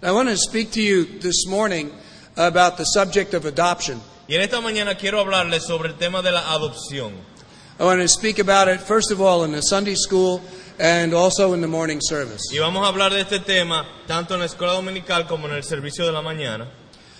I 0.00 0.12
want 0.12 0.28
to 0.28 0.36
speak 0.36 0.70
to 0.72 0.80
you 0.80 1.04
this 1.04 1.44
morning 1.48 1.90
about 2.36 2.76
the 2.76 2.84
subject 2.84 3.34
of 3.34 3.46
adoption. 3.46 4.00
Y 4.28 4.36
en 4.36 4.42
esta 4.42 4.60
mañana 4.60 4.96
quiero 4.96 5.18
hablarles 5.18 5.66
sobre 5.66 5.88
el 5.88 5.96
tema 5.96 6.22
de 6.22 6.30
la 6.30 6.54
adopción. 6.54 7.14
I 7.80 7.84
want 7.84 8.00
to 8.00 8.06
speak 8.06 8.38
about 8.38 8.68
it, 8.68 8.80
first 8.80 9.10
of 9.10 9.20
all, 9.20 9.42
in 9.42 9.50
the 9.50 9.60
Sunday 9.60 9.96
school 9.96 10.40
and 10.78 11.12
also 11.12 11.52
in 11.52 11.60
the 11.60 11.66
morning 11.66 11.98
service. 12.00 12.42
Y 12.52 12.60
vamos 12.60 12.86
a 12.86 12.92
hablar 12.92 13.10
de 13.10 13.22
este 13.22 13.40
tema 13.40 13.88
tanto 14.06 14.34
en 14.34 14.40
la 14.40 14.46
escuela 14.46 14.74
dominical 14.74 15.26
como 15.26 15.48
en 15.48 15.54
el 15.54 15.64
servicio 15.64 16.06
de 16.06 16.12
la 16.12 16.22
mañana. 16.22 16.68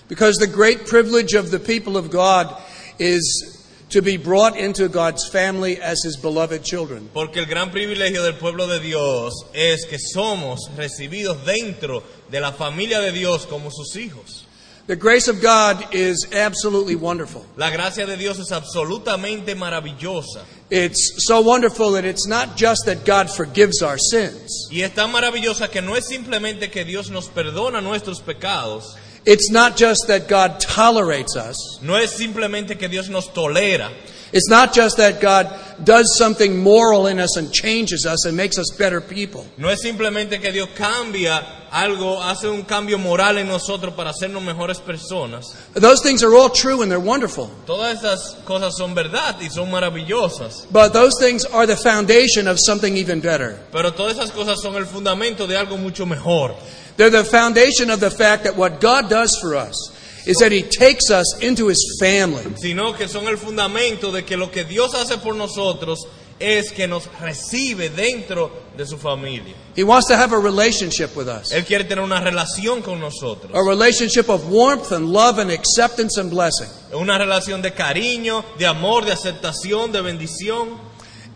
Because 0.07 0.37
the 0.37 0.47
great 0.47 0.87
privilege 0.87 1.35
of 1.35 1.51
the 1.51 1.59
people 1.59 1.97
of 1.97 2.11
God 2.13 2.57
is 3.01 3.59
to 3.91 4.03
be 4.03 4.17
brought 4.19 4.57
into 4.57 4.89
God's 4.89 5.27
family 5.29 5.81
as 5.81 6.05
His 6.05 6.17
beloved 6.17 6.63
children. 6.63 7.11
Porque 7.13 7.39
el 7.39 7.47
gran 7.47 7.71
privilegio 7.71 8.23
del 8.23 8.35
pueblo 8.35 8.69
de 8.69 8.81
Dios 8.81 9.33
es 9.53 9.85
que 9.87 9.99
somos 9.99 10.71
recibidos 10.77 11.45
dentro 11.45 12.03
de 12.31 12.41
la 12.41 12.53
familia 12.53 13.01
de 13.01 13.13
Dios 13.13 13.47
como 13.47 13.71
sus 13.71 13.97
hijos. 13.97 14.45
The 14.87 14.97
grace 14.97 15.29
of 15.29 15.43
God 15.43 15.93
is 15.95 16.27
absolutely 16.33 16.95
wonderful. 16.97 17.45
La 17.59 17.69
gracia 17.69 18.07
de 18.07 18.17
Dios 18.17 18.39
es 18.39 18.53
absolutamente 18.53 19.55
maravillosa. 19.55 20.45
It's 20.71 21.27
so 21.27 21.43
wonderful 21.43 21.93
that 21.93 22.07
it's 22.07 22.27
not 22.27 22.57
just 22.57 22.87
that 22.87 23.05
God 23.05 23.29
forgives 23.31 23.83
our 23.83 23.99
sins. 23.99 24.67
Y 24.71 24.81
es 24.81 24.95
tan 24.95 25.13
maravillosa 25.13 25.69
que 25.71 25.83
no 25.83 25.95
es 25.95 26.07
simplemente 26.07 26.71
que 26.71 26.85
Dios 26.87 27.11
nos 27.11 27.29
perdona 27.29 27.83
nuestros 27.83 28.21
pecados, 28.23 28.97
It's 29.27 29.51
not 29.51 29.77
just 29.77 30.07
that 30.07 30.27
God 30.27 30.59
tolerates 30.59 31.37
us. 31.37 31.59
no 31.83 31.99
es 31.99 32.11
simplemente 32.13 32.79
que 32.79 32.89
Dios 32.89 33.11
nos 33.11 33.35
tolera, 33.35 33.91
It's 34.33 34.49
not 34.49 34.75
just 34.75 34.97
that 34.99 35.21
God 35.21 35.49
does 35.83 36.17
something 36.19 36.59
moral 36.59 37.07
in 37.07 37.19
us 37.19 37.37
and 37.37 37.51
changes 37.53 38.05
us 38.05 38.27
and 38.27 38.37
makes 38.37 38.59
us 38.59 38.71
better 38.77 39.01
people. 39.01 39.47
no 39.57 39.69
es 39.71 39.81
simplemente 39.81 40.41
que 40.41 40.51
Dios 40.53 40.69
cambia 40.77 41.41
algo, 41.71 42.23
hace 42.23 42.49
un 42.49 42.63
cambio 42.65 42.99
moral 42.99 43.39
en 43.39 43.47
nosotros 43.49 43.95
para 43.95 44.11
hacernos 44.11 44.43
mejores 44.43 44.79
personas. 44.81 45.55
Those 45.75 46.03
things 46.03 46.23
are 46.23 46.35
all 46.35 46.51
true 46.51 46.83
and 46.83 46.91
they're 46.91 46.99
wonderful. 46.99 47.51
Todas 47.67 47.99
esas 48.03 48.37
cosas 48.45 48.75
son 48.77 48.95
verdad 48.95 49.37
y 49.41 49.49
son 49.49 49.71
maravillosas, 49.71 50.67
But 50.71 50.93
those 50.93 51.15
things 51.21 51.45
are 51.45 51.67
the 51.67 51.77
foundation 51.77 52.49
of 52.49 52.59
something 52.59 52.97
even 52.97 53.21
better. 53.21 53.59
pero 53.73 53.93
todas 53.93 54.17
esas 54.19 54.31
cosas 54.33 54.61
son 54.61 54.77
el 54.77 54.85
fundamento 54.87 55.47
de 55.47 55.57
algo 55.57 55.77
mucho 55.79 56.05
mejor. 56.07 56.55
They're 56.97 57.11
the 57.11 57.25
foundation 57.25 57.91
of 57.91 58.01
the 58.01 58.11
fact 58.11 58.45
that 58.45 58.57
what 58.57 58.81
God 58.81 59.09
does 59.09 59.39
for 59.41 59.55
us 59.55 59.93
is 60.29 60.37
that 60.39 60.53
He 60.53 60.63
takes 60.63 61.11
us 61.11 61.27
into 61.43 61.69
His 61.69 61.97
family. 62.01 62.45
sino 62.61 62.93
que 62.95 63.09
son 63.09 63.27
el 63.27 63.37
fundamento 63.39 64.13
de 64.13 64.25
que 64.25 64.37
lo 64.37 64.51
que 64.51 64.65
Dios 64.65 64.95
hace 64.95 65.19
por 65.19 65.35
nosotros 65.35 66.07
es 66.39 66.71
que 66.71 66.87
nos 66.87 67.09
recibe 67.21 67.89
dentro 67.91 68.53
de 68.77 68.87
su 68.87 68.97
familia. 68.97 69.55
He 69.75 69.83
wants 69.83 70.07
to 70.07 70.15
have 70.17 70.33
a 70.33 70.39
relationship 70.39 71.17
with 71.17 71.27
us. 71.29 71.51
Él 71.51 71.65
quiere 71.65 71.83
tener 71.83 72.05
una 72.05 72.21
relación 72.21 72.81
con 72.81 73.01
nosotros, 73.01 73.51
A 73.55 73.61
relationship 73.69 74.29
of 74.29 74.45
warmth 74.49 74.93
and 74.93 75.13
love 75.13 75.41
and 75.41 75.51
acceptance 75.51 76.17
and 76.21 76.31
blessing. 76.31 76.69
una 76.93 77.19
relación 77.19 77.61
de 77.61 77.73
cariño, 77.73 78.45
de 78.57 78.67
amor, 78.67 79.05
de 79.05 79.11
aceptación, 79.13 79.91
de 79.91 80.01
bendición. 80.01 80.87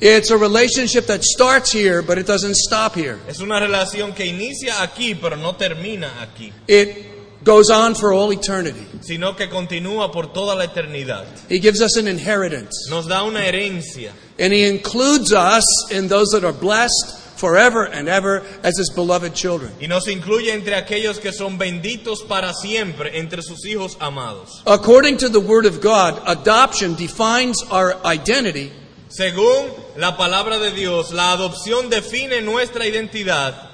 It's 0.00 0.30
a 0.30 0.36
relationship 0.36 1.06
that 1.06 1.22
starts 1.22 1.72
here, 1.72 2.00
but 2.02 2.18
it 2.18 2.26
doesn't 2.26 2.56
stop 2.56 2.94
here. 2.96 3.18
Es 3.28 3.40
una 3.40 3.58
relación 3.60 4.12
que 4.14 4.26
inicia 4.26 4.82
aquí, 4.82 5.14
pero 5.14 5.36
no 5.36 5.54
termina 5.56 6.22
aquí, 6.22 6.52
It 6.68 7.11
goes 7.44 7.70
on 7.70 7.94
for 7.94 8.12
all 8.12 8.32
eternity. 8.32 8.84
sino 9.00 9.34
que 9.34 9.48
continúa 9.48 10.12
por 10.12 10.32
toda 10.32 10.54
la 10.54 10.64
eternidad. 10.64 11.24
He 11.48 11.58
gives 11.58 11.80
us 11.80 11.96
an 11.96 12.06
inheritance. 12.08 12.88
Nos 12.90 13.06
da 13.06 13.22
una 13.24 13.40
herencia 13.46 14.12
And 14.38 14.52
He 14.52 14.64
includes 14.64 15.32
us 15.32 15.64
in 15.90 16.08
those 16.08 16.28
that 16.30 16.44
are 16.44 16.52
blessed 16.52 17.18
forever 17.36 17.84
and 17.84 18.08
ever 18.08 18.44
as 18.62 18.78
His 18.78 18.90
beloved 18.94 19.34
children. 19.34 19.72
y 19.80 19.86
nos 19.88 20.06
incluye 20.06 20.52
entre 20.52 20.76
aquellos 20.76 21.18
que 21.18 21.32
son 21.32 21.58
benditos 21.58 22.22
para 22.22 22.52
siempre, 22.54 23.18
entre 23.18 23.42
sus 23.42 23.64
hijos 23.66 23.96
amados. 24.00 24.62
According 24.66 25.16
to 25.18 25.28
the 25.28 25.40
Word 25.40 25.66
of 25.66 25.80
God, 25.80 26.20
adoption 26.26 26.94
defines 26.94 27.60
our 27.70 27.96
identity 28.04 28.70
Según 29.08 29.70
la 29.98 30.16
palabra 30.16 30.58
de 30.58 30.70
Dios, 30.70 31.10
la 31.12 31.32
adopción 31.32 31.90
define 31.90 32.40
nuestra 32.40 32.86
identidad 32.86 33.71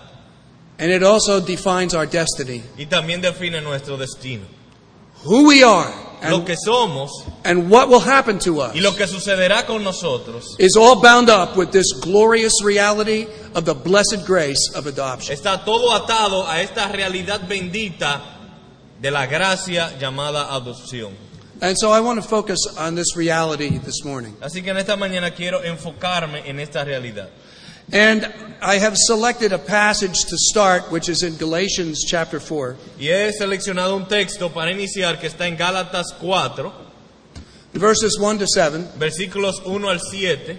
and 0.78 0.91
it 0.93 1.03
also 1.03 1.41
defines 1.41 1.94
our 1.94 2.06
destiny. 2.06 2.62
y 2.77 2.87
también 2.87 3.21
define 3.21 3.61
nuestro 3.62 3.97
destino. 3.97 4.44
Who 5.25 5.49
we 5.49 5.65
are 5.65 5.93
Lo 6.22 6.39
and, 6.39 6.47
que 6.47 6.56
somos 6.56 7.11
and 7.44 7.71
what 7.71 7.89
will 7.89 8.00
happen 8.00 8.39
to 8.41 8.61
us 8.61 8.75
y 8.75 8.81
lo 8.81 8.93
que 8.94 9.06
sucederá 9.06 9.66
con 9.66 9.83
nosotros 9.84 10.56
is 10.59 10.77
all 10.77 11.00
bound 11.00 11.28
up 11.28 11.56
with 11.56 11.71
this 11.71 11.93
glorious 12.00 12.53
reality 12.62 13.27
of 13.55 13.65
the 13.65 13.75
blessed 13.75 14.25
grace 14.27 14.71
of 14.75 14.87
adoption. 14.87 15.34
está 15.34 15.65
todo 15.65 15.93
atado 15.93 16.47
a 16.47 16.61
esta 16.61 16.89
realidad 16.89 17.49
bendita 17.49 18.21
de 19.00 19.10
la 19.10 19.27
gracia 19.27 19.97
llamada 19.99 20.53
adopción. 20.55 21.12
And 21.60 21.77
so 21.77 21.91
I 21.91 22.00
want 22.00 22.22
to 22.22 22.28
focus 22.28 22.59
on 22.78 22.95
this 22.95 23.16
reality 23.16 23.78
this 23.78 24.05
morning. 24.05 24.37
Así 24.41 24.62
que 24.62 24.71
en 24.71 24.77
esta 24.77 24.97
mañana 24.97 25.33
quiero 25.33 25.62
enfocarme 25.65 26.49
en 26.49 26.60
esta 26.60 26.84
realidad. 26.84 27.31
And 27.93 28.31
I 28.60 28.78
have 28.78 28.97
selected 28.97 29.53
a 29.53 29.59
passage 29.59 30.25
to 30.26 30.37
start, 30.37 30.91
which 30.91 31.09
is 31.09 31.22
in 31.22 31.37
Galatians 31.38 32.04
chapter 32.06 32.38
4, 32.38 32.76
Y 32.99 33.09
he 33.09 33.32
seleccionado 33.32 33.97
un 33.97 34.06
texto 34.06 34.50
para 34.50 34.72
iniciar 34.72 35.19
que 35.19 35.28
está 35.28 35.47
en 35.47 35.56
Gálatas 35.56 36.12
4, 36.21 36.72
verses 37.72 38.19
1 38.19 38.38
to 38.38 38.47
7. 38.47 38.98
versículos 38.98 39.62
1 39.65 39.88
al 39.88 40.00
7. 40.00 40.59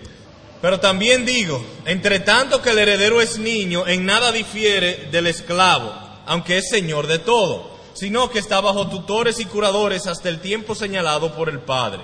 Pero 0.61 0.79
también 0.79 1.25
digo, 1.25 1.63
entre 1.85 2.19
tanto 2.19 2.61
que 2.61 2.71
el 2.71 2.79
heredero 2.79 3.21
es 3.21 3.37
niño, 3.37 3.87
en 3.87 4.05
nada 4.05 4.31
difiere 4.31 5.07
del 5.11 5.27
esclavo, 5.27 5.93
aunque 6.25 6.57
es 6.57 6.69
señor 6.69 7.07
de 7.07 7.19
todo, 7.19 7.77
sino 7.93 8.29
que 8.29 8.39
está 8.39 8.59
bajo 8.59 8.89
tutores 8.89 9.39
y 9.39 9.45
curadores 9.45 10.07
hasta 10.07 10.29
el 10.29 10.39
tiempo 10.39 10.73
señalado 10.73 11.35
por 11.35 11.49
el 11.49 11.59
Padre. 11.59 12.01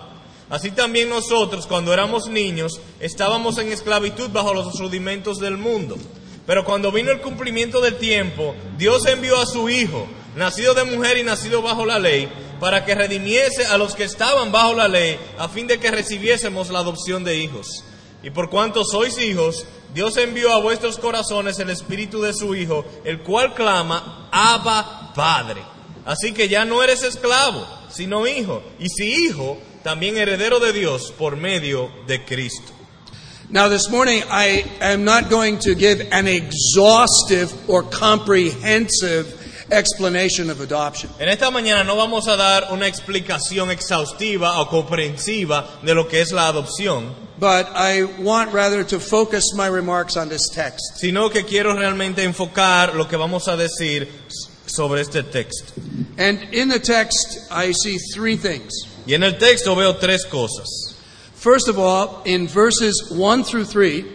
Así 0.49 0.71
también 0.71 1.09
nosotros, 1.09 1.65
cuando 1.65 1.91
éramos 1.91 2.27
niños, 2.27 2.79
estábamos 2.99 3.57
en 3.57 3.71
esclavitud 3.71 4.29
bajo 4.29 4.53
los 4.53 4.79
rudimentos 4.79 5.39
del 5.39 5.57
mundo. 5.57 5.97
Pero 6.45 6.63
cuando 6.63 6.91
vino 6.91 7.11
el 7.11 7.21
cumplimiento 7.21 7.81
del 7.81 7.95
tiempo, 7.95 8.53
Dios 8.77 9.05
envió 9.07 9.39
a 9.39 9.47
su 9.47 9.69
Hijo, 9.69 10.07
nacido 10.35 10.75
de 10.75 10.83
mujer 10.83 11.17
y 11.17 11.23
nacido 11.23 11.63
bajo 11.63 11.85
la 11.85 11.97
ley, 11.97 12.29
para 12.59 12.85
que 12.85 12.93
redimiese 12.93 13.65
a 13.65 13.77
los 13.77 13.95
que 13.95 14.03
estaban 14.03 14.51
bajo 14.51 14.75
la 14.75 14.87
ley, 14.87 15.17
a 15.39 15.49
fin 15.49 15.65
de 15.65 15.79
que 15.79 15.91
recibiésemos 15.91 16.69
la 16.69 16.79
adopción 16.79 17.23
de 17.23 17.37
hijos. 17.37 17.83
Y 18.21 18.29
por 18.29 18.49
cuanto 18.49 18.83
sois 18.83 19.17
hijos, 19.17 19.65
Dios 19.93 20.17
envió 20.17 20.51
a 20.53 20.61
vuestros 20.61 20.97
corazones 20.97 21.57
el 21.59 21.69
espíritu 21.69 22.21
de 22.21 22.33
su 22.33 22.55
Hijo, 22.55 22.85
el 23.03 23.21
cual 23.21 23.53
clama, 23.53 24.29
Abba 24.31 25.13
Padre. 25.15 25.61
Así 26.05 26.33
que 26.33 26.47
ya 26.47 26.65
no 26.65 26.83
eres 26.83 27.01
esclavo, 27.01 27.65
sino 27.89 28.27
hijo. 28.27 28.61
Y 28.79 28.89
si 28.89 29.25
hijo, 29.25 29.57
también 29.85 30.17
heredero 30.17 30.59
de 30.59 30.73
Dios 30.73 31.13
por 31.15 31.37
medio 31.37 31.91
de 32.07 32.25
Cristo. 32.25 32.73
Now, 33.51 33.69
this 33.69 33.87
morning, 33.91 34.23
I 34.31 34.65
am 34.81 35.03
not 35.05 35.29
going 35.29 35.59
to 35.59 35.75
give 35.75 36.01
an 36.11 36.27
exhaustive 36.27 37.53
or 37.69 37.83
comprehensive 37.83 39.27
explanation 39.71 40.49
of 40.49 40.59
adoption. 40.61 41.11
En 41.19 41.29
esta 41.29 41.51
mañana 41.51 41.83
no 41.85 41.95
vamos 41.95 42.27
a 42.27 42.35
dar 42.35 42.69
una 42.73 42.87
explicación 42.87 43.69
exhaustiva 43.69 44.59
o 44.59 44.67
comprensiva 44.67 45.79
de 45.83 45.93
lo 45.93 46.07
que 46.07 46.21
es 46.21 46.31
la 46.31 46.47
adopción, 46.47 47.13
But 47.37 47.67
I 47.75 48.03
want 48.23 48.53
rather 48.53 48.83
to 48.85 48.99
focus 48.99 49.53
my 49.55 49.67
remarks 49.67 50.17
on 50.17 50.29
this 50.29 50.49
text. 50.51 50.97
sino 50.97 51.29
que 51.29 51.43
quiero 51.43 51.75
realmente 51.75 52.23
enfocar 52.23 52.95
lo 52.95 53.07
que 53.07 53.17
vamos 53.17 53.47
a 53.47 53.55
decir 53.55 54.07
sobre 54.65 55.01
este 55.01 55.21
texto. 55.21 55.73
And 56.17 56.41
in 56.51 56.69
the 56.69 56.79
text, 56.79 57.37
I 57.51 57.71
see 57.73 57.99
three 58.15 58.37
things. 58.37 58.73
Y 59.05 59.13
en 59.13 59.23
el 59.23 59.37
texto 59.37 59.75
veo 59.75 59.95
tres 59.95 60.25
cosas. 60.25 60.67
First 61.35 61.67
of 61.67 61.77
all, 61.77 62.21
in 62.25 62.47
verses 62.47 63.11
1 63.11 63.43
through 63.43 63.65
3, 63.65 64.05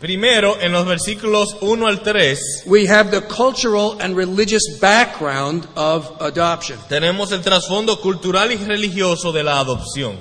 Primero, 0.00 0.60
en 0.60 0.72
los 0.72 0.84
versículos 0.84 1.56
1 1.62 1.86
al 1.86 2.02
3, 2.02 2.64
we 2.66 2.86
have 2.86 3.10
the 3.10 3.22
cultural 3.22 3.96
and 4.00 4.14
religious 4.14 4.78
background 4.78 5.66
of 5.74 6.20
adoption. 6.20 6.78
tenemos 6.88 7.32
el 7.32 7.40
trasfondo 7.40 7.98
cultural 8.02 8.52
y 8.52 8.56
religioso 8.56 9.32
de 9.32 9.42
la 9.42 9.58
adopción. 9.58 10.16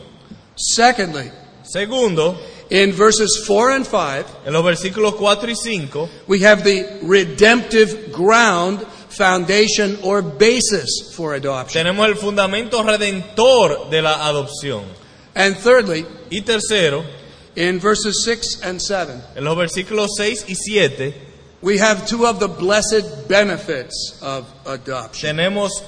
Secondly, 0.55 1.29
Segundo, 1.67 2.37
in 2.69 2.93
verses 2.93 3.43
4 3.45 3.71
and 3.71 3.85
5, 3.85 4.25
en 4.45 4.53
los 4.53 4.63
versículos 4.63 5.15
4 5.15 5.49
y 5.49 5.55
5, 5.55 6.09
we 6.27 6.39
have 6.41 6.63
the 6.63 6.99
redemptive 7.01 8.11
ground, 8.11 8.85
foundation, 9.15 9.97
or 10.03 10.21
basis 10.21 11.13
for 11.15 11.33
adoption. 11.35 11.85
tenemos 11.85 12.07
el 12.07 12.15
fundamento 12.15 12.83
redentor 12.83 13.89
de 13.89 14.01
la 14.01 14.27
adopción. 14.27 14.83
And 15.35 15.55
thirdly, 15.57 16.05
Y 16.31 16.41
tercero, 16.41 17.03
in 17.55 17.79
verses 17.79 18.23
6 18.25 18.61
and 18.63 18.81
7, 18.81 19.21
en 19.35 19.43
los 19.43 19.57
versículos 19.57 20.09
6 20.17 20.45
y 20.47 20.53
7, 20.55 21.13
we 21.61 21.77
have 21.77 22.05
two 22.07 22.25
of 22.25 22.39
the 22.39 22.47
blessed 22.47 23.27
benefits 23.27 24.19
of 24.21 24.45
adoption. 24.65 25.35
tenemos 25.37 25.83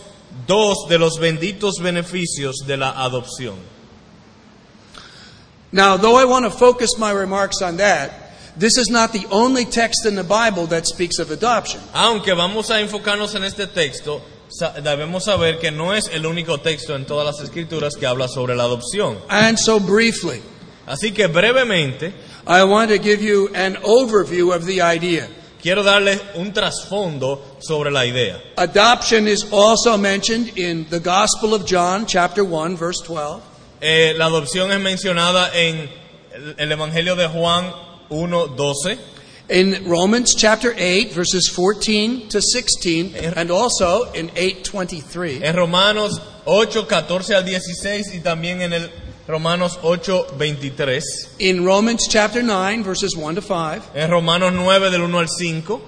dos 0.45 0.87
de 0.89 0.97
los 0.97 1.17
benditos 1.19 1.79
beneficios 1.79 2.65
de 2.65 2.77
la 2.77 2.93
adopción. 2.93 3.55
Now, 5.71 5.97
though 5.97 6.15
I 6.15 6.25
want 6.25 6.45
to 6.45 6.51
focus 6.51 6.97
my 6.97 7.11
remarks 7.11 7.61
on 7.61 7.77
that, 7.77 8.26
this 8.57 8.77
is 8.77 8.89
not 8.89 9.11
the 9.13 9.25
only 9.29 9.65
text 9.65 10.05
in 10.05 10.15
the 10.15 10.23
Bible 10.23 10.67
that 10.67 10.85
speaks 10.85 11.19
of 11.19 11.31
adoption. 11.31 11.79
Aunque 11.93 12.33
vamos 12.33 12.69
a 12.69 12.79
enfocarnos 12.79 13.35
en 13.35 13.43
este 13.43 13.67
texto, 13.67 14.21
debemos 14.81 15.25
saber 15.25 15.59
que 15.59 15.71
no 15.71 15.93
es 15.93 16.07
el 16.09 16.25
único 16.25 16.59
texto 16.59 16.95
en 16.95 17.05
todas 17.05 17.25
las 17.25 17.39
escrituras 17.43 17.95
que 17.95 18.05
habla 18.07 18.27
sobre 18.27 18.55
la 18.55 18.63
adopción. 18.63 19.17
And 19.29 19.57
so, 19.57 19.79
briefly, 19.79 20.41
Así 20.87 21.11
que 21.13 21.27
brevemente 21.27 22.13
I 22.47 22.63
want 22.63 22.89
to 22.91 22.97
give 22.97 23.21
you 23.21 23.49
an 23.53 23.75
overview 23.83 24.55
of 24.55 24.65
the 24.65 24.81
idea. 24.81 25.27
quiero 25.61 25.83
darles 25.83 26.21
un 26.35 26.53
trasfondo 26.53 27.57
sobre 27.59 27.91
la 27.91 28.05
idea. 28.05 28.41
Adoption 28.57 29.27
is 29.27 29.45
also 29.51 29.97
mentioned 29.97 30.57
in 30.57 30.87
the 30.89 30.99
Gospel 30.99 31.53
of 31.53 31.65
John, 31.65 32.05
chapter 32.05 32.43
1, 32.43 32.77
verse 32.77 33.01
12. 33.05 33.41
Eh, 33.81 34.13
la 34.17 34.27
adopción 34.27 34.71
es 34.71 34.79
mencionada 34.79 35.51
en 35.53 35.89
el 36.57 36.71
Evangelio 36.71 37.15
de 37.17 37.27
Juan 37.27 37.71
1.12, 38.09 38.97
In 39.49 39.87
Romans 39.89 40.33
chapter 40.35 40.73
8, 40.75 41.11
verses 41.13 41.49
14 41.49 42.27
to 42.29 42.41
16, 42.41 43.15
er- 43.15 43.33
and 43.37 43.49
also 43.49 44.11
in 44.11 44.29
823. 44.35 45.41
en 45.43 45.55
Romanos 45.55 46.19
8, 46.45 46.85
14 46.87 47.33
al 47.33 47.43
16 47.43 48.13
y 48.13 48.19
también 48.19 48.61
en 48.61 48.73
el 48.73 48.89
Romanos 49.27 49.77
8, 49.83 50.27
23, 50.37 51.03
In 51.39 51.63
Romans 51.63 52.07
chapter 52.09 52.41
9, 52.43 52.83
verses 52.83 53.15
1 53.15 53.35
to 53.35 53.41
5, 53.41 53.95
en 53.95 54.09
Romanos 54.09 54.53
9 54.53 54.89
del 54.91 55.01
1 55.03 55.17
al 55.17 55.27
5 55.27 55.81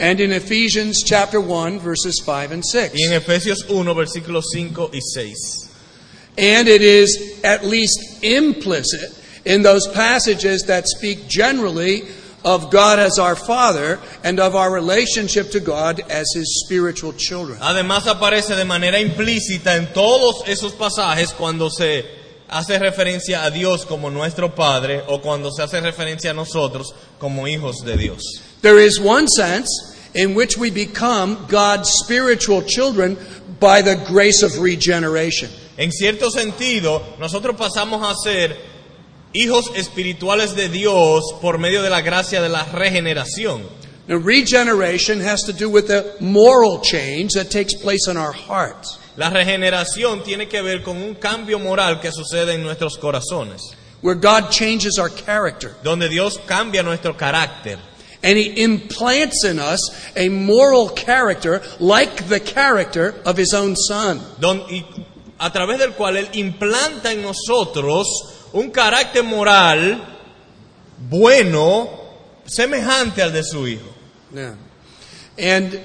and 0.00 0.20
in 0.20 0.30
Ephesians 0.32 1.02
chapter 1.04 1.40
1, 1.40 1.80
verses 1.80 2.22
5 2.24 2.52
and 2.52 2.64
6. 2.64 2.94
y 2.94 3.04
en 3.06 3.12
Efesios 3.20 3.68
1, 3.68 3.94
versículos 3.94 4.44
5 4.52 4.90
y 4.92 5.00
6. 5.00 5.64
And 6.36 6.68
it 6.68 6.82
is 6.82 7.40
at 7.42 7.64
least 7.64 8.22
implicit 8.22 9.10
in 9.48 9.62
those 9.62 9.88
passages 9.88 10.64
that 10.64 10.86
speak 10.86 11.26
generally 11.26 12.02
of 12.44 12.70
God 12.70 12.98
as 12.98 13.18
our 13.18 13.34
Father 13.34 13.98
and 14.22 14.38
of 14.38 14.54
our 14.54 14.70
relationship 14.70 15.50
to 15.52 15.60
God 15.60 16.00
as 16.10 16.26
His 16.34 16.62
spiritual 16.64 17.14
children. 17.14 17.58
Además 17.60 18.06
aparece 18.06 18.54
de 18.54 18.64
manera 18.64 19.00
implícita 19.00 19.76
en 19.76 19.92
todos 19.92 20.46
esos 20.46 20.72
pasajes 20.72 21.32
cuando 21.32 21.70
se 21.70 22.04
hace 22.48 22.78
referencia 22.78 23.44
a 23.44 23.50
Dios 23.50 23.86
como 23.86 24.10
nuestro 24.10 24.54
Padre 24.54 25.02
o 25.08 25.20
cuando 25.20 25.50
se 25.50 25.62
hace 25.62 25.80
referencia 25.80 26.30
a 26.30 26.34
nosotros 26.34 26.94
como 27.18 27.48
hijos 27.48 27.78
de 27.84 27.96
Dios. 27.96 28.22
There 28.60 28.78
is 28.78 29.00
one 29.00 29.26
sense 29.28 29.68
in 30.14 30.34
which 30.34 30.58
we 30.58 30.70
become 30.70 31.46
God's 31.48 31.90
spiritual 32.04 32.62
children 32.62 33.16
by 33.58 33.82
the 33.82 33.96
grace 33.96 34.42
of 34.42 34.58
regeneration. 34.58 35.50
En 35.78 35.90
cierto 35.90 36.30
sentido, 36.30 37.02
nosotros 37.18 37.56
pasamos 37.56 38.02
a 38.02 38.14
ser 38.14 38.67
hijos 39.32 39.70
espirituales 39.74 40.54
de 40.54 40.68
Dios 40.68 41.22
por 41.40 41.58
medio 41.58 41.82
de 41.82 41.90
la 41.90 42.00
gracia 42.00 42.40
de 42.42 42.48
la 42.48 42.64
regeneración. 42.64 43.62
Now, 44.06 44.16
regeneration 44.16 45.20
has 45.20 45.42
to 45.42 45.52
do 45.52 45.68
with 45.68 45.86
the 45.88 46.14
moral 46.20 46.80
change 46.80 47.34
that 47.34 47.50
takes 47.50 47.74
place 47.74 48.08
in 48.10 48.16
our 48.16 48.32
hearts. 48.32 48.98
La 49.16 49.28
regeneración 49.30 50.22
tiene 50.24 50.48
que 50.48 50.62
ver 50.62 50.82
con 50.82 50.96
un 50.96 51.14
cambio 51.16 51.58
moral 51.58 52.00
que 52.00 52.10
sucede 52.10 52.54
en 52.54 52.62
nuestros 52.62 52.96
corazones, 52.96 53.60
where 54.00 54.14
God 54.18 54.48
changes 54.50 54.98
our 54.98 55.10
character. 55.10 55.72
donde 55.82 56.08
Dios 56.08 56.38
cambia 56.46 56.82
nuestro 56.82 57.14
carácter 57.16 57.78
And 58.22 58.36
He 58.36 58.62
implants 58.64 59.44
in 59.44 59.60
us 59.60 59.78
a 60.16 60.28
moral 60.28 60.88
character 60.88 61.60
like 61.78 62.28
the 62.28 62.40
character 62.40 63.14
of 63.24 63.36
His 63.38 63.52
own 63.54 63.76
Son. 63.76 64.20
don- 64.40 64.62
y 64.70 64.84
a 65.38 65.52
través 65.52 65.78
del 65.78 65.92
cual 65.92 66.16
Él 66.16 66.28
implanta 66.32 67.12
en 67.12 67.22
nosotros 67.22 68.06
un 68.52 68.70
carácter 68.70 69.22
moral 69.24 70.16
bueno, 70.98 71.88
semejante 72.46 73.22
al 73.22 73.32
de 73.32 73.42
su 73.44 73.66
Hijo. 73.66 73.88
Yeah. 74.34 74.56
And 75.38 75.80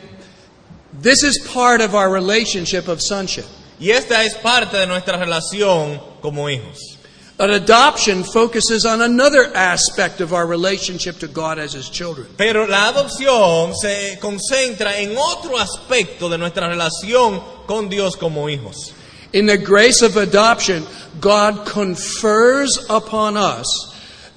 this 1.02 1.24
is 1.24 1.40
part 1.54 1.82
of 1.82 1.94
our 1.94 2.10
relationship 2.10 2.88
of 2.88 3.02
sonship. 3.02 3.46
Y 3.80 3.90
esta 3.92 4.24
es 4.24 4.36
parte 4.36 4.78
de 4.78 4.88
nuestra 4.88 5.18
relación 5.18 6.02
como 6.22 6.50
hijos. 6.50 6.98
Adoption 7.40 8.24
focuses 8.24 8.86
on 8.86 9.02
another 9.02 9.52
aspect 9.56 10.22
of 10.22 10.32
our 10.32 10.48
relationship 10.48 11.20
to 11.20 11.28
God 11.28 11.60
as 11.60 11.74
His 11.74 11.90
children. 11.90 12.28
Pero 12.38 12.66
la 12.68 12.88
adopción 12.88 13.76
se 13.76 14.18
concentra 14.22 14.98
en 14.98 15.18
otro 15.18 15.58
aspecto 15.58 16.30
de 16.30 16.38
nuestra 16.38 16.70
relación 16.70 17.42
con 17.66 17.90
Dios 17.90 18.16
como 18.16 18.50
hijos. 18.50 18.94
In 19.34 19.48
the 19.48 19.58
grace 19.58 20.04
of 20.04 20.16
adoption, 20.16 20.86
God 21.20 21.66
confers 21.66 22.86
upon 22.88 23.36
us 23.36 23.66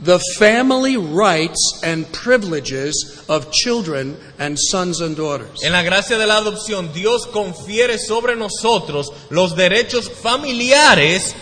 the 0.01 0.19
family 0.39 0.97
rights 0.97 1.81
and 1.83 2.11
privileges 2.13 3.25
of 3.29 3.53
children 3.53 4.17
and 4.39 4.59
sons 4.59 5.01
and 5.01 5.15
daughters. 5.15 5.63
En 5.63 5.73
la 5.73 5.83
gracia 5.83 6.17
de 6.17 6.27
la 6.27 6.39
adopción, 6.41 6.93
Dios 6.95 7.27
confiere 7.27 7.99
sobre 7.99 8.37
nosotros 8.37 9.13
los 9.31 9.55
derechos 9.55 10.09
familiares 10.09 11.35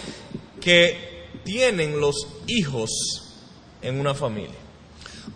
que 0.60 0.98
tienen 1.44 2.00
los 2.00 2.26
hijos 2.48 2.90
en 3.82 4.00
una 4.00 4.14
familia. 4.14 4.63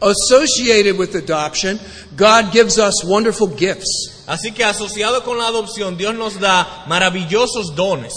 Associated 0.00 0.96
with 0.96 1.14
adoption, 1.16 1.78
God 2.16 2.52
gives 2.52 2.78
us 2.78 3.04
wonderful 3.04 3.48
gifts. 3.48 4.24
Así 4.28 4.52
que 4.54 4.64
asociado 4.64 5.24
con 5.24 5.38
la 5.38 5.48
adopción, 5.48 5.96
Dios 5.96 6.14
nos 6.14 6.38
da 6.38 6.84
maravillosos 6.86 7.74
dones. 7.74 8.14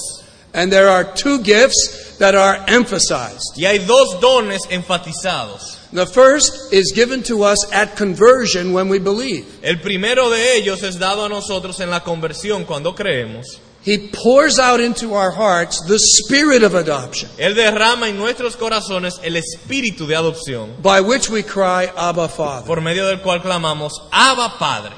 And 0.53 0.71
there 0.71 0.89
are 0.89 1.03
two 1.03 1.41
gifts 1.41 2.17
that 2.19 2.35
are 2.35 2.63
emphasized. 2.67 3.57
Y 3.57 3.65
hay 3.65 3.79
dos 3.79 4.19
dones 4.19 4.61
enfatizados. 4.69 5.79
The 5.91 6.05
first 6.05 6.71
is 6.71 6.93
given 6.93 7.23
to 7.23 7.43
us 7.43 7.71
at 7.73 7.97
conversion 7.97 8.73
when 8.73 8.87
we 8.87 8.99
believe. 8.99 9.45
El 9.63 9.77
primero 9.77 10.29
de 10.29 10.57
ellos 10.57 10.83
es 10.83 10.99
dado 10.99 11.25
a 11.25 11.29
nosotros 11.29 11.79
en 11.79 11.89
la 11.89 12.01
conversión 12.01 12.65
cuando 12.65 12.93
creemos. 12.93 13.59
He 13.83 14.09
pours 14.13 14.59
out 14.59 14.79
into 14.79 15.15
our 15.15 15.31
hearts 15.31 15.81
the 15.87 15.97
spirit 15.97 16.61
of 16.61 16.75
adoption, 16.75 17.29
Él 17.39 17.55
derrama 17.55 18.09
en 18.09 18.17
nuestros 18.17 18.55
corazones 18.55 19.19
el 19.23 19.33
espíritu 19.37 20.05
de 20.07 20.15
adopción, 20.15 20.79
by 20.83 21.01
which 21.01 21.29
we 21.29 21.41
cry, 21.41 21.91
Abba, 21.95 22.27
Father. 22.29 22.67
por 22.67 22.79
medio 22.79 23.07
del 23.07 23.21
cual 23.21 23.41
clamamos, 23.41 23.93
Abba 24.11 24.53
Padre. 24.59 24.93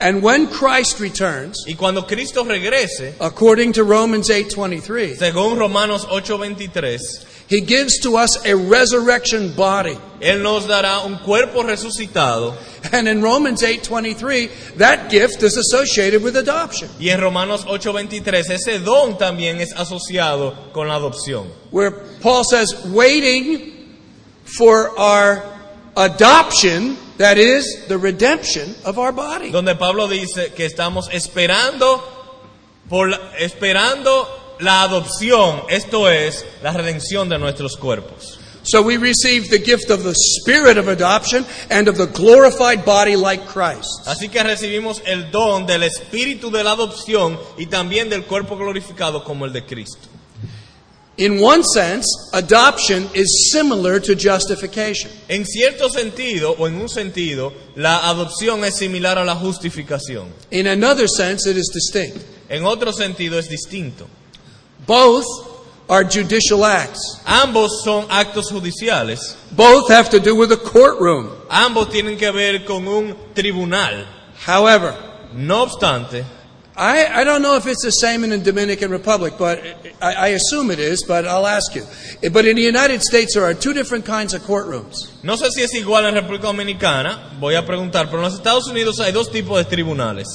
And 0.00 0.22
when 0.22 0.48
Christ 0.48 1.00
returns, 1.00 1.64
Y 1.66 1.74
cuando 1.74 2.02
Cristo 2.06 2.44
regrese, 2.44 3.14
according 3.20 3.72
to 3.74 3.84
Romans 3.84 4.28
8:23, 4.30 5.18
según 5.18 5.58
Romanos 5.58 6.06
8:23, 6.10 7.00
he 7.48 7.60
gives 7.60 7.98
to 8.00 8.16
us 8.16 8.44
a 8.46 8.54
resurrection 8.54 9.54
body. 9.54 9.98
Él 10.20 10.42
nos 10.42 10.66
dará 10.66 11.04
un 11.04 11.18
cuerpo 11.18 11.62
resucitado. 11.62 12.54
And 12.92 13.08
in 13.08 13.22
Romans 13.22 13.62
8:23, 13.62 14.76
that 14.76 15.10
gift 15.10 15.42
is 15.42 15.56
associated 15.56 16.22
with 16.22 16.36
adoption, 16.36 16.88
Y 17.00 17.08
en 17.08 17.20
Romanos 17.20 17.64
8:23, 17.64 18.50
ese 18.50 18.78
don 18.78 19.16
también 19.18 19.60
es 19.60 19.72
asociado 19.74 20.54
con 20.72 20.88
la 20.88 20.96
adopción. 20.96 21.46
where 21.70 21.90
Paul 22.20 22.44
says, 22.44 22.74
waiting 22.86 23.72
for 24.44 24.98
our 24.98 25.42
adoption, 25.96 26.96
that 27.18 27.38
is 27.38 27.86
the 27.88 27.96
redemption 27.98 28.74
of 28.84 28.98
our 28.98 29.12
body. 29.12 29.50
Donde 29.50 29.76
Pablo 29.78 30.08
dice 30.08 30.52
que 30.54 30.66
estamos 30.66 31.08
esperando 31.12 32.02
por 32.88 33.10
esperando 33.38 34.26
la 34.60 34.82
adopción, 34.82 35.62
esto 35.68 36.08
es 36.08 36.44
la 36.62 36.72
redención 36.72 37.28
de 37.28 37.38
nuestros 37.38 37.76
cuerpos. 37.76 38.38
So 38.66 38.80
we 38.80 38.96
receive 38.96 39.50
the 39.50 39.58
gift 39.58 39.90
of 39.90 40.04
the 40.04 40.14
spirit 40.14 40.78
of 40.78 40.88
adoption 40.88 41.44
and 41.68 41.86
of 41.86 41.98
the 41.98 42.06
glorified 42.06 42.84
body 42.84 43.14
like 43.14 43.46
Christ. 43.46 44.06
Así 44.06 44.30
que 44.30 44.42
recibimos 44.42 45.02
el 45.04 45.30
don 45.30 45.66
del 45.66 45.82
espíritu 45.82 46.50
de 46.50 46.64
la 46.64 46.72
adopción 46.72 47.38
y 47.58 47.66
también 47.66 48.08
del 48.08 48.24
cuerpo 48.24 48.56
glorificado 48.56 49.22
como 49.22 49.44
el 49.44 49.52
de 49.52 49.66
Cristo. 49.66 50.08
In 51.16 51.40
one 51.40 51.62
sense, 51.62 52.06
adoption 52.32 53.08
is 53.14 53.50
similar 53.52 54.00
to 54.00 54.16
justification. 54.16 55.10
En 55.28 55.44
cierto 55.44 55.88
sentido, 55.88 56.56
o 56.58 56.66
en 56.66 56.74
un 56.80 56.88
sentido, 56.88 57.52
la 57.76 58.08
adopción 58.08 58.64
es 58.64 58.76
similar 58.76 59.18
a 59.18 59.24
la 59.24 59.34
justificación. 59.36 60.32
In 60.50 60.66
another 60.66 61.06
sense, 61.06 61.48
it 61.48 61.56
is 61.56 61.70
distinct. 61.72 62.18
En 62.48 62.64
otro 62.64 62.92
sentido 62.92 63.38
es 63.38 63.48
distinto. 63.48 64.08
Both 64.86 65.24
are 65.88 66.04
judicial 66.04 66.64
acts. 66.64 67.20
Ambos 67.26 67.82
son 67.84 68.06
actos 68.08 68.50
judiciales. 68.50 69.36
Both 69.52 69.90
have 69.90 70.10
to 70.10 70.20
do 70.20 70.34
with 70.34 70.52
a 70.52 70.56
courtroom. 70.56 71.30
Ambos 71.50 71.90
tienen 71.90 72.18
que 72.18 72.30
ver 72.32 72.64
con 72.64 72.86
un 72.86 73.16
tribunal. 73.34 74.06
However, 74.46 74.94
No 75.36 75.62
obstante, 75.62 76.24
I, 76.76 77.06
I 77.06 77.24
don't 77.24 77.42
know 77.42 77.56
if 77.56 77.66
it's 77.66 77.82
the 77.84 77.90
same 77.90 78.24
in 78.24 78.30
the 78.30 78.38
Dominican 78.38 78.90
Republic, 78.90 79.34
but 79.36 79.60
I, 80.00 80.14
I 80.14 80.28
assume 80.28 80.70
it 80.70 80.78
is, 80.78 81.04
but 81.06 81.26
I'll 81.26 81.46
ask 81.46 81.74
you. 81.74 81.82
But 82.30 82.46
in 82.46 82.56
the 82.56 82.62
United 82.62 83.02
States, 83.02 83.34
there 83.34 83.44
are 83.44 83.54
two 83.54 83.72
different 83.72 84.04
kinds 84.04 84.32
of 84.34 84.42
courtrooms. 84.42 85.22
no 85.24 85.36
sé 85.36 85.50
si 85.50 85.62
es 85.62 85.74
igual 85.74 86.04
en 86.06 86.14
República 86.14 86.46
Dominicana, 86.46 87.36
voy 87.40 87.54
a 87.56 87.62
preguntar, 87.62 88.06
pero 88.06 88.18
en 88.18 88.24
los 88.24 88.34
Estados 88.34 88.68
Unidos 88.68 89.00
hay 89.00 89.12
dos 89.12 89.30
tipos 89.30 89.58
de 89.58 89.64
tribunales. 89.64 90.26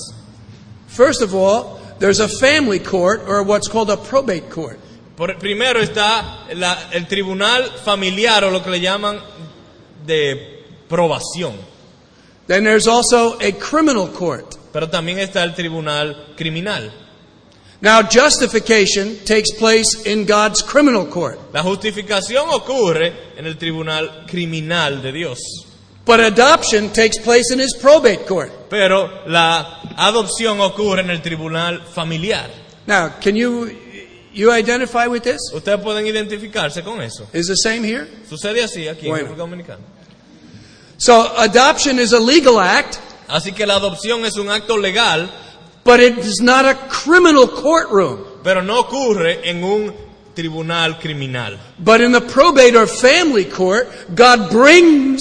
First 0.88 1.22
of 1.22 1.34
all, 1.34 1.80
there's 2.00 2.20
a 2.20 2.28
family 2.28 2.80
court 2.80 3.22
or 3.28 3.44
what's 3.44 3.68
called 3.68 3.90
a 3.90 3.98
probate 3.98 4.50
court. 4.50 4.80
Por- 5.16 5.36
primero 5.38 5.82
está 5.82 6.48
la- 6.56 6.90
el 6.94 7.08
tribunal 7.08 7.64
familiar 7.84 8.44
o 8.44 8.52
lo 8.52 8.62
que 8.64 8.72
le 8.72 8.80
llaman 8.80 9.20
de 10.06 10.64
probación. 10.88 11.54
Then 12.48 12.64
there's 12.64 12.88
also 12.88 13.38
a 13.40 13.52
criminal 13.52 14.08
court. 14.08 14.56
Pero 14.74 14.88
también 14.90 15.20
está 15.20 15.44
el 15.44 15.54
tribunal 15.54 16.34
criminal. 16.36 16.92
Now, 17.82 18.02
justification 18.04 19.20
takes 19.26 19.52
place 19.58 20.06
in 20.06 20.26
God's 20.26 20.62
criminal 20.62 21.06
court, 21.08 21.40
La 21.54 21.64
justificación 21.64 22.50
ocurre 22.50 23.14
en 23.38 23.46
el 23.46 23.58
tribunal 23.58 24.26
criminal 24.28 25.02
de 25.02 25.12
Dios. 25.14 25.40
But 26.10 26.20
adoption 26.20 26.90
takes 26.90 27.20
place 27.20 27.52
in 27.54 27.60
His 27.60 27.78
probate 27.80 28.26
court. 28.26 28.52
Pero 28.68 29.28
la 29.28 29.80
adopción 29.96 30.60
ocurre 30.60 31.02
en 31.02 31.12
el 31.12 31.22
tribunal 31.22 31.82
familiar. 31.86 32.50
Now, 32.88 33.10
can 33.22 33.36
you 33.36 33.70
you 34.34 34.52
identify 34.52 35.06
with 35.06 35.22
this? 35.22 35.40
Ustedes 35.54 35.80
pueden 35.84 36.08
identificarse 36.08 36.84
con 36.84 37.00
eso. 37.02 37.28
Is 37.32 37.46
the 37.46 37.56
same 37.56 37.84
here? 37.84 38.08
Sucede 38.28 38.64
así 38.64 38.88
aquí 38.88 39.08
en 39.08 39.18
República 39.18 39.38
Dominicana. 39.38 39.82
So, 40.98 41.32
adoption 41.38 42.00
is 42.00 42.12
a 42.12 42.20
legal 42.20 42.60
act, 42.60 42.98
Así 43.28 43.52
que 43.52 43.68
la 43.68 43.76
adopción 43.76 44.26
es 44.26 44.38
un 44.38 44.50
acto 44.50 44.76
legal, 44.76 45.30
but 45.84 46.00
it 46.00 46.18
is 46.18 46.42
not 46.42 46.66
a 46.66 46.74
criminal 46.90 47.48
courtroom. 47.48 48.42
pero 48.44 48.64
no 48.64 48.80
ocurre 48.80 49.48
en 49.48 49.64
un 49.64 49.94
tribunal 50.34 50.98
criminal. 51.00 51.60
But 51.78 52.02
in 52.02 52.12
the 52.12 52.22
probate 52.22 52.76
or 52.76 52.88
family 52.88 53.46
court, 53.46 53.88
God 54.16 54.50
brings 54.50 55.20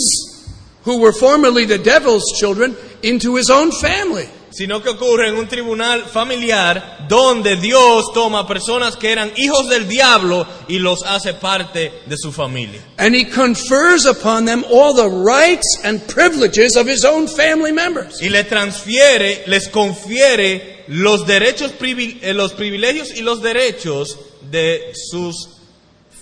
who 0.88 0.96
were 0.96 1.12
formerly 1.12 1.66
the 1.66 1.76
devil's 1.76 2.24
children 2.40 2.74
into 3.02 3.36
his 3.36 3.50
own 3.50 3.70
family. 3.70 4.26
Sino 4.50 4.80
que 4.80 4.88
ocurre 4.88 5.28
en 5.28 5.36
un 5.36 5.46
tribunal 5.46 6.06
familiar 6.06 7.06
donde 7.06 7.56
Dios 7.56 8.06
toma 8.14 8.48
personas 8.48 8.96
que 8.96 9.12
eran 9.12 9.30
hijos 9.36 9.68
del 9.68 9.86
diablo 9.86 10.46
y 10.66 10.78
los 10.78 11.02
hace 11.02 11.34
parte 11.34 11.92
de 12.06 12.16
su 12.16 12.32
familia. 12.32 12.80
And 12.96 13.14
he 13.14 13.26
confers 13.26 14.06
upon 14.06 14.46
them 14.46 14.64
all 14.70 14.94
the 14.94 15.10
rights 15.10 15.78
and 15.84 16.00
privileges 16.08 16.76
of 16.76 16.86
his 16.86 17.04
own 17.04 17.28
family 17.28 17.70
members. 17.70 18.22
Y 18.22 18.30
le 18.30 18.44
transfiere, 18.44 19.44
les 19.46 19.68
confiere 19.68 20.86
los 20.88 21.26
derechos, 21.26 21.74
eh, 21.82 22.32
los 22.32 22.54
privilegios 22.54 23.14
y 23.14 23.20
los 23.20 23.42
derechos 23.42 24.16
de 24.50 24.92
sus 24.94 25.57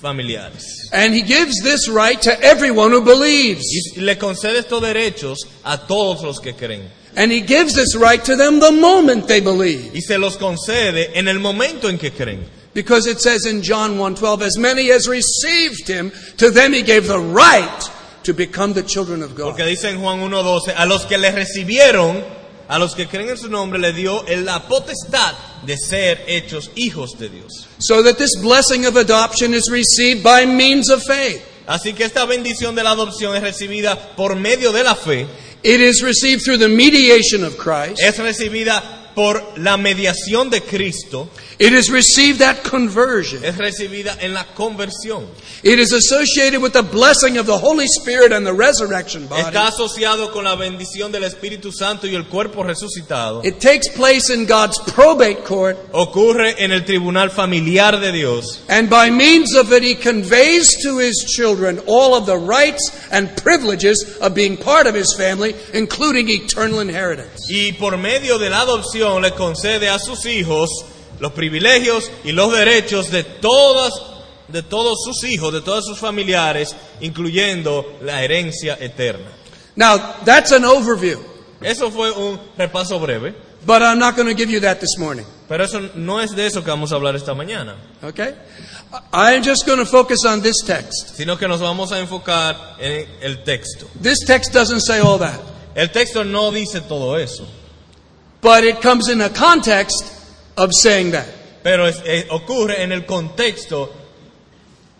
familiares. 0.00 0.90
And 0.92 1.14
he 1.14 1.22
gives 1.22 1.60
this 1.62 1.88
right 1.88 2.20
to 2.22 2.40
everyone 2.42 2.90
who 2.90 3.02
believes. 3.02 3.64
Y 3.96 4.02
le 4.02 4.16
concede 4.16 4.58
estos 4.58 4.82
derechos 4.82 5.38
a 5.64 5.78
todos 5.86 6.22
los 6.22 6.38
que 6.40 6.52
creen. 6.52 6.88
And 7.16 7.32
he 7.32 7.40
gives 7.40 7.74
this 7.74 7.96
right 7.96 8.22
to 8.24 8.36
them 8.36 8.60
the 8.60 8.72
moment 8.72 9.26
they 9.26 9.40
believe. 9.40 9.94
Y 9.94 10.00
se 10.00 10.18
los 10.18 10.36
concede 10.36 11.10
en 11.14 11.28
el 11.28 11.38
momento 11.38 11.88
en 11.88 11.98
que 11.98 12.10
creen. 12.10 12.46
Because 12.74 13.06
it 13.06 13.20
says 13.20 13.46
in 13.46 13.62
John 13.62 13.96
1:12 13.96 14.42
as 14.42 14.58
many 14.58 14.90
as 14.90 15.08
received 15.08 15.88
him 15.88 16.12
to 16.36 16.50
them 16.50 16.74
he 16.74 16.82
gave 16.82 17.06
the 17.06 17.18
right 17.18 17.90
to 18.24 18.34
become 18.34 18.74
the 18.74 18.82
children 18.82 19.22
of 19.22 19.34
God. 19.34 19.56
Porque 19.56 19.64
dice 19.64 19.88
en 19.88 20.00
Juan 20.00 20.20
1.12, 20.20 20.74
a 20.76 20.84
los 20.84 21.06
que 21.06 21.16
le 21.16 21.30
recibieron, 21.30 22.22
a 22.68 22.78
los 22.78 22.94
que 22.94 23.06
creen 23.06 23.30
en 23.30 23.38
su 23.38 23.48
nombre, 23.48 23.78
le 23.78 23.92
dio 23.92 24.24
la 24.42 24.66
potestad 24.66 25.34
de 25.64 25.76
ser 25.76 26.24
hechos 26.26 26.70
hijos 26.74 27.18
de 27.18 27.28
Dios. 27.28 27.66
So 27.78 28.02
that 28.02 28.18
this 28.18 28.36
blessing 28.40 28.86
of 28.86 28.96
adoption 28.96 29.54
is 29.54 29.68
received 29.70 30.22
by 30.22 30.44
means 30.46 30.90
of 30.90 31.02
faith. 31.02 31.42
Así 31.66 31.94
que 31.94 32.04
esta 32.04 32.24
bendición 32.26 32.74
de 32.74 32.84
la 32.84 32.90
adopción 32.92 33.34
es 33.34 33.42
recibida 33.42 34.14
por 34.16 34.36
medio 34.36 34.72
de 34.72 34.84
la 34.84 34.94
fe, 34.94 35.26
It 35.62 35.80
is 35.80 36.00
received 36.02 36.42
through 36.44 36.58
the 36.58 36.68
mediation 36.68 37.42
of 37.44 37.56
Christ. 37.56 38.00
es 38.00 38.16
recibida 38.18 39.05
por 39.16 39.42
la 39.56 39.76
mediación 39.78 40.50
de 40.50 40.60
Cristo, 40.60 41.30
It 41.58 41.72
is 41.72 41.88
received 41.90 42.42
at 42.42 42.62
conversion. 42.62 43.42
es 43.42 43.56
recibida 43.56 44.14
en 44.20 44.34
la 44.34 44.44
conversión. 44.54 45.24
It 45.62 45.78
is 45.78 45.90
associated 45.94 46.60
with 46.60 46.72
the 46.74 46.82
blessing 46.82 47.38
of 47.38 47.46
the 47.46 47.56
Holy 47.56 47.86
Spirit 47.86 48.30
and 48.34 48.46
the 48.46 48.52
resurrection 48.52 49.26
body. 49.26 49.40
Está 49.40 49.68
asociado 49.68 50.30
con 50.32 50.44
la 50.44 50.54
bendición 50.54 51.10
del 51.10 51.24
Espíritu 51.24 51.72
Santo 51.72 52.06
y 52.06 52.14
el 52.14 52.26
cuerpo 52.26 52.62
resucitado. 52.62 53.42
It 53.42 53.58
takes 53.58 53.88
place 53.96 54.28
in 54.28 54.44
God's 54.46 54.78
probate 54.92 55.44
court, 55.44 55.78
Ocurre 55.92 56.62
en 56.62 56.72
el 56.72 56.84
tribunal 56.84 57.30
familiar 57.30 57.98
de 57.98 58.12
Dios. 58.12 58.60
and 58.68 58.90
by 58.90 59.10
means 59.10 59.54
of 59.56 59.72
it, 59.72 59.82
He 59.82 59.94
conveys 59.94 60.76
to 60.82 60.98
His 60.98 61.24
children 61.26 61.80
all 61.86 62.14
of 62.14 62.26
the 62.26 62.36
rights 62.36 62.90
and 63.10 63.34
privileges 63.42 64.18
of 64.20 64.34
being 64.34 64.58
part 64.58 64.86
of 64.86 64.94
His 64.94 65.14
family, 65.16 65.54
including 65.72 66.28
eternal 66.28 66.80
inheritance. 66.80 67.46
Y 67.50 67.72
por 67.78 67.96
medio 67.96 68.36
de 68.38 68.50
la 68.50 68.60
adopción 68.60 69.05
le 69.20 69.32
concede 69.32 69.88
a 69.88 69.98
sus 69.98 70.26
hijos 70.26 70.70
los 71.20 71.32
privilegios 71.32 72.10
y 72.24 72.32
los 72.32 72.52
derechos 72.52 73.10
de 73.10 73.24
todas 73.24 73.92
de 74.48 74.62
todos 74.62 74.98
sus 75.04 75.24
hijos, 75.24 75.52
de 75.52 75.60
todos 75.60 75.84
sus 75.84 75.98
familiares, 75.98 76.76
incluyendo 77.00 77.84
la 78.02 78.22
herencia 78.22 78.76
eterna. 78.80 79.28
Now, 79.74 79.98
that's 80.24 80.52
an 80.52 80.64
overview, 80.64 81.18
Eso 81.60 81.90
fue 81.90 82.12
un 82.12 82.38
repaso 82.56 83.00
breve, 83.00 83.34
but 83.66 83.82
I'm 83.82 83.98
not 83.98 84.14
going 84.14 84.28
to 84.28 84.34
give 84.34 84.48
you 84.50 84.60
that 84.60 84.78
this 84.78 84.98
morning. 84.98 85.24
pero 85.48 85.64
eso 85.64 85.80
no 85.96 86.20
es 86.20 86.30
de 86.36 86.46
eso 86.46 86.62
que 86.62 86.70
vamos 86.70 86.92
a 86.92 86.94
hablar 86.94 87.16
esta 87.16 87.34
mañana, 87.34 87.76
Okay? 88.04 88.34
I'm 89.12 89.42
just 89.42 89.66
going 89.66 89.78
to 89.80 89.84
focus 89.86 90.24
on 90.24 90.40
this 90.42 90.62
text. 90.64 91.16
sino 91.16 91.36
que 91.36 91.48
nos 91.48 91.60
vamos 91.60 91.90
a 91.90 91.98
enfocar 91.98 92.76
en 92.78 93.08
el 93.22 93.42
texto. 93.42 93.86
This 94.00 94.20
text 94.24 94.52
doesn't 94.52 94.80
say 94.80 95.00
all 95.00 95.18
that, 95.18 95.40
El 95.74 95.90
texto 95.90 96.22
no 96.24 96.52
dice 96.52 96.82
todo 96.82 97.18
eso, 97.18 97.44
but 98.40 98.64
it 98.64 98.80
comes 98.80 99.08
in 99.08 99.20
a 99.20 99.28
context 99.30 100.04
of 100.56 100.70
saying 100.72 101.12
that. 101.12 101.26
pero 101.62 101.86
es- 101.86 102.00
eh, 102.04 102.26
ocurre 102.30 102.80
en 102.82 102.92
el 102.92 103.04
contexto 103.06 103.90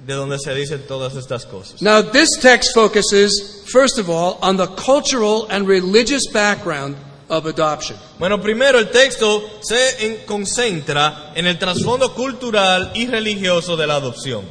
de 0.04 0.14
donde 0.14 0.38
se 0.38 0.52
dicen 0.54 0.82
todas 0.86 1.14
estas 1.14 1.46
cosas. 1.46 1.80
Now, 1.80 2.02
this 2.02 2.30
text 2.40 2.74
focuses, 2.74 3.62
first 3.66 3.98
of 3.98 4.08
all, 4.10 4.38
on 4.42 4.56
the 4.56 4.66
cultural 4.66 5.46
and 5.50 5.66
religious 5.68 6.26
background 6.32 6.96
of 7.28 7.46
adoption. 7.46 7.96
Bueno, 8.18 8.40
primero 8.40 8.78
el 8.78 8.90
texto 8.90 9.42
se 9.62 10.04
en- 10.06 10.18
concentra 10.26 11.32
en 11.34 11.46
el 11.46 11.56
trasfondo 11.58 12.14
cultural 12.14 12.92
y 12.94 13.06
religioso 13.06 13.76
de 13.76 13.86
la 13.86 13.96
adopción. 13.96 14.44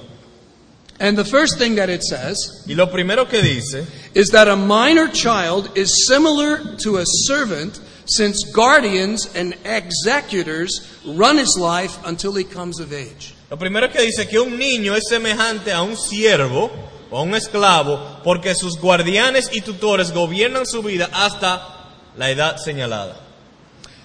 And 1.00 1.18
the 1.18 1.26
first 1.26 1.58
thing 1.58 1.76
that 1.76 1.90
it 1.90 2.02
says 2.04 2.38
Y 2.66 2.74
lo 2.74 2.88
primero 2.90 3.28
que 3.28 3.42
dice 3.42 3.86
is 4.14 4.30
that 4.30 4.48
a 4.48 4.56
minor 4.56 5.10
child 5.12 5.70
is 5.76 6.06
similar 6.08 6.78
to 6.82 6.98
a 7.00 7.04
servant 7.06 7.78
since 8.06 8.44
guardians 8.52 9.28
and 9.36 9.56
executors 9.66 11.00
run 11.06 11.38
his 11.38 11.58
life 11.60 11.98
until 12.06 12.34
he 12.34 12.44
comes 12.44 12.80
of 12.80 12.94
age. 12.94 13.34
Lo 13.50 13.58
primero 13.58 13.90
que 13.90 14.02
dice 14.02 14.28
que 14.28 14.40
un 14.40 14.58
niño 14.58 14.96
es 14.96 15.08
semejante 15.10 15.72
a 15.72 15.82
un 15.82 15.96
siervo 15.96 16.72
o 17.12 17.18
a 17.18 17.22
un 17.22 17.36
esclavo 17.36 18.22
porque 18.24 18.56
sus 18.56 18.78
guardianes 18.78 19.50
y 19.54 19.62
tutores 19.62 20.12
gobiernan 20.12 20.66
su 20.66 20.82
vida 20.82 21.10
hasta 21.12 21.94
la 22.18 22.30
edad 22.30 22.58
señalada. 22.58 23.22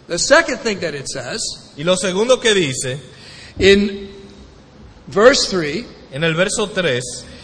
The 0.09 0.19
second 0.19 0.59
thing 0.61 0.81
that 0.81 0.95
it 0.95 1.07
says 1.07 1.41
Y 1.77 1.85
lo 1.85 1.97
segundo 1.97 2.41
que 2.41 2.53
dice 2.53 2.99
in 3.59 4.09
verse 5.07 5.49
3 5.49 5.87
en 6.13 6.25
el 6.25 6.35
verso 6.35 6.67
3 6.67 7.01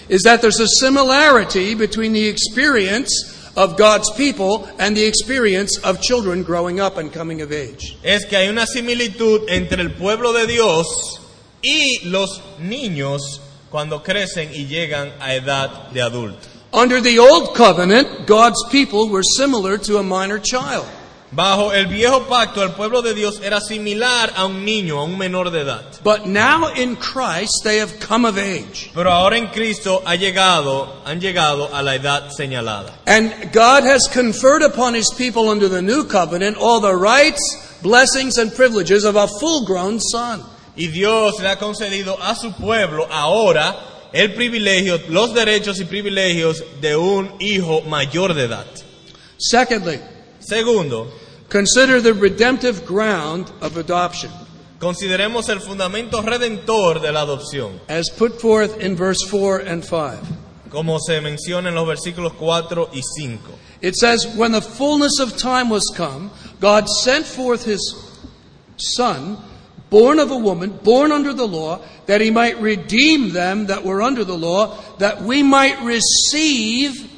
is 0.08 0.22
that 0.22 0.40
there's 0.40 0.60
a 0.60 0.68
similarity 0.80 1.74
between 1.74 2.12
the 2.12 2.28
experience 2.28 3.35
of 3.56 3.76
God's 3.76 4.10
people 4.12 4.68
and 4.78 4.96
the 4.96 5.04
experience 5.04 5.78
of 5.82 6.00
children 6.00 6.42
growing 6.42 6.78
up 6.78 6.98
and 6.98 7.12
coming 7.12 7.40
of 7.40 7.50
age. 7.50 7.96
es 8.02 8.24
que 8.26 8.36
hay 8.36 8.48
una 8.48 8.66
similitud 8.66 9.48
entre 9.48 9.80
el 9.82 9.92
pueblo 9.92 10.32
de 10.32 10.46
Dios 10.46 11.20
y 11.62 12.00
los 12.04 12.42
niños 12.60 13.40
cuando 13.70 14.02
crecen 14.02 14.50
y 14.54 14.66
llegan 14.66 15.12
a 15.20 15.34
edad 15.34 15.90
de 15.90 16.02
adulto. 16.02 16.46
Under 16.72 17.00
the 17.00 17.18
old 17.18 17.54
covenant, 17.54 18.26
God's 18.26 18.62
people 18.70 19.08
were 19.08 19.22
similar 19.22 19.78
to 19.78 19.98
a 19.98 20.02
minor 20.02 20.38
child. 20.38 20.86
Bajo 21.32 21.72
el 21.72 21.86
viejo 21.88 22.22
pacto, 22.28 22.62
el 22.62 22.70
pueblo 22.70 23.02
de 23.02 23.12
Dios 23.12 23.40
era 23.42 23.60
similar 23.60 24.32
a 24.36 24.46
un 24.46 24.64
niño, 24.64 25.00
a 25.00 25.04
un 25.04 25.18
menor 25.18 25.50
de 25.50 25.62
edad. 25.62 25.82
But 26.04 26.26
now 26.26 26.68
in 26.74 26.96
Christ, 26.96 27.64
they 27.64 27.80
have 27.80 27.98
come 27.98 28.26
of 28.28 28.38
age. 28.38 28.92
Pero 28.94 29.10
ahora 29.10 29.36
en 29.36 29.48
Cristo 29.48 30.02
ha 30.06 30.14
llegado, 30.14 31.02
han 31.04 31.20
llegado 31.20 31.74
a 31.74 31.82
la 31.82 31.96
edad 31.96 32.30
señalada. 32.30 32.92
And 33.06 33.52
God 33.52 33.84
has 33.84 34.06
conferred 34.06 34.62
upon 34.62 34.94
his 34.94 35.12
people 35.18 35.48
under 35.48 35.68
the 35.68 35.82
new 35.82 36.04
covenant 36.04 36.56
all 36.58 36.80
the 36.80 36.94
rights, 36.94 37.40
blessings, 37.82 38.38
and 38.38 38.54
privileges 38.54 39.04
of 39.04 39.16
a 39.16 39.26
full 39.26 39.66
grown 39.66 39.98
son. 40.00 40.42
Y 40.76 40.86
Dios 40.88 41.40
le 41.40 41.48
ha 41.48 41.58
concedido 41.58 42.18
a 42.22 42.36
su 42.36 42.52
pueblo 42.52 43.08
ahora 43.10 43.74
el 44.12 44.32
privilegio, 44.34 45.00
los 45.08 45.34
derechos 45.34 45.80
y 45.80 45.84
privilegios 45.84 46.62
de 46.80 46.96
un 46.96 47.34
hijo 47.40 47.82
mayor 47.82 48.32
de 48.34 48.44
edad. 48.44 48.66
Secondly, 49.38 50.00
Segundo, 50.46 51.08
consider 51.48 52.00
the 52.00 52.14
redemptive 52.14 52.86
ground 52.86 53.50
of 53.60 53.76
adoption, 53.76 54.30
consideremos 54.78 55.48
el 55.48 55.58
fundamento 55.58 56.22
redentor 56.22 57.00
de 57.00 57.10
la 57.10 57.22
adopción, 57.22 57.80
as 57.88 58.08
put 58.10 58.40
forth 58.40 58.78
in 58.80 58.94
verse 58.94 59.22
4 59.28 59.58
and 59.66 59.84
5. 59.84 60.20
como 60.70 60.98
se 60.98 61.20
menciona 61.20 61.70
en 61.70 61.74
los 61.74 61.86
versículos 61.86 62.32
4 62.34 62.90
y 62.92 63.00
5. 63.00 63.58
It 63.80 63.94
says, 63.96 64.26
When 64.36 64.52
the 64.52 64.60
fullness 64.60 65.18
of 65.20 65.36
time 65.36 65.68
was 65.68 65.84
come, 65.96 66.30
God 66.60 66.88
sent 66.88 67.26
forth 67.26 67.64
his 67.64 67.80
Son, 68.76 69.38
born 69.90 70.18
of 70.18 70.30
a 70.30 70.36
woman, 70.36 70.78
born 70.82 71.12
under 71.12 71.32
the 71.32 71.46
law, 71.46 71.80
that 72.06 72.20
he 72.20 72.30
might 72.30 72.60
redeem 72.60 73.32
them 73.32 73.66
that 73.66 73.84
were 73.84 74.02
under 74.02 74.24
the 74.24 74.36
law, 74.36 74.76
that 74.98 75.22
we 75.22 75.42
might 75.42 75.82
receive 75.82 77.10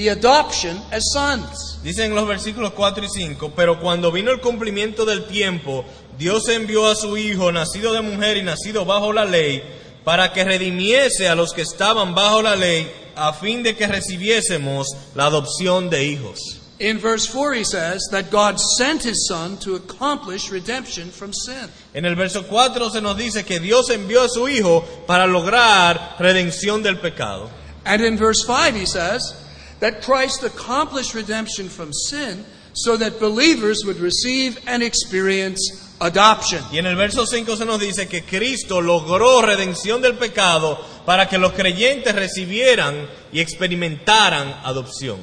the 0.00 0.08
adoption 0.08 0.80
as 0.90 1.02
sons. 1.12 1.78
Dicen 1.82 2.14
los 2.14 2.26
versículos 2.26 2.72
4 2.72 3.04
y 3.04 3.08
5, 3.08 3.52
pero 3.54 3.78
cuando 3.78 4.10
vino 4.10 4.30
el 4.30 4.40
cumplimiento 4.40 5.04
del 5.04 5.26
tiempo, 5.26 5.84
Dios 6.18 6.48
envió 6.48 6.86
a 6.86 6.94
su 6.94 7.18
Hijo, 7.18 7.52
nacido 7.52 7.92
de 7.92 8.00
mujer 8.00 8.38
y 8.38 8.42
nacido 8.42 8.86
bajo 8.86 9.12
la 9.12 9.26
ley, 9.26 9.62
para 10.02 10.32
que 10.32 10.42
redimiese 10.42 11.28
a 11.28 11.34
los 11.34 11.52
que 11.52 11.60
estaban 11.60 12.14
bajo 12.14 12.40
la 12.40 12.56
ley, 12.56 12.90
a 13.14 13.34
fin 13.34 13.62
de 13.62 13.76
que 13.76 13.86
recibiésemos 13.86 14.88
la 15.14 15.26
adopción 15.26 15.90
de 15.90 16.02
hijos. 16.06 16.38
In 16.78 16.98
verse 16.98 17.26
4, 17.26 17.52
he 17.56 17.64
says 17.64 18.00
that 18.10 18.30
God 18.30 18.58
sent 18.78 19.04
his 19.04 19.26
Son 19.28 19.58
to 19.58 19.74
accomplish 19.74 20.50
redemption 20.50 21.10
from 21.10 21.34
sin. 21.34 21.68
En 21.92 22.06
el 22.06 22.16
verso 22.16 22.44
4 22.44 22.88
se 22.88 23.02
nos 23.02 23.18
dice 23.18 23.44
que 23.44 23.60
Dios 23.60 23.90
envió 23.90 24.22
a 24.22 24.30
su 24.30 24.48
Hijo 24.48 24.82
para 25.06 25.26
lograr 25.26 26.16
redención 26.18 26.82
del 26.82 26.98
pecado. 26.98 27.50
And 27.84 28.02
in 28.02 28.16
verse 28.16 28.46
5, 28.46 28.74
he 28.74 28.86
says 28.86 29.34
that 29.80 30.02
Christ 30.02 30.42
accomplished 30.44 31.14
redemption 31.14 31.68
from 31.68 31.92
sin 31.92 32.44
so 32.72 32.96
that 32.96 33.18
believers 33.18 33.82
would 33.84 33.98
receive 33.98 34.58
and 34.66 34.82
experience 34.82 35.58
adoption. 36.00 36.62
Y 36.72 36.78
en 36.78 36.86
el 36.86 36.96
verso 36.96 37.26
5 37.26 37.56
se 37.56 37.64
nos 37.64 37.80
dice 37.80 38.08
que 38.08 38.22
Cristo 38.22 38.80
logró 38.80 39.42
redención 39.42 40.00
del 40.00 40.16
pecado 40.16 40.78
para 41.04 41.28
que 41.28 41.38
los 41.38 41.52
creyentes 41.52 42.14
recibieran 42.14 43.08
y 43.32 43.40
experimentaran 43.40 44.60
adopción. 44.64 45.18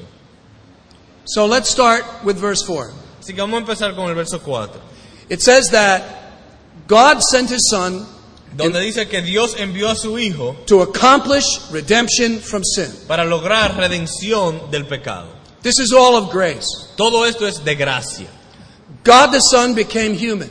So 1.25 1.45
let's 1.45 1.69
start 1.69 2.03
with 2.23 2.37
verse 2.37 2.63
4. 2.65 2.93
Así 3.19 3.33
que 3.33 3.41
vamos 3.41 3.57
a 3.57 3.61
empezar 3.61 3.95
con 3.95 4.09
el 4.09 4.15
verso 4.15 4.39
4, 4.39 4.81
It 5.29 5.41
says 5.41 5.69
that 5.71 6.01
God 6.87 7.21
sent 7.21 7.49
his 7.49 7.67
Son 7.69 8.05
donde 8.55 8.79
dice 8.81 9.07
que 9.07 9.21
Dios 9.21 9.55
envió 9.59 9.89
a 9.89 9.95
su 9.95 10.17
Hijo 10.17 10.55
to 10.65 10.81
accomplish 10.81 11.45
redemption 11.71 12.39
from 12.39 12.63
sin. 12.63 12.91
para 13.07 13.23
lograr 13.25 13.75
redención 13.77 14.71
del 14.71 14.85
pecado. 14.85 15.27
This 15.63 15.79
is 15.79 15.91
all 15.91 16.15
of 16.15 16.31
grace. 16.31 16.67
Todo 16.95 17.25
esto 17.25 17.45
es 17.47 17.63
de 17.63 17.75
gracia. 17.75 18.27
God 19.03 19.31
the 19.31 19.39
Son 19.41 19.73
became 19.75 20.15
human. 20.15 20.49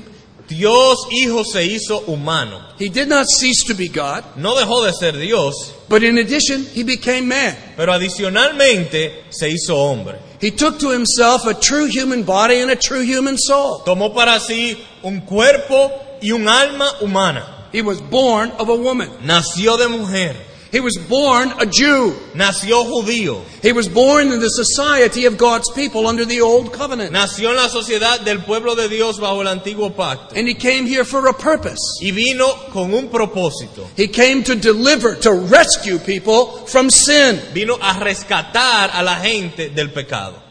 Dios 0.48 0.96
Hijo 1.10 1.42
se 1.42 1.64
hizo 1.64 2.04
humano. 2.06 2.60
He 2.78 2.88
did 2.88 3.08
not 3.08 3.26
cease 3.26 3.64
to 3.66 3.74
be 3.74 3.88
God, 3.88 4.22
No 4.36 4.54
dejó 4.54 4.84
de 4.84 4.92
ser 4.92 5.12
Dios, 5.18 5.74
but 5.88 6.02
in 6.04 6.18
addition, 6.18 6.64
he 6.74 6.84
became 6.84 7.22
man. 7.26 7.56
pero 7.76 7.92
adicionalmente 7.92 9.24
se 9.30 9.48
hizo 9.48 9.76
hombre. 9.76 10.18
He 10.40 10.50
took 10.50 10.78
to 10.78 10.90
himself 10.90 11.46
a 11.46 11.54
true 11.54 11.86
human 11.88 12.22
body 12.22 12.60
and 12.60 12.70
a 12.70 12.76
true 12.76 13.02
human 13.02 13.36
soul. 13.38 13.82
Tomó 13.84 14.14
para 14.14 14.38
sí 14.38 14.76
un 15.02 15.20
cuerpo 15.22 15.90
y 16.20 16.30
un 16.30 16.46
alma 16.46 16.92
humana. 17.00 17.55
He 17.72 17.82
was 17.82 18.00
born 18.00 18.50
of 18.52 18.68
a 18.68 18.76
woman. 18.76 19.10
Nació 19.22 19.76
de 19.76 19.88
mujer. 19.88 20.36
He 20.72 20.80
was 20.80 20.98
born 20.98 21.52
a 21.58 21.64
Jew. 21.64 22.14
Nació 22.34 22.84
judío. 22.84 23.42
He 23.62 23.72
was 23.72 23.88
born 23.88 24.32
in 24.32 24.40
the 24.40 24.50
society 24.50 25.24
of 25.24 25.38
God's 25.38 25.70
people 25.70 26.06
under 26.06 26.24
the 26.24 26.40
old 26.40 26.72
covenant. 26.72 27.12
Nació 27.12 27.50
en 27.50 27.56
la 27.56 27.68
sociedad 27.68 28.24
del 28.24 28.40
pueblo 28.40 28.74
de 28.74 28.88
Dios 28.88 29.18
bajo 29.18 29.40
el 29.40 29.46
antiguo 29.46 29.94
pacto. 29.94 30.34
And 30.36 30.48
he 30.48 30.54
came 30.54 30.86
here 30.86 31.04
for 31.04 31.28
a 31.28 31.32
purpose. 31.32 31.80
Y 32.02 32.10
vino 32.10 32.46
con 32.72 32.92
un 32.92 33.08
propósito. 33.08 33.86
He 33.96 34.08
came 34.08 34.42
to 34.42 34.54
deliver, 34.56 35.14
to 35.14 35.32
rescue 35.32 35.98
people 35.98 36.66
from 36.66 36.90
sin. 36.90 37.40
Vino 37.54 37.76
a 37.76 37.94
rescatar 37.94 38.90
a 38.92 39.02
la 39.02 39.14
gente 39.16 39.70
del 39.70 39.90
pecado. 39.90 40.42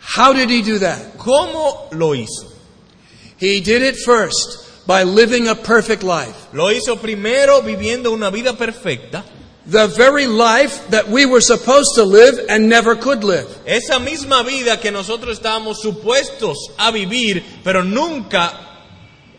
How 0.00 0.32
did 0.32 0.48
he 0.48 0.62
do 0.62 0.78
that? 0.78 1.18
¿Cómo 1.18 1.92
lo 1.92 2.14
hizo? 2.14 2.50
He 3.36 3.60
did 3.60 3.82
it 3.82 3.96
first 3.96 4.67
by 4.88 5.02
living 5.02 5.48
a 5.48 5.54
perfect 5.54 6.02
life. 6.02 6.48
Lo 6.54 6.72
hizo 6.72 6.96
primero 6.96 7.60
viviendo 7.60 8.10
una 8.10 8.30
vida 8.30 8.54
perfecta. 8.54 9.22
The 9.66 9.86
very 9.86 10.26
life 10.26 10.88
that 10.88 11.08
we 11.08 11.26
were 11.26 11.42
supposed 11.42 11.94
to 11.96 12.04
live 12.04 12.46
and 12.48 12.70
never 12.70 12.96
could 12.96 13.22
live. 13.22 13.46
Esa 13.66 14.00
misma 14.00 14.42
vida 14.42 14.80
que 14.80 14.90
nosotros 14.90 15.38
estábamos 15.38 15.82
supuestos 15.82 16.56
a 16.78 16.90
vivir, 16.90 17.44
pero 17.62 17.84
nunca 17.84 18.50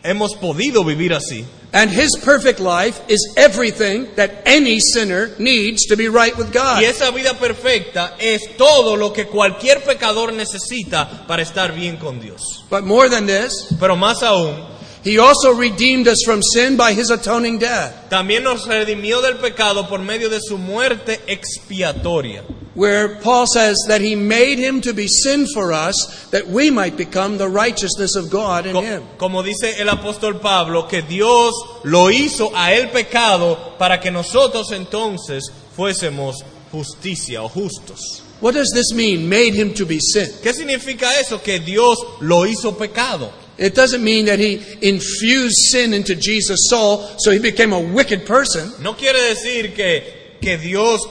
hemos 0.04 0.36
podido 0.36 0.84
vivir 0.84 1.12
así. 1.12 1.44
And 1.72 1.90
his 1.90 2.16
perfect 2.24 2.60
life 2.60 3.00
is 3.08 3.34
everything 3.36 4.06
that 4.14 4.42
any 4.46 4.78
sinner 4.78 5.34
needs 5.40 5.86
to 5.86 5.96
be 5.96 6.08
right 6.08 6.36
with 6.36 6.52
God. 6.52 6.80
Y 6.80 6.84
esa 6.84 7.10
vida 7.10 7.34
perfecta 7.34 8.14
es 8.20 8.56
todo 8.56 8.96
lo 8.96 9.12
que 9.12 9.26
cualquier 9.26 9.82
pecador 9.82 10.32
necesita 10.32 11.26
para 11.26 11.42
estar 11.42 11.74
bien 11.74 11.96
con 11.96 12.20
Dios. 12.20 12.64
But 12.70 12.84
more 12.84 13.08
than 13.08 13.26
this, 13.26 13.66
Pero 13.80 13.96
más 13.96 14.22
aún, 14.22 14.70
he 15.02 15.18
also 15.18 15.52
redeemed 15.54 16.06
us 16.08 16.18
from 16.24 16.42
sin 16.42 16.76
by 16.76 16.92
his 16.92 17.10
atoning 17.10 17.58
death, 17.58 18.08
también 18.10 18.42
nos 18.44 18.66
redimió 18.66 19.22
del 19.22 19.36
pecado 19.38 19.88
por 19.88 19.98
medio 20.00 20.28
de 20.28 20.40
su 20.40 20.58
muerte 20.58 21.20
expiatoria. 21.26 22.42
where 22.74 23.16
Paul 23.16 23.46
says 23.46 23.76
that 23.88 24.00
he 24.00 24.14
made 24.14 24.58
him 24.58 24.80
to 24.82 24.94
be 24.94 25.08
sin 25.08 25.44
for 25.52 25.72
us 25.72 26.28
that 26.30 26.46
we 26.46 26.70
might 26.70 26.96
become 26.96 27.36
the 27.36 27.48
righteousness 27.48 28.14
of 28.14 28.30
God 28.30 28.64
in 28.64 28.72
Co- 28.72 28.80
him. 28.80 29.02
Como 29.18 29.42
dice 29.42 29.74
el 29.80 29.88
apóstol 29.88 30.40
Pablo, 30.40 30.86
que 30.88 31.02
Dios 31.02 31.52
lo 31.84 32.10
hizo 32.10 32.52
a 32.54 32.72
él 32.72 32.90
pecado 32.90 33.74
para 33.76 34.00
que 34.00 34.10
nosotros 34.10 34.70
entonces 34.72 35.50
fuésemos 35.76 36.36
justicia 36.70 37.42
o 37.42 37.48
justos. 37.48 38.22
What 38.40 38.54
does 38.54 38.70
this 38.72 38.94
mean, 38.94 39.28
made 39.28 39.54
him 39.54 39.74
to 39.74 39.84
be 39.84 39.98
sin? 40.00 40.28
¿Qué 40.42 40.54
significa 40.54 41.18
eso? 41.20 41.42
Que 41.42 41.58
Dios 41.58 41.98
lo 42.20 42.46
hizo 42.46 42.78
pecado. 42.78 43.30
It 43.60 43.74
doesn't 43.74 44.02
mean 44.02 44.24
that 44.24 44.38
he 44.38 44.54
infused 44.80 45.70
sin 45.70 45.92
into 45.92 46.14
Jesus' 46.14 46.70
soul 46.70 47.06
so 47.18 47.30
he 47.30 47.38
became 47.38 47.74
a 47.74 47.78
wicked 47.78 48.24
person. 48.24 48.72
No 48.80 48.94
quiere 48.94 49.20
decir 49.28 49.74
que, 49.74 50.38
que 50.40 50.56
Dios 50.56 51.06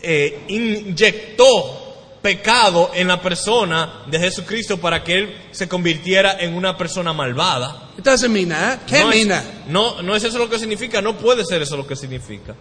eh, 0.00 0.44
inyectó 0.46 2.22
pecado 2.22 2.92
en 2.94 3.08
la 3.08 3.20
persona 3.20 4.04
de 4.08 4.20
Jesucristo 4.20 4.78
para 4.78 5.02
que 5.02 5.18
Él 5.18 5.36
se 5.50 5.66
convirtiera 5.66 6.38
en 6.38 6.54
una 6.54 6.78
persona 6.78 7.12
malvada. 7.12 7.90
It 7.98 8.04
doesn't 8.04 8.32
mean 8.32 8.50
that. 8.50 8.86
Can't 8.86 9.06
no, 9.06 9.10
mean 9.10 9.32
es, 9.32 9.42
that. 9.42 9.66
no, 9.66 10.02
no 10.02 10.14
es 10.14 10.22
eso 10.22 10.38
lo 10.38 10.48
que 10.48 10.60
significa, 10.60 11.02
no 11.02 11.18
puede 11.18 11.44
ser 11.44 11.60
eso 11.62 11.76
lo 11.76 11.84
que 11.84 11.96
significa. 11.96 12.54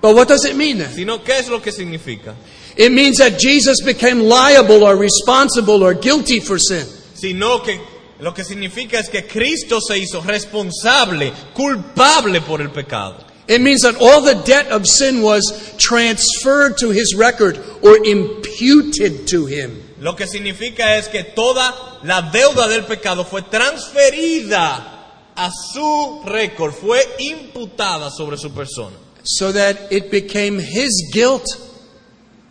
But 0.00 0.16
what 0.16 0.26
does 0.26 0.44
it 0.44 0.56
mean 0.56 0.78
then? 0.78 0.92
Sino, 0.92 1.22
¿qué 1.22 1.38
es 1.38 1.48
lo 1.48 1.60
que 1.60 1.70
significa? 1.70 2.34
It 2.76 2.90
means 2.90 3.18
that 3.18 3.38
Jesus 3.38 3.80
became 3.84 4.22
liable 4.22 4.82
or 4.82 4.96
responsible 4.96 5.84
or 5.84 5.94
guilty 5.94 6.40
for 6.40 6.58
sin. 6.58 6.84
Sino 7.14 7.62
que 7.62 7.80
lo 8.20 8.34
que 8.34 8.44
significa 8.44 8.98
es 8.98 9.08
que 9.08 9.26
Cristo 9.26 9.80
se 9.80 9.98
hizo 9.98 10.20
responsable, 10.22 11.32
culpable 11.54 12.40
por 12.40 12.60
el 12.60 12.70
pecado. 12.70 13.26
It 13.46 13.60
means 13.60 13.80
that 13.82 13.96
all 14.00 14.22
the 14.22 14.34
debt 14.44 14.70
of 14.70 14.86
sin 14.86 15.22
was 15.22 15.74
transferred 15.78 16.76
to 16.78 16.90
his 16.90 17.14
record 17.16 17.58
or 17.82 17.96
imputed 18.04 19.26
to 19.28 19.46
him. 19.46 19.82
Lo 20.00 20.14
que 20.14 20.26
significa 20.26 20.98
es 20.98 21.08
que 21.08 21.24
toda 21.24 21.74
la 22.02 22.30
deuda 22.30 22.68
del 22.68 22.84
pecado 22.84 23.24
fue 23.24 23.42
transferida 23.42 25.32
a 25.34 25.50
su 25.72 26.22
récord, 26.26 26.74
fue 26.74 27.00
imputada 27.18 28.10
sobre 28.10 28.36
su 28.36 28.52
persona. 28.52 28.96
So 29.24 29.52
that 29.52 29.90
it 29.90 30.10
became 30.10 30.58
his 30.60 31.10
guilt 31.12 31.46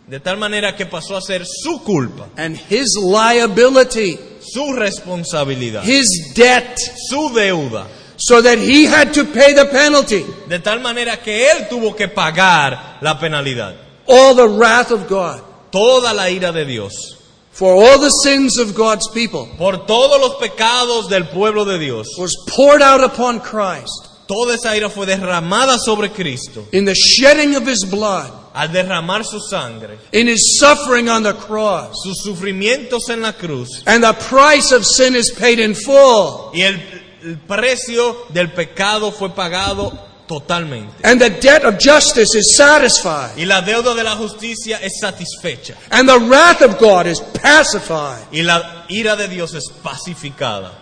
De 0.08 0.20
tal 0.20 0.38
manera 0.38 0.74
que 0.74 0.86
pasó 0.86 1.18
a 1.18 1.20
ser 1.20 1.44
su 1.44 1.82
culpa, 1.84 2.30
and 2.38 2.56
his 2.70 2.96
liability, 2.96 4.18
su 4.52 4.72
responsabilidad, 4.72 5.82
his 5.84 6.32
debt, 6.34 6.76
su 7.08 7.30
deuda. 7.30 7.86
so 8.20 8.42
that 8.42 8.58
he 8.58 8.84
had 8.84 9.12
to 9.14 9.24
pay 9.26 9.52
the 9.54 9.66
penalty. 9.66 10.24
De 10.48 10.58
tal 10.58 10.80
manera 10.80 11.16
que 11.22 11.48
él 11.50 11.68
tuvo 11.68 11.94
que 11.96 12.08
pagar 12.08 12.98
la 13.00 13.18
penalidad. 13.18 13.76
All 14.08 14.34
the 14.34 14.48
wrath 14.48 14.90
of 14.90 15.08
God 15.08 15.42
Toda 15.70 16.12
la 16.14 16.28
ira 16.30 16.50
de 16.52 16.64
Dios. 16.64 17.14
for 17.52 17.74
all 17.74 17.98
the 17.98 18.10
sins 18.24 18.56
of 18.58 18.74
God's 18.74 19.08
people 19.10 19.48
Por 19.58 19.84
todos 19.86 20.18
los 20.20 20.36
pecados 20.40 21.08
del 21.08 21.24
pueblo 21.28 21.64
de 21.64 21.78
Dios. 21.78 22.06
was 22.18 22.34
poured 22.48 22.80
out 22.82 23.02
upon 23.04 23.38
Christ 23.40 24.06
Toda 24.26 24.54
esa 24.54 24.74
ira 24.76 24.88
fue 24.90 25.06
derramada 25.06 25.78
sobre 25.78 26.08
Cristo 26.10 26.64
in 26.72 26.84
the 26.86 26.94
shedding 26.94 27.54
of 27.56 27.66
his 27.66 27.84
blood, 27.84 28.30
al 28.58 28.72
derramar 28.72 29.24
su 29.24 29.38
sangre, 29.40 29.98
in 30.12 30.26
his 30.28 30.58
suffering 30.58 31.08
on 31.08 31.22
the 31.22 31.32
cross. 31.34 31.90
sus 32.02 32.22
sufrimientos 32.24 33.08
en 33.08 33.22
la 33.22 33.32
cruz 33.32 33.82
And 33.86 34.02
the 34.02 34.14
price 34.14 34.72
of 34.74 34.84
sin 34.84 35.14
is 35.14 35.30
paid 35.38 35.60
in 35.60 35.74
full. 35.76 36.50
y 36.52 36.62
el, 36.62 36.74
el 37.22 37.36
precio 37.38 38.26
del 38.32 38.50
pecado 38.50 39.12
fue 39.12 39.30
pagado 39.30 39.92
totalmente. 40.26 40.92
And 41.04 41.20
the 41.20 41.30
debt 41.30 41.64
of 41.64 41.76
justice 41.78 42.34
is 42.36 42.54
satisfied. 42.56 43.38
Y 43.38 43.44
la 43.44 43.60
deuda 43.62 43.94
de 43.94 44.02
la 44.04 44.16
justicia 44.16 44.78
es 44.82 44.98
satisfecha 45.00 45.74
And 45.90 46.08
the 46.08 46.18
wrath 46.18 46.60
of 46.62 46.78
God 46.78 47.06
is 47.06 47.20
pacified. 47.20 48.26
y 48.32 48.42
la 48.42 48.84
ira 48.88 49.14
de 49.16 49.28
Dios 49.28 49.54
es 49.54 49.64
pacificada 49.82 50.72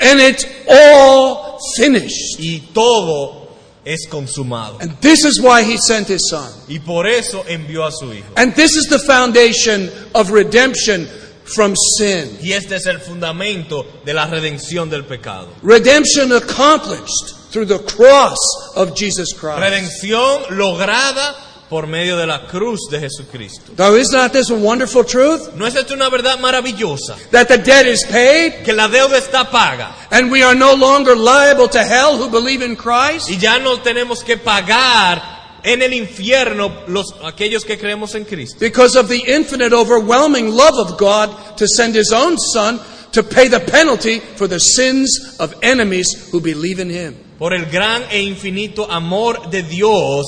And 0.00 0.18
it's 0.20 0.44
all 0.68 1.58
finished. 1.76 2.40
y 2.40 2.60
todo 2.74 3.47
es 3.88 4.06
consumado. 4.06 4.78
And 4.80 5.00
this 5.00 5.24
is 5.24 5.40
why 5.40 5.62
he 5.62 5.78
sent 5.78 6.08
his 6.08 6.28
son. 6.28 6.52
Y 6.68 6.78
por 6.78 7.06
eso 7.06 7.42
envió 7.48 7.86
a 7.86 7.90
su 7.90 8.12
Hijo. 8.12 8.28
And 8.36 8.54
this 8.54 8.76
is 8.76 8.86
the 8.88 8.98
foundation 8.98 9.90
of 10.14 10.30
redemption 10.30 11.08
from 11.44 11.74
sin. 11.96 12.36
Y 12.42 12.52
este 12.52 12.76
es 12.76 12.84
el 12.84 13.00
fundamento 13.00 13.86
de 14.04 14.12
la 14.12 14.26
redención 14.26 14.90
del 14.90 15.04
pecado. 15.04 15.48
Redemption 15.62 16.32
accomplished 16.32 17.34
through 17.50 17.64
the 17.64 17.78
cross 17.78 18.38
of 18.76 18.94
Jesus 18.94 19.32
Christ. 19.32 19.58
Redención 19.58 20.42
lograda 20.50 21.34
por 21.68 21.86
medio 21.86 22.16
de 22.16 22.26
la 22.26 22.46
cruz 22.46 22.80
de 22.90 22.98
Jesucristo. 22.98 23.72
Now, 23.76 23.94
is 23.94 24.10
not 24.10 24.32
this 24.32 24.50
a 24.50 24.54
wonderful 24.54 25.04
truth? 25.04 25.54
¿No 25.54 25.66
es 25.66 25.74
esto 25.74 25.94
una 25.94 26.08
verdad 26.08 26.38
maravillosa? 26.38 27.16
That 27.30 27.48
the 27.48 27.58
debt 27.58 27.86
is 27.86 28.04
paid 28.10 28.64
Que 28.64 28.72
la 28.72 28.88
deuda 28.88 29.18
está 29.18 29.50
paga 29.50 29.94
and 30.10 30.30
we 30.30 30.42
are 30.42 30.54
no 30.54 30.74
longer 30.74 31.14
liable 31.14 31.68
to 31.68 31.82
hell 31.84 32.16
who 32.16 32.30
believe 32.30 32.62
in 32.62 32.76
Christ? 32.76 33.28
y 33.30 33.36
ya 33.36 33.58
no 33.58 33.80
tenemos 33.80 34.24
que 34.24 34.36
pagar 34.38 35.38
en 35.62 35.82
el 35.82 35.92
infierno 35.92 36.84
los 36.86 37.14
aquellos 37.24 37.64
que 37.64 37.76
creemos 37.78 38.14
en 38.14 38.24
Cristo. 38.24 38.56
Because 38.60 38.96
of 38.96 39.08
the 39.08 39.22
infinite, 39.26 39.74
overwhelming 39.74 40.50
love 40.50 40.78
of 40.78 40.98
God 40.98 41.30
to 41.56 41.66
send 41.66 41.94
His 41.94 42.12
own 42.12 42.38
Son 42.38 42.80
to 43.12 43.22
pay 43.22 43.48
the 43.48 43.60
penalty 43.60 44.20
for 44.36 44.46
the 44.46 44.60
sins 44.60 45.36
of 45.38 45.54
enemies 45.62 46.30
who 46.30 46.40
believe 46.40 46.80
in 46.80 46.90
Him. 46.90 47.16
Por 47.38 47.52
el 47.52 47.66
gran 47.66 48.02
e 48.10 48.22
infinito 48.22 48.86
amor 48.88 49.50
de 49.50 49.62
Dios, 49.62 50.26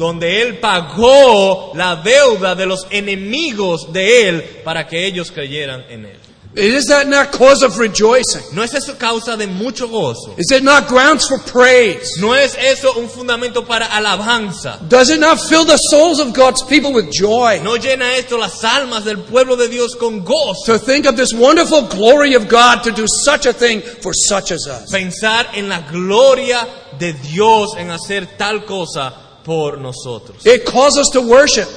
donde 0.00 0.40
Él 0.40 0.58
pagó 0.58 1.72
la 1.74 1.96
deuda 1.96 2.54
de 2.54 2.64
los 2.64 2.86
enemigos 2.90 3.92
de 3.92 4.28
Él 4.28 4.42
para 4.64 4.86
que 4.86 5.06
ellos 5.06 5.30
creyeran 5.30 5.84
en 5.90 6.06
Él. 6.06 6.16
Is 6.56 6.86
that 6.86 7.06
not 7.06 7.30
cause 7.30 7.62
of 7.62 7.78
rejoicing? 7.78 8.42
¿No 8.54 8.62
es 8.62 8.74
eso 8.74 8.96
causa 8.98 9.36
de 9.36 9.46
mucho 9.46 9.86
gozo? 9.86 10.34
Is 10.36 10.50
it 10.50 10.64
not 10.64 10.88
grounds 10.88 11.28
for 11.28 11.38
praise? 11.38 12.18
¿No 12.18 12.34
es 12.34 12.56
eso 12.58 12.94
un 12.98 13.08
fundamento 13.08 13.64
para 13.64 13.86
alabanza? 13.86 14.80
Does 14.88 15.10
it 15.10 15.20
not 15.20 15.38
fill 15.38 15.64
the 15.64 15.76
souls 15.76 16.18
of 16.18 16.32
God's 16.32 16.62
people 16.62 16.92
with 16.92 17.12
joy? 17.12 17.60
¿No 17.62 17.76
llena 17.76 18.16
esto 18.16 18.36
las 18.36 18.64
almas 18.64 19.04
del 19.04 19.18
pueblo 19.18 19.54
de 19.54 19.68
Dios 19.68 19.94
con 19.94 20.24
gozo? 20.24 20.64
To 20.64 20.78
think 20.78 21.06
of 21.06 21.14
this 21.14 21.32
wonderful 21.32 21.82
glory 21.82 22.34
of 22.34 22.48
God 22.48 22.82
to 22.84 22.90
do 22.90 23.06
such 23.06 23.46
a 23.46 23.52
thing 23.52 23.82
for 23.82 24.12
such 24.12 24.50
as 24.50 24.66
us. 24.66 24.90
Pensar 24.90 25.46
en 25.54 25.68
la 25.68 25.82
gloria 25.82 26.66
de 26.98 27.12
Dios 27.12 27.76
en 27.76 27.90
hacer 27.90 28.26
tal 28.38 28.64
cosa 28.64 29.29
por 29.44 29.78
nosotros. 29.78 30.44
It 30.46 30.64
calls 30.64 30.98
us 30.98 31.08
to 31.12 31.20
worship. 31.20 31.68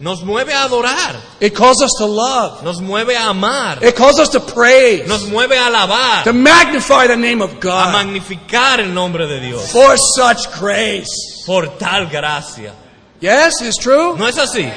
Nos 0.00 0.22
mueve 0.22 0.50
a 0.50 0.64
adorar, 0.64 1.16
It 1.40 1.54
calls 1.54 1.82
us 1.82 1.90
to 1.98 2.06
love. 2.06 2.62
nos 2.64 2.80
mueve 2.80 3.14
a 3.14 3.28
amar, 3.28 3.84
It 3.84 3.94
calls 3.94 4.18
us 4.18 4.30
to 4.30 4.40
praise, 4.40 5.06
nos 5.06 5.24
mueve 5.28 5.52
a 5.52 5.66
alabar, 5.68 6.24
to 6.24 6.32
magnify 6.32 7.06
the 7.06 7.16
name 7.18 7.42
of 7.42 7.52
a 7.52 7.60
God 7.60 7.92
magnificar 7.94 8.78
el 8.80 8.94
nombre 8.94 9.26
de 9.26 9.40
Dios 9.40 9.70
for 9.70 9.96
such 10.16 10.50
grace. 10.58 11.44
por 11.44 11.66
tal 11.78 12.06
gracia. 12.06 12.72
Yes, 13.20 13.60
it's 13.60 13.76
true. 13.76 14.16
¿No 14.16 14.26
es 14.26 14.38
así? 14.38 14.72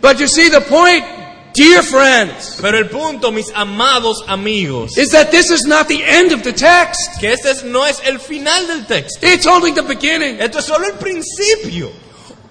But 0.00 0.18
you 0.18 0.26
see 0.28 0.48
the 0.48 0.62
point, 0.62 1.04
dear 1.56 1.82
friends, 1.82 2.58
Pero 2.60 2.78
el 2.78 2.88
punto, 2.88 3.32
mis 3.32 3.50
amados 3.54 4.22
amigos, 4.28 4.96
is 4.96 5.10
that 5.10 5.30
this 5.30 5.50
is 5.50 5.66
not 5.66 5.88
the 5.88 6.02
end 6.04 6.32
of 6.32 6.42
the 6.42 6.52
text. 6.52 7.18
que 7.20 7.32
este 7.32 7.64
no 7.64 7.84
es 7.84 8.00
el 8.04 8.18
final 8.18 8.66
del 8.66 8.86
texto. 8.86 9.26
It's 9.26 9.46
only 9.46 9.72
the 9.72 9.82
beginning. 9.82 10.40
Esto 10.40 10.58
es 10.58 10.66
solo 10.66 10.86
el 10.86 10.94
principio. 10.94 11.90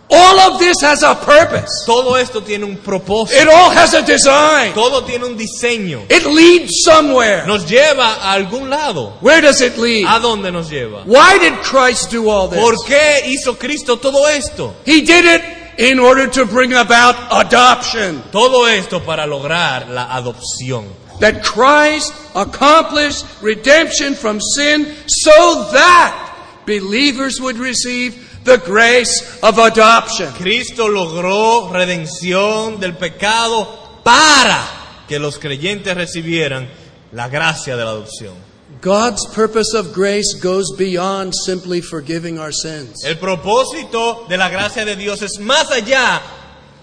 All 0.07 0.39
of 0.39 0.59
this 0.59 0.81
has 0.83 1.01
a 1.01 1.15
purpose. 1.15 1.83
Todo 1.85 2.15
esto 2.15 2.41
tiene 2.41 2.63
un 2.63 2.77
propósito. 2.77 3.41
It 3.41 3.47
all 3.47 3.71
has 3.71 3.95
a 3.95 4.03
design. 4.03 4.71
Todo 4.73 5.03
tiene 5.03 5.25
un 5.25 5.35
diseño. 5.35 6.05
It 6.09 6.25
leads 6.25 6.83
somewhere. 6.83 7.47
Nos 7.47 7.65
lleva 7.65 8.17
a 8.21 8.33
algún 8.33 8.69
lado. 8.69 9.17
Where 9.21 9.41
does 9.41 9.61
it 9.61 9.77
lead? 9.77 10.05
¿A 10.07 10.19
dónde 10.19 10.51
nos 10.51 10.69
lleva? 10.69 11.03
Why 11.05 11.39
did 11.39 11.53
Christ 11.63 12.11
do 12.11 12.29
all 12.29 12.47
this? 12.49 12.59
¿Por 12.59 12.75
qué 12.85 13.23
hizo 13.27 13.57
Cristo 13.57 13.97
todo 13.97 14.27
esto? 14.27 14.75
He 14.85 15.01
did 15.01 15.25
it 15.25 15.41
in 15.77 15.99
order 15.99 16.27
to 16.27 16.45
bring 16.45 16.73
about 16.73 17.15
adoption. 17.31 18.21
Todo 18.31 18.67
esto 18.67 18.99
para 18.99 19.25
lograr 19.25 19.89
la 19.89 20.07
adopción. 20.15 20.85
That 21.19 21.43
Christ 21.43 22.13
accomplished 22.35 23.25
redemption 23.41 24.15
from 24.15 24.39
sin 24.41 24.93
so 25.07 25.69
that 25.71 26.63
believers 26.65 27.39
would 27.39 27.57
receive 27.57 28.43
the 28.43 28.57
grace 28.57 29.39
of 29.41 29.57
adoption. 29.57 30.31
Cristo 30.33 30.87
logró 30.87 31.71
redención 31.71 32.79
del 32.79 32.95
pecado 32.95 34.01
para 34.03 34.61
que 35.07 35.19
los 35.19 35.39
creyentes 35.39 35.95
recibieran 35.95 36.69
la 37.11 37.29
gracia 37.29 37.75
de 37.75 37.83
la 37.83 37.91
adopción. 37.91 38.54
God's 38.81 39.25
purpose 39.33 39.73
of 39.75 39.93
grace 39.93 40.33
goes 40.41 40.71
beyond 40.77 41.33
simply 41.45 41.81
forgiving 41.81 42.39
our 42.39 42.51
sins. 42.51 43.03
El 43.05 43.15
propósito 43.15 44.27
de 44.27 44.37
la 44.37 44.49
gracia 44.49 44.85
de 44.85 44.95
Dios 44.95 45.21
es 45.21 45.39
más 45.39 45.69
allá 45.71 46.21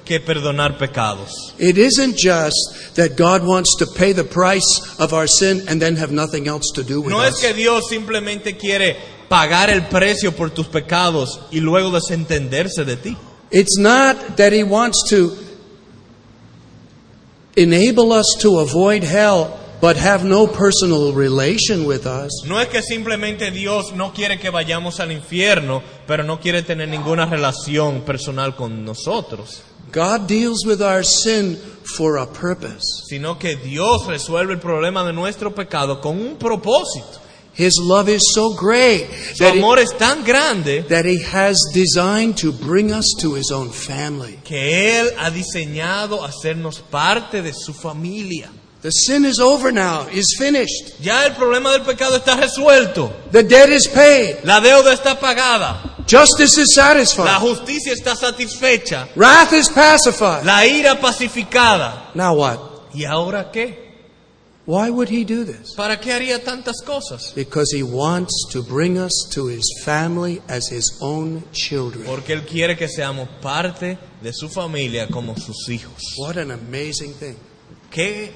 que 0.04 0.20
perdonar 0.20 0.78
pecados. 0.78 1.54
It 1.58 1.78
isn't 1.78 2.16
just 2.16 2.94
that 2.96 3.16
God 3.16 3.44
wants 3.44 3.76
to 3.78 3.86
pay 3.86 4.12
the 4.12 4.24
price 4.24 4.96
of 4.98 5.12
our 5.12 5.26
sin 5.26 5.62
and 5.68 5.80
then 5.80 5.96
have 5.96 6.12
nothing 6.12 6.46
else 6.48 6.70
to 6.74 6.82
do 6.84 7.00
with 7.00 7.10
No 7.10 7.20
es 7.20 7.34
us. 7.34 7.40
que 7.40 7.52
Dios 7.52 7.88
simplemente 7.88 8.56
quiere 8.56 8.96
pagar 9.28 9.68
el 9.70 9.82
precio 9.88 10.32
por 10.32 10.50
tus 10.50 10.66
pecados 10.68 11.40
y 11.50 11.58
luego 11.60 11.90
desentenderse 11.90 12.84
de 12.84 12.96
ti. 12.96 13.16
It's 13.50 13.76
not 13.78 14.36
that 14.36 14.52
He 14.52 14.62
wants 14.64 15.08
to 15.10 15.36
enable 17.56 18.12
us 18.12 18.26
to 18.40 18.60
avoid 18.60 19.02
hell 19.04 19.58
but 19.82 19.96
have 19.96 20.24
no 20.24 20.46
personal 20.46 21.12
relation 21.12 21.84
with 21.84 22.06
us. 22.06 22.30
No 22.46 22.60
es 22.60 22.68
que 22.68 22.80
simplemente 22.82 23.50
Dios 23.50 23.92
no 23.94 24.12
quiere 24.12 24.38
que 24.38 24.48
vayamos 24.48 25.00
al 25.00 25.10
infierno, 25.10 25.82
pero 26.06 26.22
no 26.22 26.38
quiere 26.38 26.62
tener 26.62 26.88
ninguna 26.88 27.26
relación 27.26 28.02
personal 28.02 28.54
con 28.54 28.84
nosotros, 28.84 29.62
God 29.92 30.28
deals 30.28 30.64
with 30.64 30.80
our 30.80 31.04
sin 31.04 31.58
for 31.96 32.16
a 32.18 32.26
purpose. 32.26 32.80
sino 33.08 33.38
que 33.38 33.56
Dios 33.56 34.06
resuelve 34.06 34.54
el 34.54 34.60
problema 34.60 35.04
de 35.04 35.12
nuestro 35.12 35.52
pecado 35.52 36.00
con 36.00 36.18
un 36.18 36.36
propósito. 36.36 37.20
His 37.54 37.76
love 37.76 38.08
is 38.08 38.22
so 38.32 38.54
great 38.54 39.10
Su 39.34 39.44
that, 39.44 39.52
amor 39.52 39.78
es 39.80 39.90
tan 39.98 40.24
grande 40.24 40.78
he, 40.78 40.82
that 40.84 41.04
He 41.04 41.18
has 41.22 41.58
designed 41.74 42.36
to 42.40 42.50
bring 42.52 42.92
us 42.92 43.04
to 43.20 43.34
His 43.34 43.50
own 43.50 43.70
family. 43.70 44.38
que 44.44 44.98
Él 45.00 45.10
ha 45.18 45.28
diseñado 45.30 46.24
hacernos 46.24 46.78
parte 46.78 47.42
de 47.42 47.52
su 47.52 47.74
familia. 47.74 48.50
The 48.82 48.90
sin 48.90 49.24
is 49.24 49.38
over 49.38 49.70
now, 49.70 50.08
is 50.10 50.34
finished. 50.36 51.00
Ya 51.00 51.24
el 51.24 51.34
problema 51.34 51.70
del 51.70 51.82
pecado 51.82 52.16
está 52.16 52.34
resuelto. 52.36 53.12
The 53.30 53.44
debt 53.44 53.68
is 53.70 53.86
paid. 53.86 54.38
La 54.44 54.60
deuda 54.60 54.92
está 54.92 55.18
pagada. 55.20 56.04
Justice 56.04 56.58
is 56.58 56.76
La 56.76 56.82
satisfied. 56.92 57.40
justicia 57.40 57.92
está 57.92 58.16
satisfecha. 58.16 59.08
Wrath 59.14 59.52
is 59.52 59.68
pacified. 59.68 60.44
La 60.44 60.66
ira 60.66 60.96
pacificada. 61.00 62.10
Now 62.14 62.34
what? 62.34 62.58
¿Y 62.92 63.04
ahora 63.04 63.50
qué? 63.52 63.78
Why 64.66 64.90
would 64.90 65.08
He 65.08 65.24
do 65.24 65.44
this? 65.44 65.74
¿Para 65.76 66.00
qué 66.00 66.12
haría 66.12 66.42
tantas 66.42 66.82
cosas? 66.84 67.32
Because 67.36 67.72
He 67.72 67.84
wants 67.84 68.46
to 68.52 68.62
bring 68.64 68.98
us 68.98 69.12
to 69.32 69.46
His 69.46 69.64
family 69.84 70.42
as 70.48 70.68
His 70.70 70.98
own 71.00 71.44
children. 71.52 72.04
Porque 72.04 72.32
Él 72.32 72.42
quiere 72.46 72.76
que 72.76 72.88
seamos 72.88 73.28
parte 73.40 73.96
de 74.20 74.32
su 74.32 74.48
familia 74.48 75.06
como 75.08 75.36
sus 75.36 75.68
hijos. 75.68 76.02
What 76.18 76.36
an 76.36 76.50
amazing 76.50 77.14
thing. 77.14 77.36
Qué 77.90 78.32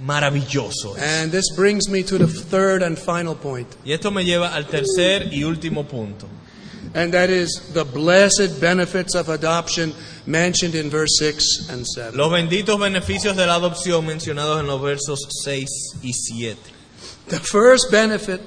maravilloso. 0.00 0.96
And 0.98 1.30
this 1.32 1.50
brings 1.54 1.88
me 1.88 2.02
to 2.04 2.18
the 2.18 2.26
third 2.26 2.82
and 2.82 2.98
final 2.98 3.34
point, 3.34 3.68
Y 3.84 3.92
esto 3.92 4.10
me 4.10 4.24
lleva 4.24 4.54
al 4.54 4.66
tercer 4.66 5.32
y 5.32 5.42
último 5.44 5.84
punto. 5.88 6.28
and 6.94 7.12
that 7.12 7.28
is 7.30 7.72
the 7.74 7.84
blessed 7.84 8.60
benefits 8.60 9.14
of 9.14 9.28
adoption 9.28 9.92
mentioned 10.24 10.74
in 10.74 10.88
verse 10.88 11.18
6 11.18 11.68
and 11.70 11.84
7. 11.86 12.16
Los 12.16 12.30
benditos 12.30 12.78
beneficios 12.78 13.36
de 13.36 13.46
la 13.46 13.56
adopción 13.56 14.06
mencionados 14.06 14.60
en 14.60 14.66
los 14.66 14.80
versos 14.80 15.20
6 15.44 15.68
y 16.02 16.12
7. 16.12 16.56
The 17.28 17.40
first 17.40 17.90
benefit 17.90 18.40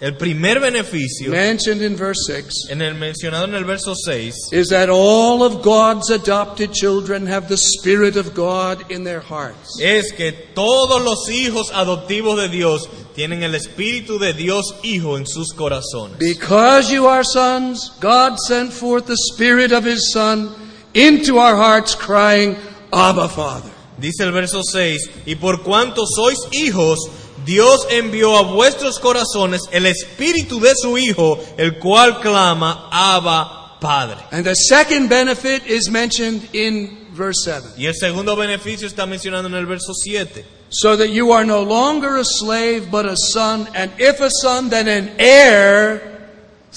El 0.00 0.16
primer 0.16 0.60
beneficio, 0.60 1.28
mentioned 1.30 1.82
in 1.82 1.96
verse 1.96 2.26
6 2.28 2.70
en 2.70 2.82
el 2.82 2.94
mencionado 2.94 3.46
en 3.46 3.54
el 3.54 3.64
verso 3.64 3.94
6, 3.96 4.52
is 4.52 4.68
that 4.68 4.88
all 4.88 5.42
of 5.42 5.60
God's 5.60 6.10
adopted 6.10 6.72
children 6.72 7.26
have 7.26 7.48
the 7.48 7.56
Spirit 7.56 8.14
of 8.14 8.32
God 8.32 8.92
in 8.92 9.02
their 9.02 9.20
hearts. 9.20 9.80
es 9.80 10.12
que 10.12 10.30
todos 10.54 11.02
los 11.02 11.28
hijos 11.28 11.72
adoptivos 11.72 12.36
de 12.36 12.48
Dios 12.48 12.88
tienen 13.16 13.42
el 13.42 13.56
Espíritu 13.56 14.20
de 14.20 14.34
Dios 14.34 14.72
Hijo 14.84 15.16
en 15.16 15.26
sus 15.26 15.52
corazones. 15.52 16.16
Because 16.20 16.92
you 16.92 17.08
are 17.08 17.24
sons, 17.24 17.90
God 17.98 18.38
sent 18.38 18.72
forth 18.72 19.06
the 19.06 19.16
Spirit 19.32 19.72
of 19.72 19.84
His 19.84 20.12
Son 20.12 20.54
into 20.94 21.38
our 21.38 21.56
hearts, 21.56 21.96
crying, 21.96 22.56
Abba, 22.92 23.28
Father. 23.28 23.70
Dice 23.98 24.20
el 24.20 24.30
verso 24.30 24.62
6, 24.62 25.10
y 25.26 25.34
por 25.34 25.64
cuanto 25.64 26.04
sois 26.06 26.38
hijos, 26.52 27.00
Dios 27.48 27.86
envió 27.88 28.36
a 28.36 28.42
vuestros 28.42 28.98
corazones 28.98 29.62
el 29.70 29.86
Espíritu 29.86 30.60
de 30.60 30.74
su 30.76 30.98
Hijo, 30.98 31.42
el 31.56 31.78
cual 31.78 32.20
clama, 32.20 32.90
Abba, 32.92 33.78
Padre. 33.80 34.18
And 34.30 34.44
the 34.44 34.54
second 34.54 35.08
benefit 35.08 35.66
is 35.66 35.88
mentioned 35.88 36.46
in 36.52 37.08
verse 37.14 37.44
7. 37.44 37.70
Y 37.78 37.86
el 37.86 37.94
segundo 37.94 38.36
beneficio 38.36 38.86
está 38.86 39.06
mencionado 39.06 39.48
en 39.48 39.54
el 39.54 39.64
verso 39.64 39.94
7. 39.94 40.44
So 40.68 40.98
that 40.98 41.08
you 41.08 41.32
are 41.32 41.46
no 41.46 41.62
longer 41.62 42.18
a 42.18 42.24
slave, 42.24 42.90
but 42.90 43.06
a 43.06 43.16
son, 43.16 43.66
and 43.74 43.92
if 43.98 44.20
a 44.20 44.28
son, 44.30 44.68
then 44.68 44.86
an 44.86 45.12
heir 45.18 46.28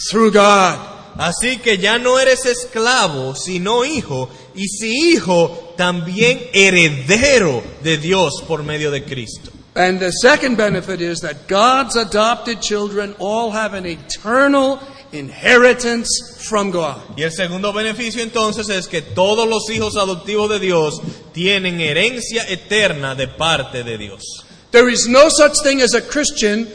through 0.09 0.31
God. 0.31 0.79
Así 1.17 1.57
que 1.57 1.79
ya 1.79 1.97
no 1.97 2.17
eres 2.17 2.45
esclavo, 2.45 3.35
sino 3.35 3.83
hijo, 3.83 4.29
y 4.55 4.69
si 4.69 5.11
hijo, 5.11 5.73
también 5.75 6.41
heredero 6.53 7.61
de 7.83 7.97
Dios 7.97 8.41
por 8.47 8.63
medio 8.63 8.89
de 8.89 9.03
Cristo. 9.03 9.50
And 9.75 9.99
the 9.99 10.11
second 10.11 10.57
benefit 10.57 11.01
is 11.01 11.21
that 11.21 11.47
God's 11.47 11.95
adopted 11.95 12.61
children 12.61 13.15
all 13.19 13.51
have 13.51 13.73
an 13.73 13.85
eternal 13.85 14.81
inheritance 15.13 16.09
from 16.49 16.71
God. 16.71 17.01
Y 17.17 17.23
el 17.23 17.31
segundo 17.31 17.71
beneficio 17.71 18.21
entonces 18.21 18.69
es 18.69 18.87
que 18.87 19.01
todos 19.01 19.47
los 19.47 19.69
hijos 19.69 19.95
adoptivos 19.95 20.49
de 20.49 20.59
Dios 20.59 21.01
tienen 21.33 21.79
herencia 21.79 22.43
eterna 22.49 23.15
de 23.15 23.27
parte 23.27 23.83
de 23.83 23.97
Dios. 23.97 24.45
There 24.71 24.89
is 24.89 25.07
no 25.07 25.29
such 25.29 25.61
thing 25.63 25.81
as 25.81 25.93
a 25.93 26.01
Christian 26.01 26.67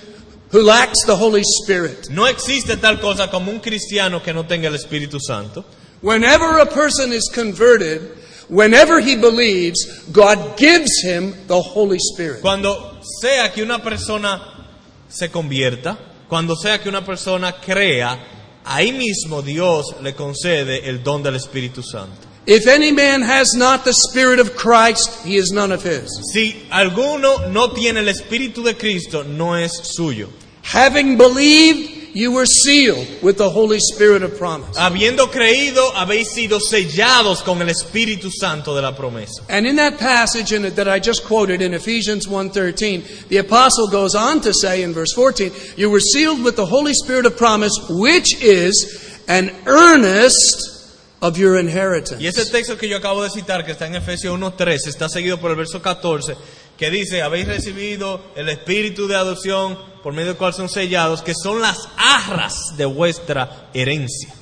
who 0.51 0.63
lacks 0.63 1.05
the 1.07 1.17
Holy 1.17 1.43
Spirit. 1.43 2.09
No 2.11 2.27
existe 2.27 2.77
tal 2.79 2.99
cosa 3.01 3.29
como 3.29 3.51
un 3.51 3.61
cristiano 3.61 4.23
que 4.23 4.33
no 4.33 4.47
tenga 4.47 4.69
el 4.69 4.75
Espíritu 4.75 5.19
Santo. 5.21 5.65
Whenever 6.03 6.59
a 6.59 6.67
person 6.67 7.13
is 7.13 7.29
converted, 7.29 8.17
whenever 8.49 9.01
he 9.01 9.17
believes, 9.17 9.85
God 10.13 10.57
gives 10.57 11.03
him 11.03 11.35
the 11.47 11.61
Holy 11.61 11.99
Spirit. 11.99 12.41
Cuando 12.41 13.01
sea 13.21 13.53
que 13.53 13.63
una 13.63 13.83
persona 13.83 14.41
se 15.09 15.29
convierta, 15.29 15.99
cuando 16.29 16.55
sea 16.57 16.79
que 16.79 16.89
una 16.89 17.05
persona 17.05 17.53
crea, 17.61 18.19
ahí 18.65 18.93
mismo 18.93 19.43
Dios 19.43 19.95
le 20.03 20.15
concede 20.15 20.89
el 20.89 21.03
don 21.03 21.23
del 21.23 21.37
Espíritu 21.37 21.83
Santo. 21.83 22.27
If 22.47 22.69
any 22.69 22.93
man 22.93 23.23
has 23.23 23.55
not 23.57 23.85
the 23.85 23.93
Spirit 23.93 24.39
of 24.39 24.55
Christ, 24.57 25.25
he 25.25 25.37
is 25.37 25.51
none 25.51 25.73
of 25.73 25.83
his. 25.83 26.09
Si 26.33 26.67
alguno 26.71 27.51
no 27.51 27.73
tiene 27.73 27.99
el 27.99 28.09
Espíritu 28.09 28.63
de 28.63 28.75
Cristo, 28.75 29.25
no 29.25 29.57
es 29.57 29.73
suyo. 29.97 30.29
Having 30.63 31.17
believed, 31.17 31.96
you 32.17 32.33
were 32.33 32.47
sealed 32.47 33.07
with 33.23 33.37
the 33.37 33.51
Holy 33.51 33.79
Spirit 33.79 34.23
of 34.23 34.39
promise. 34.39 34.75
Habiendo 34.79 35.31
creído, 35.31 35.93
habéis 35.93 36.33
sido 36.33 36.59
sellados 36.59 37.45
con 37.45 37.61
el 37.61 37.69
Espíritu 37.69 38.31
Santo 38.31 38.75
de 38.75 38.81
la 38.81 38.93
promesa. 38.93 39.45
And 39.51 39.67
in 39.67 39.77
that 39.77 39.99
passage 39.99 40.51
in 40.51 40.63
that 40.63 40.89
I 40.89 40.99
just 40.99 41.25
quoted 41.25 41.61
in 41.61 41.75
Ephesians 41.75 42.27
1:13, 42.27 43.29
the 43.29 43.37
apostle 43.37 43.89
goes 43.89 44.15
on 44.15 44.41
to 44.41 44.55
say 44.55 44.83
in 44.83 44.95
verse 44.95 45.13
14, 45.15 45.53
you 45.77 45.91
were 45.91 46.01
sealed 46.01 46.43
with 46.43 46.57
the 46.57 46.65
Holy 46.65 46.95
Spirit 46.95 47.27
of 47.27 47.37
promise, 47.37 47.73
which 47.91 48.43
is 48.43 49.21
an 49.29 49.51
earnest 49.67 50.73
of 51.21 51.37
your 51.37 51.59
inheritance. 51.59 52.19
Y 52.19 52.29
ese 52.29 52.51
texto 52.51 52.79
que 52.79 52.89
yo 52.89 52.97
acabo 52.97 53.25
de 53.25 53.29
citar, 53.29 53.67
que 53.67 53.73
está 53.73 53.87
en 53.89 53.95
Efesios 53.95 54.35
1.13, 54.39 54.89
está 54.89 55.11
seguido 55.11 55.39
por 55.39 55.51
el 55.51 55.57
verso 55.57 55.83
14, 55.83 56.35
que 56.79 56.91
dice, 56.91 57.21
habéis 57.21 57.47
recibido 57.47 58.23
el 58.37 58.49
espíritu 58.49 59.07
de 59.07 59.17
adopción 59.17 59.96
por 60.07 60.13
medio 60.13 60.29
del 60.29 60.37
cual 60.37 60.55
son 60.55 60.69
sellados, 60.69 61.21
que 61.21 61.35
son 61.35 61.61
las 61.61 61.79
arras 61.97 62.77
de 62.77 62.85
vuestra 62.85 63.71
herencia. 63.75 64.33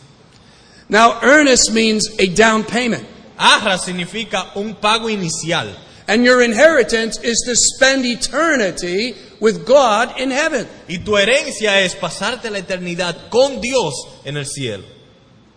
Now, 0.90 1.20
earnest 1.22 1.70
means 1.70 2.06
a 2.18 2.26
down 2.26 2.64
payment. 2.64 3.02
Arras 3.38 3.82
significa 3.82 4.50
un 4.56 4.74
pago 4.74 5.08
inicial. 5.08 5.74
And 6.06 6.22
your 6.22 6.42
inheritance 6.42 7.18
is 7.22 7.42
to 7.46 7.54
spend 7.56 8.04
eternity 8.04 9.14
with 9.40 9.64
God 9.64 10.20
in 10.20 10.30
heaven. 10.30 10.68
Y 10.86 10.98
tu 10.98 11.16
herencia 11.16 11.80
es 11.80 11.94
pasarte 11.94 12.50
la 12.50 12.58
eternidad 12.58 13.30
con 13.30 13.62
Dios 13.62 13.94
en 14.26 14.36
el 14.36 14.44
cielo. 14.44 14.84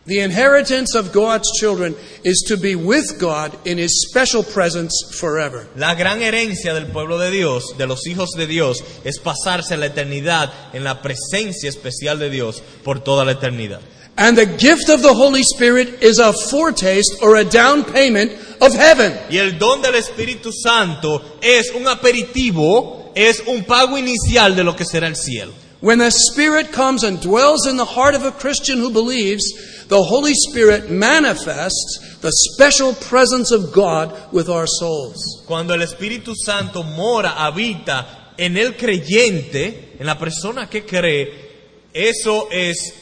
The 0.07 0.21
inheritance 0.21 0.95
of 0.95 1.11
God's 1.11 1.51
children 1.59 1.93
is 2.23 2.45
to 2.47 2.55
be 2.55 2.77
with 2.77 3.19
God 3.19 3.51
in 3.67 3.77
His 3.77 4.07
special 4.07 4.41
presence 4.41 4.93
forever. 5.19 5.67
La 5.75 5.95
gran 5.95 6.21
herencia 6.21 6.73
del 6.73 6.85
pueblo 6.85 7.17
de 7.17 7.29
Dios, 7.29 7.73
de 7.77 7.85
los 7.85 8.07
hijos 8.07 8.29
de 8.37 8.47
Dios, 8.47 8.81
es 9.03 9.19
pasarse 9.19 9.75
la 9.75 9.87
eternidad 9.87 10.49
en 10.71 10.85
la 10.85 11.01
presencia 11.01 11.67
especial 11.67 12.19
de 12.19 12.29
Dios 12.29 12.63
por 12.85 13.01
toda 13.01 13.25
la 13.25 13.33
eternidad. 13.33 13.81
And 14.15 14.37
the 14.37 14.45
gift 14.45 14.87
of 14.87 15.01
the 15.01 15.13
Holy 15.13 15.43
Spirit 15.43 16.01
is 16.01 16.19
a 16.19 16.31
foretaste 16.31 17.21
or 17.21 17.35
a 17.35 17.43
down 17.43 17.83
payment 17.83 18.31
of 18.61 18.73
heaven. 18.73 19.13
Y 19.29 19.39
el 19.39 19.59
don 19.59 19.81
del 19.81 19.95
Espíritu 19.95 20.53
Santo 20.53 21.37
es 21.41 21.73
un 21.75 21.85
aperitivo, 21.85 23.11
es 23.13 23.43
un 23.45 23.65
pago 23.65 23.97
inicial 23.97 24.55
de 24.55 24.63
lo 24.63 24.73
que 24.73 24.85
será 24.85 25.07
el 25.07 25.17
cielo. 25.17 25.51
When 25.79 25.99
the 25.99 26.09
Spirit 26.09 26.71
comes 26.71 27.03
and 27.03 27.21
dwells 27.21 27.67
in 27.67 27.77
the 27.77 27.85
heart 27.85 28.15
of 28.15 28.25
a 28.25 28.31
Christian 28.31 28.79
who 28.79 28.89
believes, 28.89 29.43
the 29.87 30.01
Holy 30.01 30.33
Spirit 30.33 30.89
manifests 30.89 32.17
the 32.21 32.31
special 32.31 32.93
presence 32.93 33.51
of 33.51 33.71
God 33.71 34.33
with 34.33 34.49
our 34.49 34.65
souls. 34.65 35.43
Cuando 35.45 35.73
el 35.73 35.81
Espíritu 35.81 36.33
Santo 36.35 36.81
mora, 36.83 37.35
habita 37.37 38.33
en 38.37 38.57
el 38.57 38.75
creyente, 38.75 39.95
en 39.99 40.05
la 40.05 40.17
persona 40.17 40.67
que 40.67 40.83
cree, 40.83 41.47
eso 41.93 42.49
es 42.51 42.93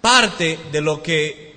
parte 0.00 0.58
de 0.70 0.80
lo 0.80 1.02
que 1.02 1.51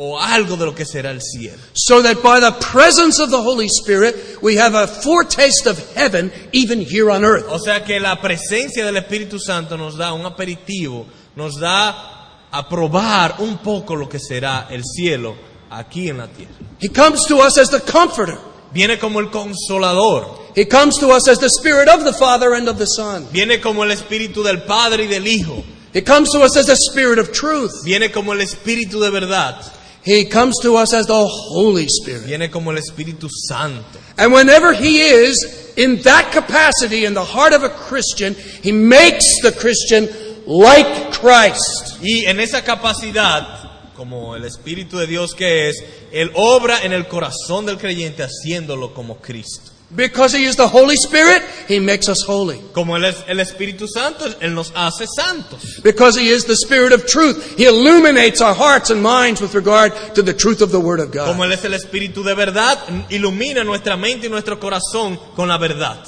o 0.00 0.18
algo 0.18 0.56
de 0.56 0.64
lo 0.64 0.74
que 0.74 0.84
será 0.84 1.10
el 1.10 1.20
cielo. 1.20 1.58
So 1.74 2.00
that 2.02 2.22
by 2.22 2.38
the 2.40 2.52
presence 2.52 3.18
of 3.20 3.30
the 3.30 3.42
Holy 3.42 3.68
Spirit, 3.68 4.38
we 4.40 4.56
have 4.56 4.74
a 4.74 4.86
foretaste 4.86 5.66
of 5.66 5.78
heaven 5.96 6.30
even 6.52 6.80
here 6.80 7.10
on 7.10 7.24
earth. 7.24 7.46
O 7.50 7.58
sea 7.58 7.84
que 7.84 7.98
la 7.98 8.20
presencia 8.20 8.84
del 8.84 8.96
Espíritu 8.96 9.38
Santo 9.40 9.76
nos 9.76 9.96
da 9.96 10.12
un 10.12 10.24
aperitivo, 10.24 11.06
nos 11.34 11.58
da 11.58 12.48
a 12.50 12.68
probar 12.68 13.36
un 13.40 13.58
poco 13.58 13.94
lo 13.96 14.08
que 14.08 14.18
será 14.20 14.68
el 14.70 14.82
cielo 14.84 15.36
aquí 15.70 16.08
en 16.08 16.18
la 16.18 16.28
tierra. 16.28 16.52
He 16.80 16.88
comes 16.88 17.26
to 17.26 17.38
us 17.38 17.58
as 17.58 17.68
the 17.70 17.80
comforter. 17.80 18.38
Viene 18.72 18.98
como 18.98 19.18
el 19.20 19.30
consolador, 19.30 20.38
He 20.54 20.66
comes 20.66 20.96
to 20.98 21.08
us 21.10 21.26
as 21.28 21.38
the 21.38 21.48
Spirit 21.48 21.88
of 21.88 22.04
the 22.04 22.12
Father 22.12 22.54
and 22.54 22.68
of 22.68 22.78
the 22.78 22.86
Son. 22.86 23.26
viene 23.32 23.60
como 23.60 23.82
el 23.82 23.90
Espíritu 23.90 24.42
del 24.42 24.62
Padre 24.62 25.04
y 25.04 25.06
del 25.08 25.26
Hijo, 25.26 25.64
He 25.94 26.02
comes 26.02 26.30
to 26.30 26.40
us 26.42 26.54
as 26.56 26.66
the 26.66 26.76
Spirit 26.76 27.18
of 27.18 27.32
truth. 27.32 27.82
viene 27.84 28.10
como 28.12 28.32
el 28.32 28.40
Espíritu 28.40 29.00
de 29.00 29.10
verdad, 29.10 29.60
He 30.08 30.24
comes 30.24 30.54
to 30.62 30.74
us 30.76 30.94
as 30.94 31.06
the 31.06 31.26
Holy 31.26 31.86
Spirit. 31.86 32.24
viene 32.24 32.50
como 32.50 32.70
el 32.70 32.78
Espíritu 32.78 33.28
Santo. 33.28 33.98
And 34.16 34.32
whenever 34.32 34.72
He 34.72 35.00
is 35.00 35.74
in 35.76 36.00
that 36.02 36.32
capacity 36.32 37.04
in 37.04 37.12
the 37.12 37.22
heart 37.22 37.52
of 37.52 37.62
a 37.62 37.68
Christian, 37.68 38.34
He 38.62 38.72
makes 38.72 39.26
the 39.42 39.52
Christian 39.52 40.08
like 40.46 41.12
Christ. 41.12 41.98
Y 42.00 42.24
en 42.24 42.40
esa 42.40 42.62
capacidad, 42.62 43.92
como 43.94 44.34
el 44.34 44.44
Espíritu 44.46 44.96
de 44.96 45.06
Dios 45.06 45.34
que 45.34 45.68
es, 45.68 45.84
Él 46.10 46.30
obra 46.36 46.82
en 46.82 46.94
el 46.94 47.06
corazón 47.06 47.66
del 47.66 47.76
creyente 47.76 48.22
haciéndolo 48.22 48.94
como 48.94 49.18
Cristo. 49.18 49.72
Because 49.94 50.34
He 50.34 50.44
is 50.44 50.56
the 50.56 50.68
Holy 50.68 50.96
Spirit, 50.96 51.42
He 51.66 51.78
makes 51.78 52.08
us 52.08 52.22
holy. 52.26 52.60
Como 52.74 52.94
Él 52.94 53.06
es 53.06 53.24
el 53.26 53.38
Espíritu 53.38 53.88
Santo, 53.88 54.26
Él 54.40 54.54
nos 54.54 54.70
hace 54.74 55.06
santos. 55.06 55.80
Because 55.82 56.16
He 56.16 56.28
is 56.28 56.44
the 56.44 56.56
Spirit 56.56 56.92
of 56.92 57.06
truth, 57.06 57.56
He 57.56 57.64
illuminates 57.64 58.42
our 58.42 58.54
hearts 58.54 58.90
and 58.90 59.02
minds 59.02 59.40
with 59.40 59.54
regard 59.54 59.94
to 60.14 60.22
the 60.22 60.34
truth 60.34 60.60
of 60.60 60.70
the 60.72 60.80
Word 60.80 61.00
of 61.00 61.10
God. 61.10 61.28
Como. 61.28 61.44
Él 61.44 61.52
es 61.52 61.64
el 61.64 61.72
Espíritu 61.72 62.22
de 62.22 62.34
verdad, 62.34 62.78
ilumina 63.08 63.64
nuestra 63.64 63.96
mente 63.96 64.26
y 64.26 64.30
nuestro 64.30 64.60
corazón 64.60 65.18
con 65.34 65.48
la 65.48 65.56
verdad. 65.56 65.98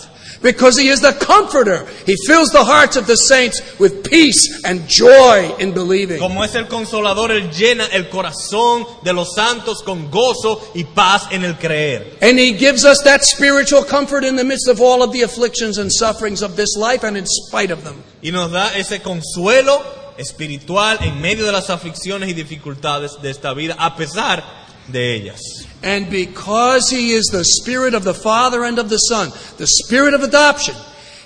Because 0.43 0.79
He 0.79 0.89
is 0.89 1.01
the 1.01 1.13
Comforter, 1.13 1.87
He 2.07 2.17
fills 2.27 2.51
the 2.51 2.65
hearts 2.65 2.97
of 2.97 3.07
the 3.07 3.17
saints 3.17 3.61
with 3.79 4.09
peace 4.09 4.65
and 4.65 4.89
joy 4.89 5.55
in 5.59 5.73
believing. 5.73 6.19
Como 6.19 6.43
es 6.43 6.55
el 6.55 6.67
consolador, 6.67 7.31
Él 7.31 7.51
llena 7.51 7.87
el 7.93 8.09
corazón 8.09 8.87
de 9.03 9.13
los 9.13 9.35
santos 9.35 9.83
con 9.83 10.11
gozo 10.11 10.61
y 10.75 10.85
paz 10.85 11.29
en 11.31 11.45
el 11.45 11.55
creer. 11.59 12.19
And 12.23 12.39
He 12.39 12.53
gives 12.53 12.85
us 12.85 13.03
that 13.05 13.25
spiritual 13.25 13.85
comfort 13.85 14.25
in 14.25 14.37
the 14.37 14.45
midst 14.45 14.69
of 14.69 14.81
all 14.81 15.03
of 15.03 15.13
the 15.13 15.23
afflictions 15.23 15.79
and 15.79 15.93
sufferings 15.93 16.43
of 16.43 16.57
this 16.57 16.77
life 16.77 17.05
and 17.05 17.17
in 17.17 17.27
spite 17.27 17.71
of 17.71 17.85
them. 17.85 18.03
Y 18.23 18.31
nos 18.31 18.51
da 18.51 18.77
ese 18.77 19.01
consuelo 19.03 19.83
espiritual 20.19 20.99
en 21.01 21.21
medio 21.21 21.47
de 21.47 21.53
las 21.53 21.71
aflicciones 21.71 22.29
y 22.29 22.35
dificultades 22.35 23.21
de 23.23 23.31
esta 23.31 23.55
vida, 23.55 23.75
a 23.79 23.97
pesar 23.97 24.60
de 24.93 25.15
ellas. 25.15 25.41
And 25.83 26.11
because 26.11 26.91
He 26.91 27.13
is 27.13 27.27
the 27.27 27.45
Spirit 27.45 27.95
of 27.95 28.05
the 28.05 28.15
Father 28.15 28.65
and 28.65 28.79
of 28.79 28.89
the 28.89 28.99
Son, 28.99 29.31
the 29.59 29.67
Spirit 29.67 30.15
of 30.15 30.23
adoption, 30.23 30.75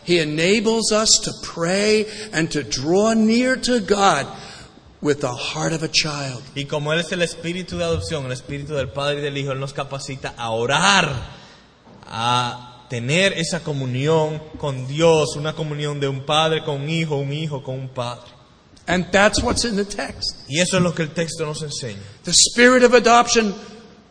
He 0.05 0.19
enables 0.19 0.93
us 0.93 1.11
to 1.25 1.33
pray 1.43 2.07
and 2.33 2.51
to 2.53 2.63
draw 2.63 3.15
near 3.15 3.57
to 3.57 3.81
God 3.81 4.27
with 5.01 5.21
the 5.21 5.33
heart 5.33 5.73
of 5.73 5.83
a 5.83 5.89
child. 5.89 6.43
Y 6.55 6.65
como 6.65 6.93
Él 6.93 7.01
es 7.01 7.13
el 7.13 7.21
espíritu 7.21 7.79
de 7.79 7.85
adopción, 7.85 8.25
el 8.27 8.33
espíritu 8.33 8.75
del 8.75 8.89
Padre 8.89 9.19
y 9.19 9.23
del 9.23 9.37
Hijo, 9.37 9.53
Él 9.53 9.61
nos 9.61 9.73
capacita 9.73 10.35
a 10.37 10.51
orar, 10.51 11.11
a 12.07 12.87
tener 12.89 13.33
esa 13.33 13.61
comunión 13.61 14.41
con 14.59 14.87
Dios, 14.87 15.37
una 15.37 15.55
comunión 15.55 16.01
de 16.01 16.09
un 16.09 16.21
padre 16.21 16.63
con 16.63 16.83
un 16.83 16.91
hijo, 16.91 17.17
un 17.17 17.33
hijo 17.33 17.63
con 17.63 17.75
un 17.77 17.89
padre. 17.89 18.34
And 18.87 19.07
that's 19.11 19.43
what's 19.43 19.65
in 19.65 19.77
the 19.77 19.85
text. 19.85 20.45
Y 20.49 20.61
eso 20.61 20.77
es 20.77 20.83
lo 20.83 20.93
que 20.93 21.05
el 21.05 21.11
texto 21.11 21.47
nos 21.47 21.63
enseña. 21.63 22.03
The 22.25 22.35
Spirit 22.35 22.83
of 22.83 22.93
adoption 22.93 23.55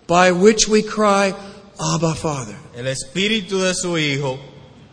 by 0.08 0.32
which 0.32 0.68
we 0.68 0.82
cry, 0.82 1.34
Abba, 1.80 2.16
Father. 2.16 2.58
El 2.76 2.86
espíritu 2.86 3.62
de 3.62 3.74
su 3.74 3.98
Hijo, 3.98 4.40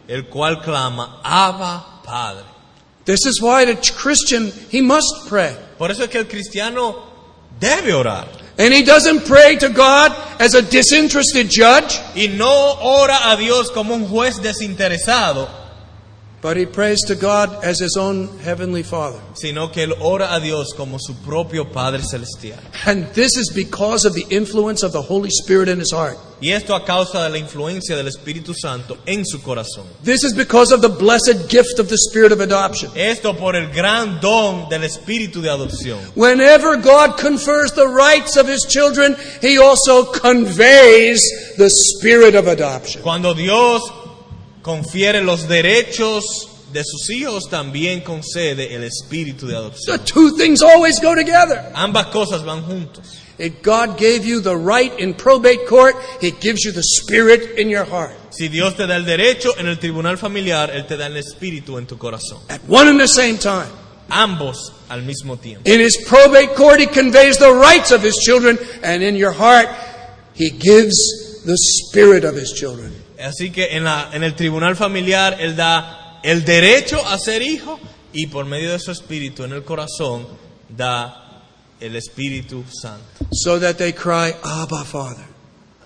el 0.09 0.25
cual 0.25 0.62
clama, 0.62 1.21
Abba, 1.25 2.03
Padre. 2.05 2.45
This 3.07 3.25
is 3.25 3.40
why 3.40 3.64
the 3.64 3.77
Christian, 3.97 4.53
he 4.69 4.83
must 4.83 5.29
pray. 5.29 5.57
Por 5.79 5.90
eso 5.90 6.05
es 6.05 6.11
que 6.11 6.21
el 6.21 6.27
cristiano 6.27 6.95
debe 7.59 7.93
orar. 7.93 8.29
And 8.59 8.75
he 8.75 8.83
doesn't 8.83 9.25
pray 9.25 9.57
to 9.57 9.71
God 9.71 10.12
as 10.38 10.55
a 10.55 10.61
disinterested 10.61 11.49
judge. 11.51 11.99
Y 12.14 12.27
no 12.37 12.77
ora 12.83 13.33
a 13.33 13.37
Dios 13.38 13.71
como 13.71 13.95
un 13.95 14.07
juez 14.07 14.43
desinteresado. 14.43 15.49
But 16.42 16.57
he 16.57 16.66
prays 16.66 17.00
to 17.07 17.14
God 17.14 17.64
as 17.64 17.81
his 17.81 17.96
own 17.96 18.38
heavenly 18.38 18.83
Father. 18.83 19.20
sino 19.35 19.70
que 19.70 19.83
él 19.85 19.94
ora 20.00 20.35
a 20.35 20.40
Dios 20.40 20.72
como 20.76 20.98
su 20.98 21.14
propio 21.24 21.64
Padre 21.72 22.03
Celestial. 22.03 22.59
And 22.87 23.07
this 23.12 23.37
is 23.37 23.50
because 23.55 24.05
of 24.05 24.14
the 24.14 24.26
influence 24.31 24.83
of 24.83 24.92
the 24.92 25.03
Holy 25.03 25.31
Spirit 25.31 25.68
in 25.68 25.79
his 25.79 25.92
heart. 25.92 26.18
Y 26.42 26.53
esto 26.53 26.74
a 26.74 26.87
causa 26.87 27.22
de 27.24 27.29
la 27.29 27.37
influencia 27.37 27.94
del 27.94 28.07
Espíritu 28.09 28.55
Santo 28.55 28.96
en 29.05 29.26
su 29.26 29.40
corazón. 29.42 29.85
This 30.03 30.24
is 30.24 30.33
because 30.35 30.72
of 30.72 30.81
the 30.81 30.88
blessed 30.88 31.50
gift 31.50 31.79
of 31.79 31.88
the 31.90 31.98
Spirit 32.09 32.33
of 32.33 32.40
adoption. 32.40 32.90
Esto 32.94 33.35
por 33.35 33.55
el 33.55 33.70
gran 33.74 34.20
don 34.22 34.66
del 34.70 34.85
Espíritu 34.85 35.42
de 35.42 35.50
adopción. 35.50 35.98
Whenever 36.14 36.79
God 36.79 37.18
confers 37.18 37.72
the 37.72 37.87
rights 37.87 38.38
of 38.38 38.48
his 38.48 38.64
children, 38.66 39.16
he 39.42 39.59
also 39.59 40.05
conveys 40.05 41.20
the 41.59 41.68
Spirit 41.68 42.35
of 42.35 42.46
adoption. 42.46 43.03
Cuando 43.03 43.35
Dios 43.35 43.83
confiere 44.62 45.23
los 45.23 45.49
derechos 45.49 46.25
de 46.73 46.83
sus 46.85 47.11
hijos, 47.11 47.49
también 47.51 48.01
concede 48.03 48.75
el 48.75 48.85
Espíritu 48.85 49.46
de 49.46 49.53
The 49.55 49.59
adopción. 49.59 50.05
two 50.05 50.37
things 50.37 50.62
always 50.62 51.01
go 51.01 51.14
together. 51.14 51.70
Ambas 51.75 52.07
cosas 52.07 52.44
van 52.44 52.62
juntos. 52.62 53.05
If 53.38 53.62
God 53.62 53.96
gave 53.99 54.25
you 54.27 54.40
the 54.42 54.55
right 54.55 54.92
in 55.01 55.14
probate 55.14 55.66
court, 55.66 55.96
he 56.20 56.31
gives 56.31 56.62
you 56.64 56.73
the 56.73 56.83
Spirit 56.83 57.59
in 57.59 57.70
your 57.70 57.85
heart. 57.87 58.14
Si 58.31 58.49
Dios 58.49 58.77
te 58.77 58.87
da 58.87 58.96
el 58.96 59.05
derecho 59.07 59.55
en 59.59 59.66
el 59.66 59.79
tribunal 59.79 60.18
familiar, 60.18 60.70
Él 60.70 60.87
te 60.87 60.96
da 60.96 61.07
el 61.07 61.16
Espíritu 61.16 61.79
en 61.79 61.87
tu 61.87 61.96
corazón. 61.96 62.38
At 62.51 62.61
one 62.68 62.88
and 62.88 63.01
the 63.01 63.09
same 63.09 63.38
time. 63.38 63.68
Ambos 64.11 64.73
al 64.90 65.03
mismo 65.03 65.38
tiempo. 65.40 65.68
In 65.70 65.81
his 65.81 65.96
probate 66.07 66.55
court, 66.55 66.81
he 66.81 66.87
conveys 66.87 67.38
the 67.38 67.51
rights 67.53 67.92
of 67.92 68.03
his 68.03 68.16
children, 68.16 68.59
and 68.83 69.03
in 69.03 69.16
your 69.16 69.33
heart, 69.33 69.68
he 70.35 70.51
gives 70.51 70.94
the 71.46 71.57
spirit 71.57 72.25
of 72.25 72.35
his 72.37 72.53
children. 72.53 72.92
Así 73.22 73.50
que 73.50 73.76
en, 73.76 73.85
la, 73.85 74.11
en 74.12 74.22
el 74.22 74.35
tribunal 74.35 74.76
familiar 74.76 75.37
Él 75.40 75.56
da 75.56 76.20
el 76.22 76.44
derecho 76.44 77.04
a 77.06 77.18
ser 77.18 77.42
hijo 77.42 77.78
y 78.12 78.26
por 78.26 78.44
medio 78.46 78.72
de 78.72 78.78
su 78.78 78.90
Espíritu 78.90 79.44
en 79.44 79.52
el 79.52 79.64
corazón 79.64 80.26
da 80.68 81.44
el 81.80 81.96
Espíritu 81.96 82.64
Santo. 82.70 83.04
So 83.33 83.59
that 83.59 83.76
they 83.76 83.92
cry, 83.92 84.35
Abba, 84.42 84.85
Father. 84.85 85.24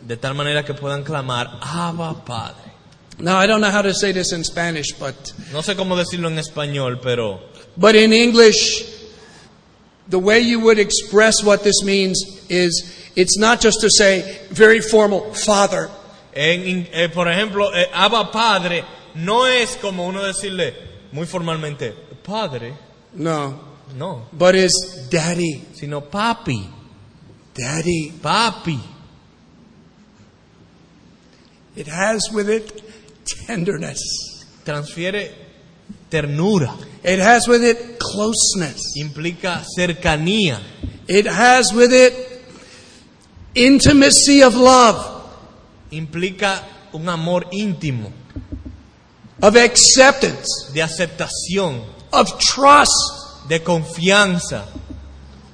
De 0.01 0.17
tal 0.17 0.35
manera 0.35 0.65
que 0.65 0.75
puedan 0.75 1.03
clamar, 1.03 1.59
Abba 1.63 2.25
Padre. 2.25 2.73
Now, 3.19 3.39
I 3.39 3.47
don't 3.47 3.61
know 3.61 3.71
how 3.71 3.83
to 3.83 3.95
say 3.95 4.13
this 4.13 4.33
in 4.33 4.43
Spanish, 4.43 4.93
but, 4.99 5.15
No 5.53 5.63
sé 5.63 5.77
cómo 5.77 5.97
decirlo 5.97 6.29
en 6.29 6.39
español, 6.39 7.01
pero 7.01 7.41
but 7.77 7.95
in 7.95 8.13
English, 8.13 8.85
the 10.09 10.19
way 10.19 10.41
you 10.41 10.61
would 10.61 10.79
express 10.79 11.43
what 11.43 11.63
this 11.63 11.83
means 11.85 12.19
is 12.49 13.11
it's 13.15 13.39
not 13.39 13.61
just 13.61 13.81
to 13.81 13.89
say 13.89 14.41
very 14.51 14.81
formal, 14.81 15.33
Father. 15.33 15.89
En, 16.35 16.89
eh, 16.93 17.09
por 17.09 17.29
ejemplo, 17.31 17.75
eh, 17.75 17.89
Abba 17.93 18.31
Padre 18.31 18.85
no 19.17 19.47
es 19.47 19.77
como 19.81 20.07
uno 20.07 20.23
decirle 20.23 20.75
muy 21.13 21.27
formalmente, 21.27 21.95
Padre, 22.25 22.75
No. 23.15 23.61
no, 23.97 24.29
But 24.33 24.55
is 24.57 25.09
Daddy. 25.11 25.69
sino 25.75 26.01
Papi, 26.03 26.69
Daddy. 27.55 28.13
Papi. 28.21 28.81
It 31.77 31.89
has 31.89 32.31
with 32.33 32.49
it 32.49 32.73
tenderness. 33.47 33.99
Transfiere 34.65 35.31
ternura, 36.11 36.75
It 37.03 37.21
has 37.21 37.47
with 37.49 37.63
it 37.63 37.99
closeness. 37.99 38.97
implica 38.97 39.63
cercanía, 39.77 40.59
It 41.07 41.27
has 41.27 41.73
with 41.75 41.93
it 41.93 42.15
intimacy 43.55 44.43
of 44.43 44.55
love, 44.55 45.14
implica 45.97 46.63
un 46.93 47.09
amor 47.09 47.47
íntimo, 47.51 48.13
of 49.41 49.57
acceptance, 49.57 50.73
de 50.73 50.83
aceptación, 50.83 51.83
of 52.13 52.39
trust. 52.39 53.25
de 53.49 53.61
confianza. 53.63 54.65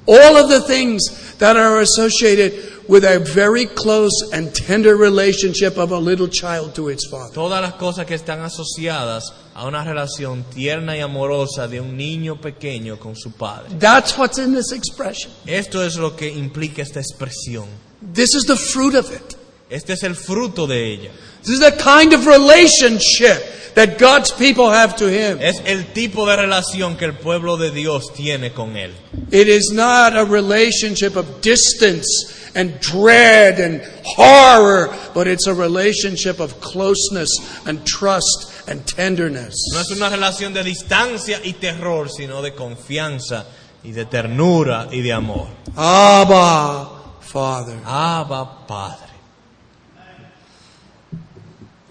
All 0.07 0.37
of 0.37 0.49
the 0.49 0.61
things 0.61 1.37
that 1.39 1.57
are 1.57 1.81
associated 1.81 2.53
with 2.89 3.05
a 3.05 3.21
very 3.21 3.67
close 3.67 4.11
and 4.33 4.53
tender 4.53 4.97
relationship 4.97 5.77
of 5.77 5.93
a 5.93 5.99
little 5.99 6.27
child 6.27 6.75
to 6.75 6.89
its 6.89 7.07
father. 7.09 7.33
Todas 7.33 7.63
las 7.63 7.75
cosas 7.75 8.07
que 8.07 8.15
están 8.17 8.41
asociadas 8.41 9.33
a 9.55 9.67
una 9.67 9.85
relación 9.85 10.45
tierna 10.53 10.97
y 10.97 11.01
amorosa 11.01 11.69
de 11.69 11.81
un 11.81 11.97
niño 11.97 12.41
pequeño 12.41 12.99
con 12.99 13.15
su 13.15 13.31
padre. 13.33 13.77
That's 13.79 14.17
what's 14.19 14.39
in 14.39 14.55
this 14.55 14.73
expression. 14.73 15.31
Esto 15.47 15.85
es 15.85 15.97
lo 15.97 16.17
que 16.17 16.29
implica 16.29 16.83
esta 16.83 17.01
expresión. 17.01 17.67
This 18.13 18.35
is 18.35 18.45
the 18.45 18.57
fruit 18.57 18.95
of 18.95 19.13
it. 19.13 19.37
Este 19.71 19.93
es 19.93 20.03
el 20.03 20.17
fruto 20.17 20.67
de 20.67 20.93
ella. 20.93 21.11
This 21.43 21.55
is 21.55 21.61
the 21.61 21.73
kind 21.73 22.13
of 22.13 22.27
relationship 22.27 23.75
that 23.75 23.99
God's 23.99 24.33
people 24.33 24.71
have 24.71 24.97
to 24.97 25.07
Him. 25.09 25.39
Es 25.41 25.61
el 25.65 25.93
tipo 25.93 26.27
de 26.27 26.37
relación 26.37 26.97
que 26.97 27.07
el 27.07 27.15
pueblo 27.15 27.57
de 27.57 27.71
Dios 27.71 28.13
tiene 28.13 28.53
con 28.53 28.77
Él. 28.77 28.93
It 29.31 29.49
is 29.49 29.71
not 29.73 30.17
a 30.17 30.25
relationship 30.25 31.17
of 31.17 31.41
distance 31.41 32.07
and 32.55 32.81
dread 32.81 33.61
and 33.61 33.81
horror, 34.05 34.93
but 35.15 35.29
it's 35.29 35.47
a 35.47 35.55
relationship 35.55 36.41
of 36.41 36.61
closeness 36.61 37.31
and 37.65 37.87
trust 37.87 38.53
and 38.67 38.85
tenderness. 38.87 39.55
No 39.73 39.81
es 39.81 39.91
una 39.93 40.09
relación 40.09 40.53
de 40.53 40.65
distancia 40.65 41.41
y 41.45 41.55
terror, 41.55 42.09
sino 42.11 42.43
de 42.43 42.55
confianza 42.55 43.47
y 43.85 43.93
de 43.93 44.05
ternura 44.05 44.89
y 44.91 45.01
de 45.01 45.13
amor. 45.13 45.47
Abba, 45.77 47.19
Father. 47.21 47.79
Abba 47.85 48.67
Padre. 48.67 49.10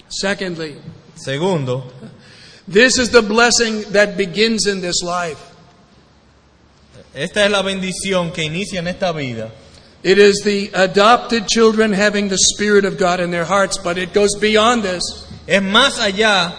Secondly, 0.10 0.76
Segundo, 1.16 1.84
this 2.68 2.98
is 2.98 3.10
the 3.10 3.22
blessing 3.22 3.84
that 3.92 4.18
begins 4.18 4.68
in 4.68 4.82
this 4.82 5.02
life. 5.04 5.50
esta 7.14 7.46
es 7.46 7.52
la 7.52 7.62
bendición 7.62 8.32
que 8.32 8.44
inicia 8.44 8.80
en 8.80 8.88
esta 8.88 9.12
vida. 9.12 9.52
It 10.02 10.18
is 10.18 10.42
the 10.46 10.72
adopted 10.74 11.48
children 11.48 11.92
having 11.92 12.30
the 12.30 12.38
Spirit 12.38 12.86
of 12.86 12.98
God 12.98 13.20
in 13.20 13.32
their 13.32 13.44
hearts, 13.44 13.78
but 13.78 13.98
it 13.98 14.14
goes 14.14 14.36
beyond 14.40 14.84
this. 14.84 15.02
Es 15.46 15.62
más 15.62 16.00
allá 16.00 16.54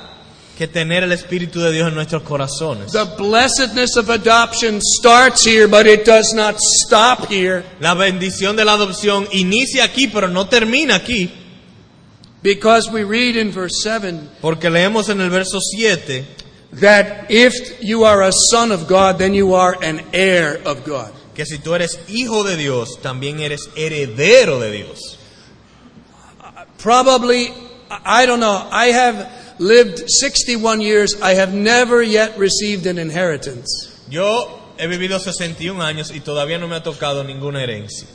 que 0.59 0.67
tener 0.69 1.03
el 1.05 1.13
Espíritu 1.13 1.61
de 1.61 1.73
Dios 1.73 1.89
en 1.89 1.95
nuestros 1.95 2.23
corazones. 2.23 2.93
The 2.93 3.07
blessedness 3.17 3.97
of 3.97 4.11
adoption 4.11 4.81
starts 4.83 5.43
here, 5.43 5.67
but 5.67 5.87
it 5.87 6.05
does 6.05 6.35
not 6.35 6.57
stop 6.61 7.31
here. 7.31 7.65
La 7.81 7.95
bendición 7.95 8.57
de 8.57 8.67
la 8.67 8.75
adopción 8.75 9.27
inicia 9.33 9.85
aquí, 9.85 10.09
pero 10.09 10.29
no 10.29 10.47
termina 10.49 10.97
aquí. 10.97 11.33
Because 12.43 12.91
we 12.91 13.05
read 13.05 13.37
in 13.37 13.51
verse 13.51 13.83
7 13.83 14.31
Porque 14.41 14.71
leemos 14.71 15.09
en 15.11 15.21
el 15.21 15.29
verso 15.31 15.59
7 15.61 16.25
that 16.81 17.31
if 17.31 17.83
you 17.83 18.05
are 18.05 18.23
a 18.23 18.33
son 18.33 18.73
of 18.73 18.87
God, 18.87 19.19
then 19.19 19.35
you 19.35 19.55
are 19.55 19.77
an 19.83 20.01
heir 20.13 20.61
of 20.65 20.85
God. 20.85 21.13
que 21.35 21.47
si 21.47 21.59
tú 21.59 21.75
eres 21.75 21.99
hijo 22.09 22.45
de 22.45 22.57
Dios, 22.57 23.01
también 23.01 23.41
eres 23.41 23.71
heredero 23.75 24.61
de 24.61 24.71
Dios. 24.71 25.19
Probably, 26.79 27.53
I 27.91 28.27
don't 28.27 28.41
know, 28.41 28.69
I 28.71 28.89
have 28.89 29.27
lived 29.59 30.05
61 30.07 30.81
years, 30.81 31.21
I 31.23 31.35
have 31.35 31.55
never 31.55 32.03
yet 32.03 32.37
received 32.39 32.87
an 32.87 32.99
inheritance. 32.99 33.67
Yo 34.11 34.61
he 34.79 34.87
vivido 34.87 35.19
61 35.19 35.81
años 35.81 36.11
y 36.11 36.21
todavía 36.21 36.59
no 36.59 36.69
me 36.69 36.77
ha 36.77 36.83
tocado 36.83 37.25
ninguna 37.25 37.63
herencia. 37.63 38.07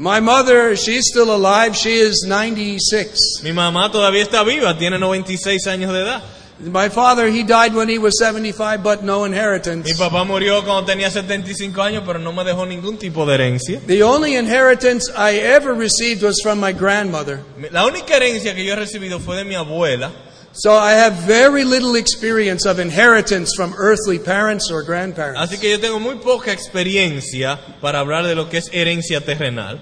My 0.00 0.20
mother, 0.20 0.76
she's 0.76 1.08
still 1.10 1.34
alive, 1.34 1.74
she 1.76 1.96
is 1.98 2.24
96. 2.24 3.42
Mi 3.42 3.52
mamá 3.52 3.90
todavía 3.90 4.22
está 4.22 4.44
viva, 4.44 4.78
tiene 4.78 4.96
96 4.98 5.66
años 5.66 5.92
de 5.92 6.02
edad. 6.02 6.22
My 6.60 6.88
father, 6.88 7.26
he 7.28 7.42
died 7.44 7.74
when 7.74 7.88
he 7.88 7.98
was 7.98 8.18
75, 8.18 8.82
but 8.82 9.02
no 9.02 9.20
Mi 9.22 9.26
inheritance. 9.34 9.92
papá 9.96 10.24
murió 10.24 10.62
cuando 10.64 10.84
tenía 10.84 11.10
75 11.10 11.80
años, 11.82 12.02
pero 12.06 12.18
no 12.20 12.32
me 12.32 12.44
dejó 12.44 12.64
ningún 12.66 12.96
tipo 12.96 13.26
de 13.26 13.34
herencia. 13.34 13.80
The 13.86 14.02
only 14.04 14.36
inheritance 14.36 15.10
I 15.16 15.36
ever 15.38 15.74
received 15.74 16.22
was 16.22 16.40
from 16.42 16.60
my 16.60 16.72
grandmother. 16.72 17.40
La 17.72 17.84
única 17.84 18.16
herencia 18.16 18.54
que 18.54 18.64
yo 18.64 18.74
he 18.74 18.76
recibido 18.76 19.18
fue 19.20 19.36
de 19.36 19.44
mi 19.44 19.54
abuela. 19.56 20.12
So 20.58 20.72
I 20.72 20.94
have 20.94 21.14
very 21.24 21.62
little 21.62 21.94
experience 21.94 22.66
of 22.66 22.80
inheritance 22.80 23.54
from 23.54 23.74
earthly 23.78 24.18
parents 24.18 24.72
or 24.72 24.82
grandparents. 24.82 25.40
Así 25.40 25.60
que 25.60 25.70
yo 25.70 25.78
tengo 25.78 26.00
muy 26.00 26.16
poca 26.16 26.50
experiencia 26.50 27.60
para 27.80 28.00
hablar 28.00 28.26
de 28.26 28.34
lo 28.34 28.48
que 28.48 28.58
es 28.58 28.68
herencia 28.72 29.24
terrenal. 29.24 29.80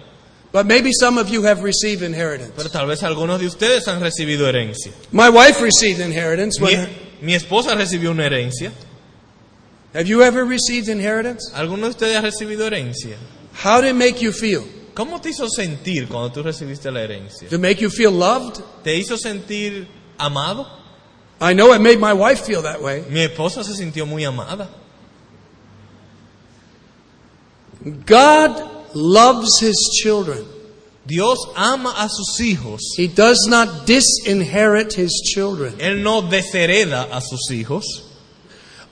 But 0.53 0.67
maybe 0.67 0.93
some 0.93 1.17
of 1.17 1.31
you 1.31 1.45
have 1.45 1.63
received 1.63 2.03
inheritance. 2.03 2.53
Pero 2.55 2.69
tal 2.69 2.87
vez 2.87 3.03
algunos 3.03 3.41
de 3.41 3.47
ustedes 3.47 3.89
han 3.89 4.03
recibido 4.03 4.47
herencia. 4.47 4.93
My 5.13 5.31
wife 5.31 5.63
received 5.63 5.99
inheritance. 5.99 6.61
Mi, 6.61 6.77
mi 7.23 7.35
esposa 7.35 7.75
recibió 7.75 8.11
una 8.11 8.27
herencia. 8.27 8.71
have 9.95 10.07
you 10.07 10.23
ever 10.23 10.45
received 10.45 10.91
inheritance? 10.91 11.51
¿Alguno 11.55 11.85
de 11.85 11.91
ustedes 11.93 12.17
ha 12.17 12.21
recibido 12.21 12.67
herencia? 12.67 13.17
How 13.65 13.81
did 13.81 13.89
it 13.89 13.97
make 13.97 14.21
you 14.21 14.31
feel? 14.31 14.63
¿Cómo 14.93 15.23
te 15.23 15.31
hizo 15.31 15.49
sentir 15.49 16.07
cuando 16.07 16.31
tú 16.33 16.43
recibiste 16.43 16.91
la 16.91 17.01
herencia? 17.01 17.49
Did 17.49 17.55
it 17.55 17.61
make 17.61 17.81
you 17.81 17.89
feel 17.89 18.13
loved? 18.13 18.63
¿Te 18.83 18.95
hizo 18.95 19.17
sentir 19.17 19.87
amado? 20.19 20.67
I 21.41 21.53
know 21.53 21.73
it 21.73 21.81
made 21.81 22.01
my 22.01 22.13
wife 22.13 22.41
feel 22.41 22.63
that 22.63 22.81
way. 22.81 23.05
Mi 23.11 23.21
esposa 23.27 23.63
se 23.63 23.73
sintió 23.73 24.07
muy 24.07 24.25
amada. 24.25 24.69
God 28.07 28.95
loves 28.95 29.61
his 29.61 29.77
children. 30.03 30.45
Dios 31.07 31.39
ama 31.55 31.95
a 31.97 32.09
sus 32.09 32.41
hijos. 32.41 32.81
He 32.97 33.07
does 33.07 33.47
not 33.49 33.87
disinherit 33.87 34.95
his 34.95 35.13
children. 35.35 35.75
Él 35.75 36.03
no 36.03 36.23
deshereda 36.23 37.09
a 37.13 37.21
sus 37.21 37.49
hijos. 37.51 38.06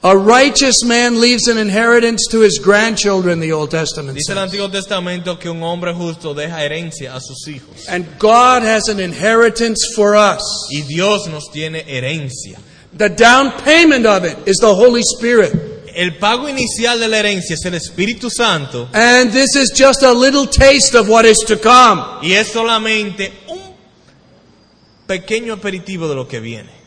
A 0.07 0.15
righteous 0.15 0.85
man 0.85 1.19
leaves 1.19 1.49
an 1.49 1.57
inheritance 1.57 2.27
to 2.31 2.41
his 2.41 2.59
grandchildren, 2.63 3.41
the 3.41 3.53
Old 3.53 3.71
Testament 3.71 4.19
Dice 4.19 4.29
el 4.29 4.37
says. 4.37 4.53
Antiguo 4.53 4.71
Testamento 4.71 5.39
que 5.39 5.49
un 5.51 5.63
hombre 5.63 5.95
justo 5.95 6.35
deja 6.35 6.63
herencia 6.63 7.15
a 7.15 7.21
sus 7.21 7.49
hijos. 7.49 7.89
And 7.89 8.07
God 8.19 8.63
has 8.63 8.89
an 8.91 9.01
inheritance 9.01 9.95
for 9.97 10.15
us. 10.15 10.43
Y 10.71 10.83
Dios 10.83 11.27
nos 11.29 11.51
tiene 11.51 11.85
herencia. 11.89 12.59
The 12.93 13.09
down 13.09 13.53
payment 13.65 14.05
of 14.05 14.25
it 14.25 14.37
is 14.47 14.59
the 14.59 14.75
Holy 14.75 15.03
Spirit. 15.03 15.53
El 15.97 16.19
pago 16.19 16.49
inicial 16.49 17.01
de 17.01 17.09
la 17.09 17.17
herencia 17.21 17.55
es 17.55 17.65
el 17.65 17.73
Espíritu 17.73 18.29
Santo 18.29 18.89
And 18.93 19.31
this 19.31 19.57
is 19.57 19.73
just 19.75 20.03
a 20.03 20.13
little 20.13 20.47
taste 20.47 20.95
of 20.95 21.09
what 21.09 21.25
is 21.25 21.39
to 21.47 21.57
come. 21.57 22.03
y 22.23 22.33
es 22.35 22.49
solamente 22.49 23.33
un 23.49 23.75
pequeño 25.07 25.55
aperitivo 25.55 26.09
de 26.09 26.15
lo 26.15 26.29
que 26.29 26.41
viene. 26.41 26.84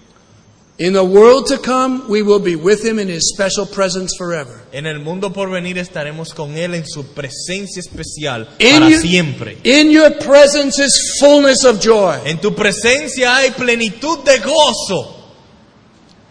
In 0.79 0.93
the 0.93 1.03
world 1.03 1.47
to 1.47 1.57
come, 1.57 2.07
we 2.07 2.21
will 2.21 2.39
be 2.39 2.55
with 2.55 2.83
him 2.85 2.99
in 2.99 3.07
his 3.07 3.33
special 3.33 3.65
presence 3.65 4.13
forever. 4.15 4.61
En 4.71 4.85
el 4.85 4.99
mundo 4.99 5.31
por 5.33 5.49
venir 5.49 5.77
estaremos 5.79 6.35
con 6.35 6.55
Él 6.55 6.75
en 6.75 6.85
su 6.85 7.03
presencia 7.15 7.79
especial 7.79 8.47
In 8.59 8.73
para 8.81 8.89
your, 8.91 9.01
siempre. 9.01 9.57
in 9.63 9.89
your 9.89 10.11
presence 10.19 10.77
is 10.77 11.17
fullness 11.19 11.65
of 11.65 11.79
joy. 11.81 12.19
En 12.25 12.37
tu 12.39 12.51
presencia 12.53 13.37
hay 13.37 13.49
plenitud 13.51 14.23
de 14.23 14.37
gozo 14.37 15.15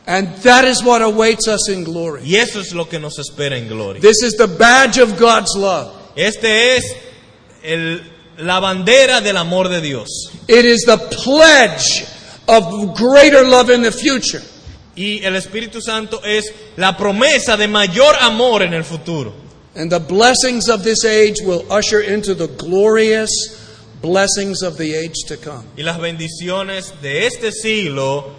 And 0.07 0.28
that 0.44 0.64
is 0.64 0.84
what 0.84 1.03
awaits 1.03 1.49
us 1.49 1.68
in 1.68 1.82
glory. 1.82 2.22
y 2.24 2.36
eso 2.36 2.61
es 2.61 2.72
lo 2.72 2.84
que 2.88 3.01
nos 3.01 3.18
espera 3.18 3.57
en 3.59 3.66
gloria. 3.66 4.01
This 4.01 4.22
is 4.22 4.36
the 4.36 4.47
badge 4.47 4.99
of 4.99 5.18
God's 5.18 5.57
love. 5.57 5.90
Este 6.14 6.76
es 6.76 6.84
el- 7.64 8.01
la 8.38 8.61
bandera 8.61 9.20
del 9.20 9.36
amor 9.38 9.68
de 9.70 9.80
Dios 9.80 10.09
It 10.47 10.64
is 10.64 10.82
the 10.86 10.99
pledge 10.99 12.07
of 12.49 12.94
greater 12.97 13.42
love 13.44 13.70
in 13.70 13.82
the 13.82 13.92
future. 13.92 14.42
y 14.94 15.20
el 15.24 15.36
Espíritu 15.36 15.80
Santo 15.82 16.22
es 16.24 16.51
la 16.76 16.97
promesa 16.97 17.57
de 17.59 17.68
mayor 17.68 18.14
amor 18.20 18.62
en 18.62 18.72
el 18.72 18.82
futuro. 18.84 19.34
And 19.74 19.90
the 19.90 19.99
blessings 19.99 20.70
of 20.70 20.82
this 20.84 21.05
age 21.05 21.42
will 21.44 21.66
usher 21.70 22.01
into 22.01 22.34
the 22.34 22.47
glorious 22.49 23.30
blessings 24.01 24.62
of 24.62 24.78
the 24.78 24.94
age 24.94 25.14
to 25.28 25.36
come. 25.36 25.64
Y 25.76 25.82
las 25.82 25.99
bendiciones 25.99 26.94
de 27.03 27.26
este 27.26 27.53
siglo 27.53 28.32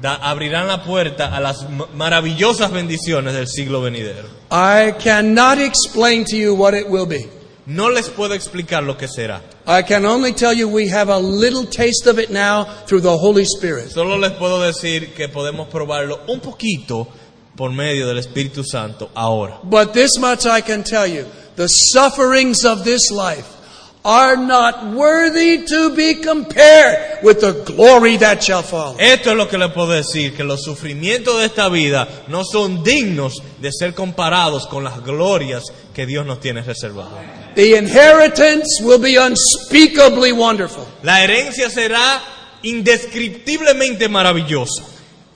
da- 0.00 0.14
abrirán 0.16 0.66
la 0.66 0.82
puerta 0.82 1.26
a 1.36 1.40
las 1.40 1.68
ma- 1.68 1.88
maravillosas 1.94 2.70
bendiciones 2.72 3.34
del 3.34 3.46
siglo 3.46 3.82
venidero. 3.82 4.28
I 4.50 4.92
cannot 4.98 5.58
explain 5.58 6.24
to 6.24 6.36
you 6.36 6.54
what 6.54 6.72
it 6.74 6.88
will 6.88 7.06
be. 7.06 7.28
No 7.66 7.90
les 7.90 8.08
puedo 8.08 8.32
explicar 8.32 8.82
lo 8.82 8.96
que 8.96 9.08
será. 9.08 9.42
I 9.68 9.82
can 9.82 10.04
only 10.04 10.32
tell 10.32 10.52
you 10.52 10.68
we 10.68 10.88
have 10.88 11.08
a 11.08 11.18
little 11.18 11.64
taste 11.64 12.06
of 12.06 12.20
it 12.20 12.30
now 12.30 12.64
through 12.86 13.00
the 13.00 13.16
Holy 13.16 13.44
Spirit. 13.44 13.90
Solo 13.90 14.16
les 14.16 14.32
puedo 14.32 14.60
decir 14.60 15.12
que 15.14 15.28
podemos 15.28 15.68
probarlo 15.68 16.20
un 16.28 16.38
poquito 16.38 17.08
por 17.56 17.72
medio 17.72 18.06
del 18.06 18.18
Espíritu 18.18 18.62
Santo 18.64 19.10
ahora. 19.14 19.58
But 19.64 19.92
this 19.92 20.18
much 20.18 20.46
I 20.46 20.60
can 20.60 20.84
tell 20.84 21.06
you 21.06 21.26
the 21.56 21.66
sufferings 21.66 22.64
of 22.64 22.84
this 22.84 23.10
life 23.10 23.55
are 24.06 24.36
not 24.36 24.94
worthy 24.94 25.64
to 25.64 25.90
be 25.96 26.14
compared 26.14 27.24
with 27.24 27.40
the 27.40 27.64
glory 27.64 28.16
that 28.16 28.40
shall 28.40 28.62
follow. 28.62 28.96
Esto 29.00 29.30
es 29.30 29.36
lo 29.36 29.48
que 29.48 29.58
les 29.58 29.72
puedo 29.72 29.90
decir, 29.90 30.32
que 30.34 30.44
los 30.44 30.62
sufrimientos 30.62 31.38
de 31.38 31.46
esta 31.46 31.68
vida 31.68 32.08
no 32.28 32.44
son 32.44 32.84
dignos 32.84 33.42
de 33.60 33.72
ser 33.72 33.94
comparados 33.94 34.68
con 34.68 34.84
las 34.84 35.02
glorias 35.02 35.64
que 35.92 36.06
Dios 36.06 36.24
nos 36.24 36.38
tiene 36.38 36.62
reservadas. 36.62 37.54
The 37.56 37.76
inheritance 37.76 38.80
will 38.80 39.00
be 39.00 39.18
unspeakably 39.18 40.30
wonderful. 40.30 40.86
La 41.02 41.24
herencia 41.24 41.68
será 41.68 42.22
indescriptiblemente 42.62 44.08
maravillosa. 44.08 44.84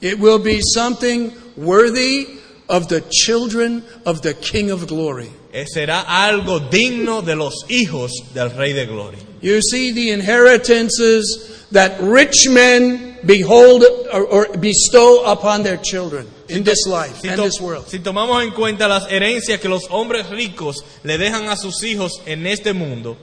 It 0.01 0.19
will 0.21 0.39
be 0.39 0.61
something 0.63 1.33
worthy 1.57 2.40
of 2.71 2.89
the 2.89 3.03
children 3.11 3.83
of 4.07 4.23
the 4.23 4.33
King 4.35 4.71
of 4.71 4.87
glory. 4.87 5.29
Eh, 5.53 5.65
Será 5.67 6.05
algo 6.07 6.61
digno 6.71 7.23
de 7.23 7.35
los 7.35 7.65
hijos 7.69 8.11
del 8.33 8.51
Rey 8.51 8.73
de 8.73 8.87
Gloria. 8.87 9.19
You 9.43 9.61
see 9.61 9.93
the 9.93 10.11
inheritances 10.13 11.67
that 11.73 12.01
rich 12.01 12.49
men 12.49 13.19
behold 13.27 13.85
or, 14.13 14.25
or 14.25 14.57
bestow 14.59 15.25
upon 15.25 15.63
their 15.63 15.77
children 15.77 16.27
in 16.49 16.63
this 16.63 16.87
life 16.87 17.19
Si, 17.21 17.29
and 17.29 17.39
this 17.39 17.61
world. 17.61 17.87
si 17.89 17.99
tomamos 17.99 18.43
en 18.45 18.51
cuenta 18.53 18.89
las 18.89 19.07
herencias 19.11 19.61
que 19.61 19.69
los 19.69 19.87
hombres 19.91 20.29
ricos 20.31 20.85
le 21.05 21.19
dejan 21.19 21.49
a 21.49 21.57
sus 21.57 21.83
hijos 21.83 22.13
en 22.27 22.47
este 22.47 22.73
mundo, 22.73 23.17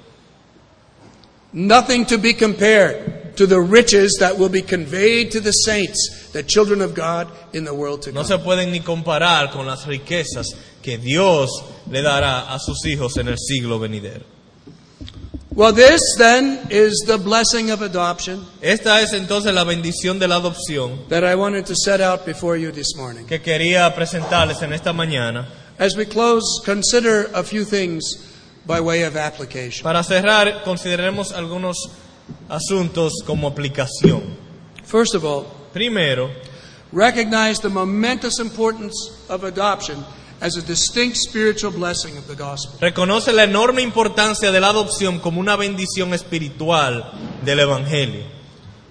Nothing 1.53 2.05
to 2.07 2.17
be 2.17 2.33
compared 2.33 3.26
to 3.37 3.45
the 3.47 3.59
riches 3.61 4.17
that 4.19 4.37
will 4.37 4.49
be 4.49 4.61
conveyed 4.61 5.31
to 5.31 5.39
the 5.39 5.51
saints, 5.51 6.29
the 6.33 6.43
children 6.43 6.81
of 6.81 6.93
God, 6.93 7.27
in 7.53 7.63
the 7.63 7.73
world 7.73 8.01
to 8.03 8.11
no 8.11 8.21
come. 8.23 8.27
se 8.27 8.37
pueden 8.43 8.71
ni 8.71 8.81
comparar 8.81 9.51
con 9.51 9.65
las 9.65 9.85
riquezas 9.85 10.47
que 10.81 10.97
Dios 10.97 11.49
le 11.89 12.01
dará 12.01 12.53
a 12.53 12.59
sus 12.59 12.85
hijos 12.85 13.17
en 13.17 13.27
el 13.27 13.37
siglo 13.37 13.79
venidero. 13.79 14.23
Well, 15.53 15.73
this 15.73 16.01
then 16.19 16.67
is 16.69 17.03
the 17.07 17.17
blessing 17.17 17.71
of 17.71 17.81
adoption 17.81 18.45
Esta 18.61 19.01
es 19.01 19.13
entonces 19.13 19.51
la 19.55 19.63
bendición 19.63 20.19
de 20.19 20.27
la 20.27 20.35
adopción 20.35 21.07
that 21.09 21.23
I 21.23 21.33
wanted 21.33 21.65
to 21.65 21.75
set 21.75 21.99
out 21.99 22.27
before 22.27 22.57
you 22.57 22.71
this 22.71 22.95
morning. 22.95 23.25
que 23.25 23.39
quería 23.41 23.93
presentarles 23.95 24.61
en 24.61 24.71
esta 24.73 24.93
mañana. 24.93 25.47
As 25.79 25.95
we 25.95 26.05
close, 26.05 26.43
consider 26.63 27.29
a 27.33 27.43
few 27.43 27.63
things 27.65 28.03
by 28.67 28.79
way 28.79 29.03
of 29.03 29.15
application. 29.15 29.83
Para 29.83 30.03
cerrar, 30.03 30.63
consideremos 30.63 31.31
algunos 31.31 31.75
asuntos 32.49 33.13
como 33.25 33.47
aplicación. 33.47 34.23
First 34.83 35.15
of 35.15 35.23
all, 35.23 35.45
Primero, 35.73 36.31
recognize 36.91 37.59
the 37.59 37.69
momentous 37.69 38.39
importance 38.39 38.95
of 39.29 39.43
adoption 39.43 40.03
as 40.41 40.55
a 40.55 40.61
distinct 40.61 41.17
spiritual 41.17 41.71
blessing 41.71 42.17
of 42.17 42.27
the 42.27 42.35
gospel. 42.35 42.79
reconoce 42.79 43.31
la 43.33 43.43
enorme 43.43 43.81
importancia 43.81 44.51
de 44.51 44.59
la 44.59 44.69
adopción 44.69 45.19
como 45.19 45.39
una 45.39 45.55
bendición 45.55 46.13
espiritual 46.13 47.11
del 47.43 47.59
Evangelio. 47.59 48.37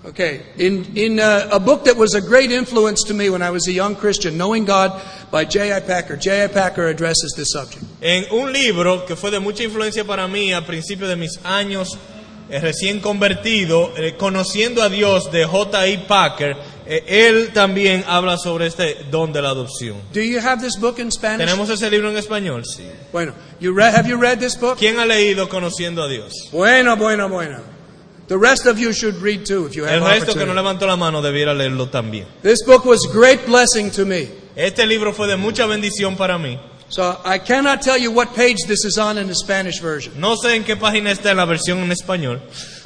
Okay, 0.05 0.43
in, 0.57 0.97
in 0.97 1.19
uh, 1.19 1.49
a 1.51 1.59
book 1.59 1.83
that 1.83 1.97
was 1.97 2.15
a 2.15 2.21
great 2.21 2.53
influence 2.53 3.03
to 3.03 3.13
me 3.13 3.29
when 3.29 3.43
I 3.43 3.51
was 3.51 3.67
a 3.67 3.73
young 3.73 3.97
Christian, 3.97 4.39
Knowing 4.39 4.65
God 4.65 5.03
by 5.33 5.45
J.I. 5.45 5.81
Packer, 5.81 6.17
J.I. 6.17 6.47
Packer 6.47 6.87
addresses 6.87 7.35
this 7.37 7.51
subject. 7.51 7.85
En 8.01 8.25
un 8.31 8.53
libro 8.53 9.05
que 9.05 9.17
fue 9.17 9.33
de 9.33 9.41
mucha 9.41 9.65
influencia 9.65 10.05
para 10.05 10.29
mí 10.29 10.53
a 10.53 10.65
principios 10.65 11.09
de 11.09 11.17
mis 11.17 11.41
años 11.45 11.99
eh, 12.49 12.61
recién 12.61 13.01
convertido, 13.01 13.93
eh, 13.97 14.15
conociendo 14.17 14.83
a 14.83 14.89
Dios 14.89 15.33
de 15.33 15.45
J.I. 15.45 16.05
Packer, 16.07 16.57
eh, 16.87 17.05
él 17.07 17.51
también 17.53 18.05
habla 18.07 18.37
sobre 18.39 18.67
este 18.67 18.99
don 19.11 19.33
de 19.33 19.43
la 19.43 19.51
adopción. 19.51 19.97
Do 20.13 20.21
you 20.21 20.39
have 20.39 20.63
this 20.63 20.79
book 20.79 20.99
in 20.99 21.11
Spanish? 21.11 21.47
¿Tenemos 21.47 21.69
ese 21.69 21.91
libro 21.91 22.11
en 22.11 22.17
español? 22.17 22.65
Sí. 22.65 22.85
Bueno, 23.13 23.33
you 23.59 23.75
read, 23.75 23.95
have 23.97 24.09
you 24.09 24.17
read 24.17 24.39
this 24.39 24.59
book? 24.59 24.77
¿Quién 24.79 24.99
ha 25.01 25.07
leído 25.07 25.49
Conociendo 25.49 26.03
a 26.03 26.09
Dios? 26.09 26.33
Bueno, 26.53 26.97
bueno, 26.97 27.29
bueno. 27.29 27.59
The 28.29 28.37
rest 28.37 28.67
of 28.67 28.79
you 28.79 28.93
should 28.93 29.23
read 29.23 29.45
too 29.45 29.67
if 29.67 29.75
you 29.75 29.85
have 29.85 29.95
El 29.95 30.05
resto 30.05 30.35
que 30.35 30.45
no 30.45 30.53
levantó 30.53 30.87
la 30.87 30.97
mano 30.97 31.23
debiera 31.23 31.55
leerlo 31.55 31.89
también. 31.89 32.27
This 32.43 32.65
book 32.65 32.85
was 32.85 33.01
great 33.13 33.47
blessing 33.47 33.91
to 33.93 34.05
me. 34.05 34.29
Este 34.57 34.87
libro 34.87 35.13
fue 35.13 35.29
de 35.29 35.37
mucha 35.37 35.67
bendición 35.67 36.17
para 36.17 36.39
mí. 36.39 36.59
So 36.89 37.21
I 37.25 37.39
cannot 37.39 37.83
tell 37.83 37.99
you 37.99 38.13
what 38.13 38.35
page 38.35 38.59
this 38.69 38.85
is 38.85 38.97
on 38.97 39.19
in 39.19 39.27
the 39.27 39.35
Spanish 39.35 39.81
version, 39.81 40.21
No 40.21 40.37
sé 40.37 40.55
en 40.55 40.63
qué 40.65 40.77
página 40.77 41.11
está 41.11 41.33
en 41.33 41.39
la 41.39 41.45
versión 41.45 41.79
en 41.83 41.91
español, 41.91 42.41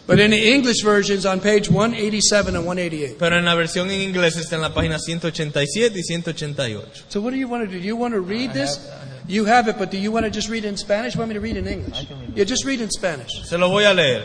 but 0.07 0.19
in 0.19 0.31
the 0.31 0.55
English 0.55 0.83
version 0.83 1.17
it's 1.17 1.27
on 1.27 1.39
page 1.41 1.69
187 1.69 2.57
and 2.57 2.65
188. 2.65 3.17
pero 3.19 3.37
en 3.37 3.45
la 3.45 3.55
versión 3.55 3.91
en 3.91 4.01
inglés 4.01 4.37
está 4.37 4.57
en 4.57 4.63
la 4.63 4.73
página 4.73 4.99
187 4.99 5.99
y 5.99 6.03
188. 6.03 7.05
So 7.09 7.21
what 7.21 7.33
do 7.33 7.37
you 7.37 7.47
want 7.47 7.63
to 7.65 7.71
do? 7.71 7.79
Do 7.79 7.87
you 7.87 7.95
want 7.97 8.15
to 8.15 8.21
read 8.21 8.55
this? 8.55 8.81
You 9.29 9.45
have 9.45 9.69
it, 9.69 9.77
but 9.79 9.91
do 9.91 9.99
you 9.99 10.11
want 10.11 10.25
to 10.25 10.31
just 10.31 10.49
read 10.49 10.65
it 10.65 10.69
in 10.69 10.77
Spanish? 10.79 11.15
You 11.15 11.21
want 11.21 11.29
me 11.29 11.35
to 11.35 11.41
read 11.41 11.57
in 11.59 11.67
English? 11.69 12.07
Yeah, 12.35 12.45
just 12.45 12.65
read 12.65 12.81
in 12.81 12.91
Spanish. 12.91 13.29
Se 13.45 13.59
lo 13.59 13.69
voy 13.69 13.85
a 13.85 13.93
leer. 13.93 14.23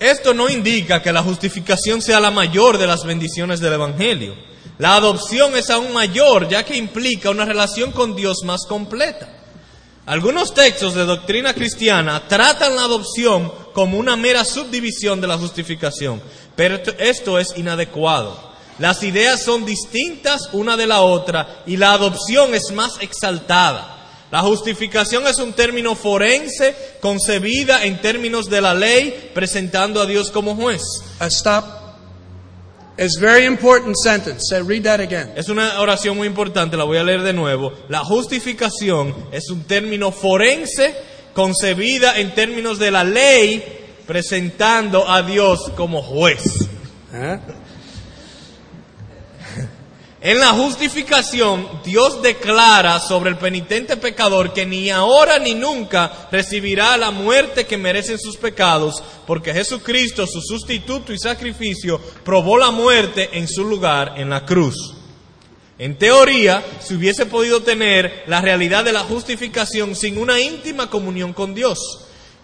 Esto 0.00 0.32
no 0.34 0.48
indica 0.48 1.00
que 1.02 1.12
la 1.12 1.22
justificación 1.22 2.00
sea 2.02 2.18
la 2.18 2.30
mayor 2.30 2.78
de 2.78 2.86
las 2.86 3.04
bendiciones 3.04 3.60
del 3.60 3.74
Evangelio. 3.74 4.34
La 4.82 4.96
adopción 4.96 5.56
es 5.56 5.70
aún 5.70 5.92
mayor, 5.92 6.48
ya 6.48 6.64
que 6.64 6.76
implica 6.76 7.30
una 7.30 7.44
relación 7.44 7.92
con 7.92 8.16
Dios 8.16 8.38
más 8.42 8.66
completa. 8.66 9.28
Algunos 10.06 10.54
textos 10.54 10.94
de 10.96 11.04
doctrina 11.04 11.54
cristiana 11.54 12.26
tratan 12.26 12.74
la 12.74 12.82
adopción 12.82 13.52
como 13.74 13.96
una 13.96 14.16
mera 14.16 14.44
subdivisión 14.44 15.20
de 15.20 15.28
la 15.28 15.38
justificación, 15.38 16.20
pero 16.56 16.80
esto- 16.98 17.38
es 17.38 17.56
inadecuado. 17.56 18.36
Las 18.80 19.04
ideas 19.04 19.44
son 19.44 19.64
distintas 19.64 20.48
una 20.52 20.76
de 20.76 20.88
la 20.88 21.02
otra 21.02 21.62
y 21.64 21.76
la 21.76 21.92
adopción 21.92 22.52
es 22.52 22.72
más 22.72 22.94
exaltada. 23.00 23.98
La 24.32 24.40
justificación 24.40 25.28
es 25.28 25.38
un 25.38 25.52
término 25.52 25.94
forense 25.94 26.74
concebida 27.00 27.84
en 27.84 28.00
términos 28.00 28.50
de 28.50 28.60
la 28.60 28.74
ley, 28.74 29.30
presentando 29.32 30.02
a 30.02 30.06
Dios 30.06 30.32
como 30.32 30.56
juez. 30.56 30.82
Stop. 31.20 31.81
It's 33.02 33.18
very 33.18 33.46
important 33.46 33.96
sentence. 33.96 34.44
Say, 34.48 34.62
read 34.62 34.84
that 34.84 35.00
again. 35.00 35.32
Es 35.34 35.48
una 35.48 35.80
oración 35.80 36.16
muy 36.16 36.28
importante, 36.28 36.76
la 36.76 36.84
voy 36.84 36.98
a 36.98 37.02
leer 37.02 37.22
de 37.22 37.32
nuevo. 37.32 37.72
La 37.88 38.04
justificación 38.04 39.12
es 39.32 39.50
un 39.50 39.64
término 39.64 40.12
forense 40.12 40.94
concebida 41.34 42.16
en 42.20 42.32
términos 42.32 42.78
de 42.78 42.92
la 42.92 43.02
ley, 43.02 43.64
presentando 44.06 45.10
a 45.10 45.22
Dios 45.22 45.72
como 45.74 46.00
juez. 46.00 46.68
Huh? 47.12 47.40
En 50.24 50.38
la 50.38 50.52
justificación, 50.52 51.68
Dios 51.84 52.22
declara 52.22 53.00
sobre 53.00 53.30
el 53.30 53.38
penitente 53.38 53.96
pecador 53.96 54.52
que 54.52 54.64
ni 54.64 54.88
ahora 54.88 55.40
ni 55.40 55.56
nunca 55.56 56.28
recibirá 56.30 56.96
la 56.96 57.10
muerte 57.10 57.66
que 57.66 57.76
merecen 57.76 58.20
sus 58.20 58.36
pecados, 58.36 59.02
porque 59.26 59.52
Jesucristo, 59.52 60.24
su 60.28 60.40
sustituto 60.40 61.12
y 61.12 61.18
sacrificio, 61.18 62.00
probó 62.24 62.56
la 62.56 62.70
muerte 62.70 63.30
en 63.32 63.48
su 63.48 63.64
lugar 63.64 64.14
en 64.16 64.30
la 64.30 64.46
cruz. 64.46 64.94
En 65.76 65.98
teoría, 65.98 66.64
se 66.78 66.94
hubiese 66.94 67.26
podido 67.26 67.64
tener 67.64 68.22
la 68.28 68.40
realidad 68.40 68.84
de 68.84 68.92
la 68.92 69.00
justificación 69.00 69.96
sin 69.96 70.18
una 70.18 70.38
íntima 70.38 70.88
comunión 70.88 71.32
con 71.32 71.52
Dios. 71.52 71.80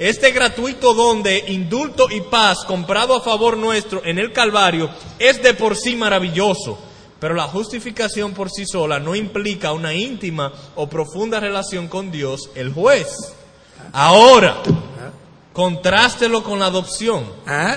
Este 0.01 0.33
gratuito 0.33 0.95
don 0.95 1.23
de 1.23 1.45
indulto 1.47 2.11
y 2.11 2.23
paz 2.23 2.65
comprado 2.65 3.15
a 3.15 3.21
favor 3.21 3.57
nuestro 3.57 4.05
en 4.05 4.19
el 4.19 4.33
Calvario 4.33 4.91
es 5.21 5.41
de 5.45 5.55
por 5.55 5.77
sí 5.77 5.95
maravilloso, 5.95 6.88
pero 7.21 7.35
la 7.35 7.45
justificación 7.45 8.33
por 8.33 8.51
sí 8.51 8.65
sola 8.67 9.01
no 9.01 9.15
implica 9.15 9.73
una 9.73 9.95
íntima 9.95 10.53
o 10.77 10.89
profunda 10.89 11.41
relación 11.41 11.89
con 11.89 12.11
Dios, 12.11 12.51
el 12.55 12.73
juez. 12.73 13.09
Ahora, 13.93 14.63
contrástelo 15.53 16.45
con 16.45 16.59
la 16.61 16.67
adopción. 16.67 17.25
Uh, 17.47 17.77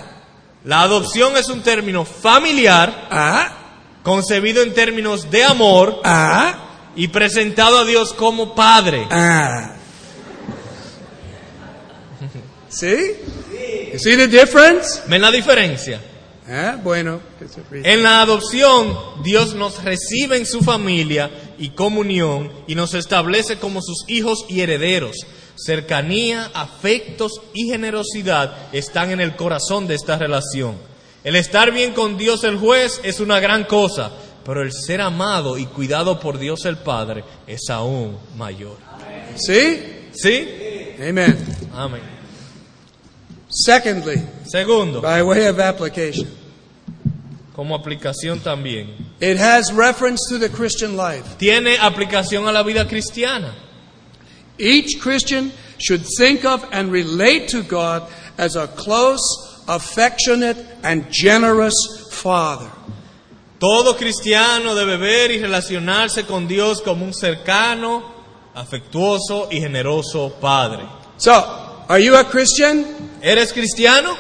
La 0.64 0.82
adopción 0.84 1.36
es 1.38 1.50
un 1.50 1.64
término 1.64 2.06
familiar, 2.06 3.08
uh, 3.12 4.04
concebido 4.04 4.62
en 4.62 4.76
términos 4.76 5.32
de 5.32 5.44
amor 5.44 6.02
uh, 6.06 6.52
y 6.96 7.08
presentado 7.08 7.80
a 7.80 7.86
Dios 7.86 8.14
como 8.14 8.54
Padre. 8.54 9.08
difference? 14.28 15.02
¿Ven 15.08 15.22
la 15.22 15.32
diferencia? 15.32 16.00
Ah, 16.54 16.78
bueno. 16.84 17.22
En 17.72 18.04
la 18.04 18.22
adopción, 18.22 18.98
Dios 19.24 19.56
nos 19.56 19.82
recibe 19.86 20.36
en 20.36 20.46
su 20.46 20.60
familia 20.60 21.32
y 21.58 21.70
comunión 21.70 22.52
y 22.68 22.76
nos 22.76 22.94
establece 22.94 23.58
como 23.58 23.82
sus 23.82 24.04
hijos 24.10 24.46
y 24.50 24.60
herederos. 24.60 25.16
Cercanía, 25.56 26.52
afectos 26.54 27.40
y 27.54 27.70
generosidad 27.70 28.74
están 28.74 29.12
en 29.12 29.22
el 29.22 29.38
corazón 29.38 29.88
de 29.88 29.96
esta 29.96 30.18
relación. 30.18 30.76
El 31.24 31.38
estar 31.38 31.72
bien 31.72 31.94
con 31.94 32.18
Dios 32.18 32.44
el 32.44 32.58
juez 32.58 33.00
es 33.04 33.22
una 33.22 33.40
gran 33.40 33.64
cosa, 33.64 34.12
pero 34.44 34.62
el 34.62 34.74
ser 34.74 35.00
amado 35.00 35.58
y 35.58 35.68
cuidado 35.68 36.20
por 36.20 36.38
Dios 36.38 36.66
el 36.66 36.78
Padre 36.78 37.24
es 37.48 37.70
aún 37.70 38.18
mayor. 38.36 38.76
See? 39.38 40.10
¿Sí? 40.12 40.48
Amen. 41.00 41.38
Amén. 41.74 42.02
Secondly, 43.48 44.22
Segundo, 44.52 45.02
by 45.02 45.22
way 45.24 45.46
of 45.46 45.60
application, 45.60 46.28
como 47.62 47.76
aplicación 47.76 48.40
también, 48.40 48.88
it 49.20 49.38
has 49.38 49.72
reference 49.72 50.28
to 50.28 50.40
the 50.40 50.50
Christian 50.50 50.98
life. 50.98 51.24
tiene 51.38 51.78
aplicación 51.78 52.48
a 52.48 52.52
la 52.52 52.64
vida 52.64 52.88
cristiana. 52.88 53.54
Each 54.58 55.00
Christian 55.00 55.52
should 55.78 56.04
think 56.18 56.44
of 56.44 56.66
and 56.72 56.92
relate 56.92 57.50
to 57.50 57.62
God 57.62 58.02
as 58.40 58.56
a 58.56 58.68
close, 58.68 59.22
affectionate, 59.68 60.58
and 60.82 61.06
generous 61.12 61.76
Father. 62.10 62.68
Todo 63.60 63.94
cristiano 63.94 64.74
debe 64.74 64.98
ver 64.98 65.30
y 65.30 65.38
relacionarse 65.38 66.26
con 66.26 66.48
Dios 66.48 66.82
como 66.82 67.06
un 67.06 67.14
cercano, 67.14 68.04
afectuoso 68.56 69.50
y 69.52 69.60
generoso 69.60 70.34
Padre. 70.42 70.84
So, 71.18 71.32
are 71.88 72.00
you 72.00 72.16
a 72.16 72.24
Christian? 72.24 73.20
¿Eres 73.22 73.54
cristiano? 73.54 74.18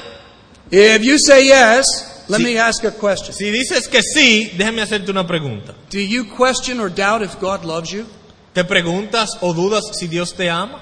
If 0.69 1.03
you 1.03 1.17
say 1.17 1.47
yes, 1.47 2.10
let 2.31 2.37
Sí. 2.39 2.43
me 2.43 2.57
ask 2.59 2.83
a 2.85 2.91
question. 2.91 3.33
Si 3.33 3.51
dices 3.51 3.87
que 3.87 4.01
sí, 4.01 4.51
déjame 4.57 4.81
hacerte 4.81 5.11
una 5.11 5.25
pregunta. 5.27 5.73
Do 5.91 5.99
you 5.99 6.25
question 6.25 6.79
or 6.79 6.89
doubt 6.89 7.21
if 7.21 7.39
God 7.39 7.63
loves 7.65 7.91
you? 7.91 8.05
¿Te 8.53 8.63
preguntas 8.63 9.29
o 9.41 9.53
dudas 9.53 9.83
si 9.93 10.07
Dios 10.07 10.33
te 10.33 10.49
ama? 10.49 10.81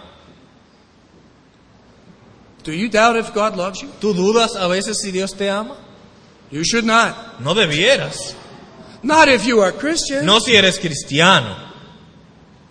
Do 2.64 2.72
you 2.74 2.89
doubt 2.89 3.16
if 3.16 3.34
God 3.34 3.56
loves 3.56 3.82
you? 3.82 3.89
¿Tú 4.00 4.14
dudas 4.14 4.56
a 4.56 4.68
veces 4.68 4.97
si 5.02 5.12
Dios 5.12 5.34
te 5.34 5.50
ama? 5.50 5.76
You 6.52 6.64
should 6.64 6.86
not. 6.86 7.39
No 7.39 7.54
debieras. 7.54 8.34
Not 9.02 9.28
if 9.30 9.45
you 9.45 9.62
are 9.62 9.72
Christian. 9.72 10.26
No 10.26 10.39
si 10.39 10.56
eres 10.56 10.78
cristiano. 10.78 11.56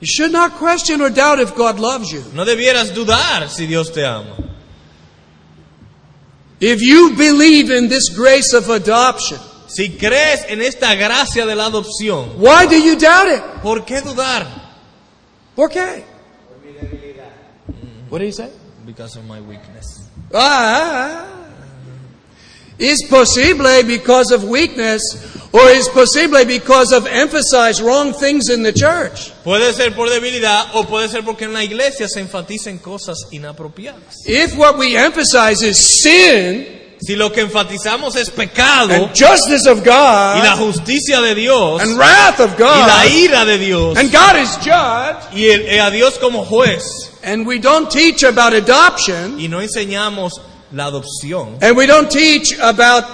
You 0.01 0.07
should 0.07 0.31
not 0.33 0.59
question 0.59 1.01
or 1.01 1.11
doubt 1.11 1.41
if 1.41 1.55
God 1.57 1.79
loves 1.79 2.13
you. 2.13 2.23
No 2.35 2.45
debieras 2.45 2.93
dudar 2.95 3.49
si 3.49 3.67
Dios 3.67 3.91
te 3.93 4.05
ama. 4.05 4.37
If 6.61 6.81
you 6.81 7.15
believe 7.17 7.71
in 7.71 7.89
this 7.89 8.09
grace 8.15 8.53
of 8.53 8.69
adoption, 8.69 9.39
Si 9.69 9.91
crees 9.91 10.47
en 10.49 10.63
esta 10.63 10.95
gracia 10.95 11.45
de 11.45 11.55
la 11.55 11.67
adopción, 11.67 12.37
why 12.39 12.67
do 12.67 12.77
you 12.77 12.97
doubt 12.97 13.29
it? 13.29 13.43
¿por 13.63 13.85
qué 13.85 14.01
dudar? 14.01 14.47
¿Por 15.55 15.69
qué? 15.69 16.05
What 18.09 18.21
do 18.21 18.25
you 18.25 18.33
say? 18.33 18.49
Because 18.87 19.19
of 19.19 19.27
my 19.27 19.41
weakness. 19.43 20.09
Ah, 20.33 21.27
is 22.79 23.05
posible 23.11 23.83
because 23.83 24.31
of 24.33 24.45
weakness 24.45 25.03
or 25.53 25.69
is 25.71 25.89
posible 25.89 26.45
because 26.45 26.93
of 26.93 27.07
emphasize 27.07 27.81
wrong 27.81 28.13
things 28.13 28.49
in 28.51 28.63
the 28.63 28.73
church? 28.73 29.33
Puede 29.45 29.73
ser 29.75 29.95
por 29.95 30.09
debilidad 30.09 30.67
o 30.75 30.85
puede 30.85 31.09
ser 31.09 31.23
porque 31.25 31.45
en 31.45 31.53
la 31.53 31.63
iglesia 31.65 32.07
se 32.09 32.21
enfatizan 32.21 32.79
cosas 32.79 33.17
inapropiadas. 33.31 34.27
If 34.27 34.57
what 34.57 34.77
we 34.79 34.97
emphasize 34.97 35.63
is 35.63 36.03
sin 36.03 36.79
Si 37.01 37.15
lo 37.15 37.31
que 37.31 37.43
enfatizamos 37.43 38.17
es 38.17 38.29
pecado 38.29 38.93
and 38.93 39.11
justice 39.15 39.69
of 39.69 39.85
God, 39.85 40.39
y 40.39 40.43
la 40.43 40.57
justicia 40.57 41.21
de 41.21 41.33
Dios 41.37 41.81
and 41.81 41.97
wrath 41.97 42.41
of 42.41 42.59
God, 42.59 42.77
y 42.77 42.87
la 42.89 43.07
ira 43.07 43.45
de 43.45 43.57
Dios 43.57 43.97
and 43.97 44.11
God 44.11 44.37
is 44.37 44.51
judge 44.57 45.17
y 45.33 45.45
el- 45.49 45.67
eh, 45.69 45.81
a 45.81 45.91
Dios 45.93 46.19
como 46.19 46.45
juez 46.45 46.83
and 47.23 47.47
we 47.47 47.61
don't 47.61 47.89
teach 47.89 48.25
about 48.25 48.53
adoption 48.53 49.39
y 49.39 49.47
no 49.47 49.61
enseñamos 49.63 50.41
la 50.73 50.87
adopción 50.87 51.57
and 51.63 51.77
we 51.77 51.87
don't 51.87 52.11
teach 52.11 52.59
about 52.61 53.05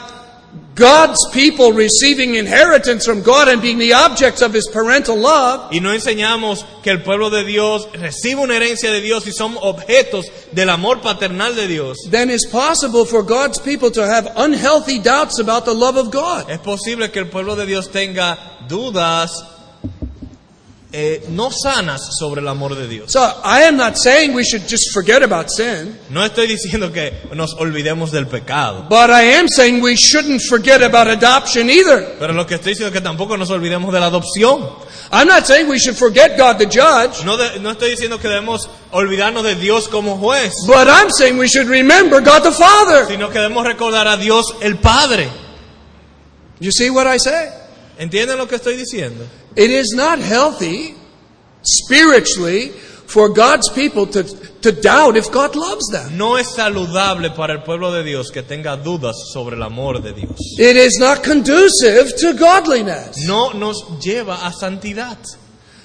God's 0.75 1.21
people 1.33 1.73
receiving 1.73 2.35
inheritance 2.35 3.05
from 3.05 3.23
God 3.23 3.49
and 3.49 3.63
being 3.63 3.79
the 3.79 3.93
objects 3.93 4.43
of 4.43 4.53
his 4.53 4.69
parental 4.73 5.17
love, 5.17 5.71
y 5.73 5.79
no 5.79 5.91
enseñamos 5.91 6.65
que 6.83 6.91
el 6.91 7.03
pueblo 7.03 7.31
de 7.31 7.45
Dios 7.45 7.89
recibe 7.93 8.43
una 8.43 8.57
herencia 8.57 8.91
de 8.91 9.01
Dios 9.01 9.27
y 9.27 9.33
son 9.33 9.57
objetos 9.61 10.27
del 10.53 10.71
amor 10.71 11.01
paternal 11.01 11.55
de 11.55 11.69
Dios, 11.69 11.97
then 12.11 12.29
it's 12.29 12.47
possible 12.47 13.05
for 13.05 13.23
God's 13.23 13.59
people 13.61 13.91
to 13.93 14.05
have 14.05 14.33
unhealthy 14.37 14.99
doubts 14.99 15.39
about 15.39 15.65
the 15.65 15.75
love 15.75 15.97
of 15.97 16.11
God. 16.11 16.51
es 16.51 16.59
posible 16.59 17.11
que 17.11 17.21
el 17.21 17.29
pueblo 17.29 17.55
de 17.55 17.67
Dios 17.67 17.91
tenga 17.91 18.37
dudas 18.69 19.54
eh, 20.97 21.25
no 21.31 21.51
sanas 21.51 22.01
sobre 22.21 22.41
el 22.41 22.47
amor 22.47 22.77
de 22.77 22.87
Dios. 22.87 23.11
So 23.11 23.21
I 23.45 23.65
am 23.65 23.77
not 23.77 23.97
saying 23.97 24.33
we 24.33 24.45
should 24.45 24.63
just 24.69 24.93
forget 24.95 25.25
about 25.25 25.49
sin, 25.51 25.99
No 26.09 26.25
estoy 26.25 26.47
diciendo 26.47 26.93
que 26.93 27.13
nos 27.35 27.53
olvidemos 27.55 28.13
del 28.13 28.29
pecado, 28.29 28.87
but 28.89 29.11
I 29.11 29.35
am 29.35 29.49
saying 29.49 29.83
we 29.83 29.97
shouldn't 29.97 30.41
forget 30.49 30.83
about 30.83 31.09
adoption 31.09 31.69
either. 31.69 32.15
pero 32.21 32.33
lo 32.33 32.47
que 32.47 32.55
estoy 32.55 32.75
diciendo 32.75 32.95
es 32.95 33.01
que 33.01 33.01
tampoco 33.05 33.37
nos 33.37 33.51
olvidemos 33.51 33.93
de 33.93 33.99
la 33.99 34.07
adopción. 34.07 34.69
I'm 35.11 35.27
not 35.27 35.47
saying 35.47 35.69
we 35.69 35.79
should 35.81 35.97
forget 35.97 36.39
God 36.39 36.59
the 36.59 36.67
judge, 36.67 37.25
No, 37.25 37.37
de- 37.37 37.59
no 37.59 37.73
estoy 37.73 37.91
diciendo 37.91 38.21
que 38.21 38.29
debemos 38.29 38.71
olvidarnos 38.93 39.43
de 39.43 39.57
Dios 39.57 39.89
como 39.89 40.17
juez, 40.19 40.53
but 40.69 40.87
I'm 40.87 41.11
saying 41.11 41.37
we 41.39 41.49
should 41.49 41.69
remember 41.69 42.21
God 42.21 42.43
the 42.45 42.53
Father. 42.53 43.07
sino 43.09 43.29
que 43.31 43.41
debemos 43.41 43.67
recordar 43.67 44.07
a 44.07 44.17
Dios 44.17 44.45
el 44.61 44.77
Padre. 44.77 45.29
You 46.61 46.71
see 46.71 46.89
what 46.89 47.07
I 47.13 47.19
say? 47.19 47.49
¿Entienden 47.99 48.39
lo 48.39 48.47
que 48.47 48.55
estoy 48.57 48.77
diciendo? 48.77 49.25
It 49.57 49.71
is 49.71 49.93
not 49.95 50.19
healthy 50.19 50.95
spiritually 51.63 52.73
for 53.07 53.29
God's 53.29 53.69
people 53.71 54.07
to, 54.09 54.25
to 54.25 54.73
doubt 54.73 55.17
if 55.17 55.31
God 55.31 55.55
loves 55.55 55.87
them. 55.93 56.17
No 56.17 56.37
es 56.37 56.49
saludable 56.55 57.31
para 57.31 57.55
el 57.55 57.63
pueblo 57.63 57.93
de 57.93 58.03
Dios 58.03 58.31
que 58.31 58.43
tenga 58.43 58.77
dudas 58.77 59.15
sobre 59.33 59.57
el 59.57 59.63
amor 59.63 60.01
de 60.01 60.13
Dios. 60.13 60.37
It 60.59 60.77
is 60.77 60.99
not 60.99 61.23
conducive 61.23 62.17
to 62.17 62.35
godliness. 62.35 63.27
No 63.27 63.53
nos 63.53 63.85
lleva 64.01 64.47
a 64.47 64.53
santidad. 64.53 65.19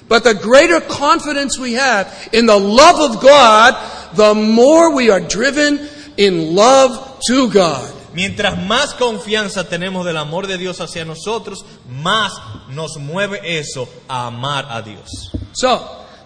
But 0.08 0.24
the 0.24 0.34
greater 0.34 0.80
confidence 0.80 1.56
we 1.56 1.74
have 1.74 2.30
in 2.32 2.46
the 2.46 2.58
love 2.58 3.12
of 3.12 3.22
God, 3.22 4.16
the 4.16 4.34
more 4.34 4.92
we 4.92 5.08
are 5.08 5.20
driven 5.20 5.88
in 6.16 6.56
love 6.56 7.20
to 7.28 7.48
God. 7.50 7.99
Mientras 8.14 8.58
más 8.66 8.94
confianza 8.94 9.68
tenemos 9.68 10.04
del 10.04 10.16
amor 10.16 10.46
de 10.46 10.58
Dios 10.58 10.80
hacia 10.80 11.04
nosotros, 11.04 11.64
más 11.88 12.32
nos 12.70 12.96
mueve 12.96 13.40
eso 13.58 13.88
a 14.08 14.26
amar 14.26 14.66
a 14.68 14.82
Dios. 14.82 15.30
So, 15.52 15.80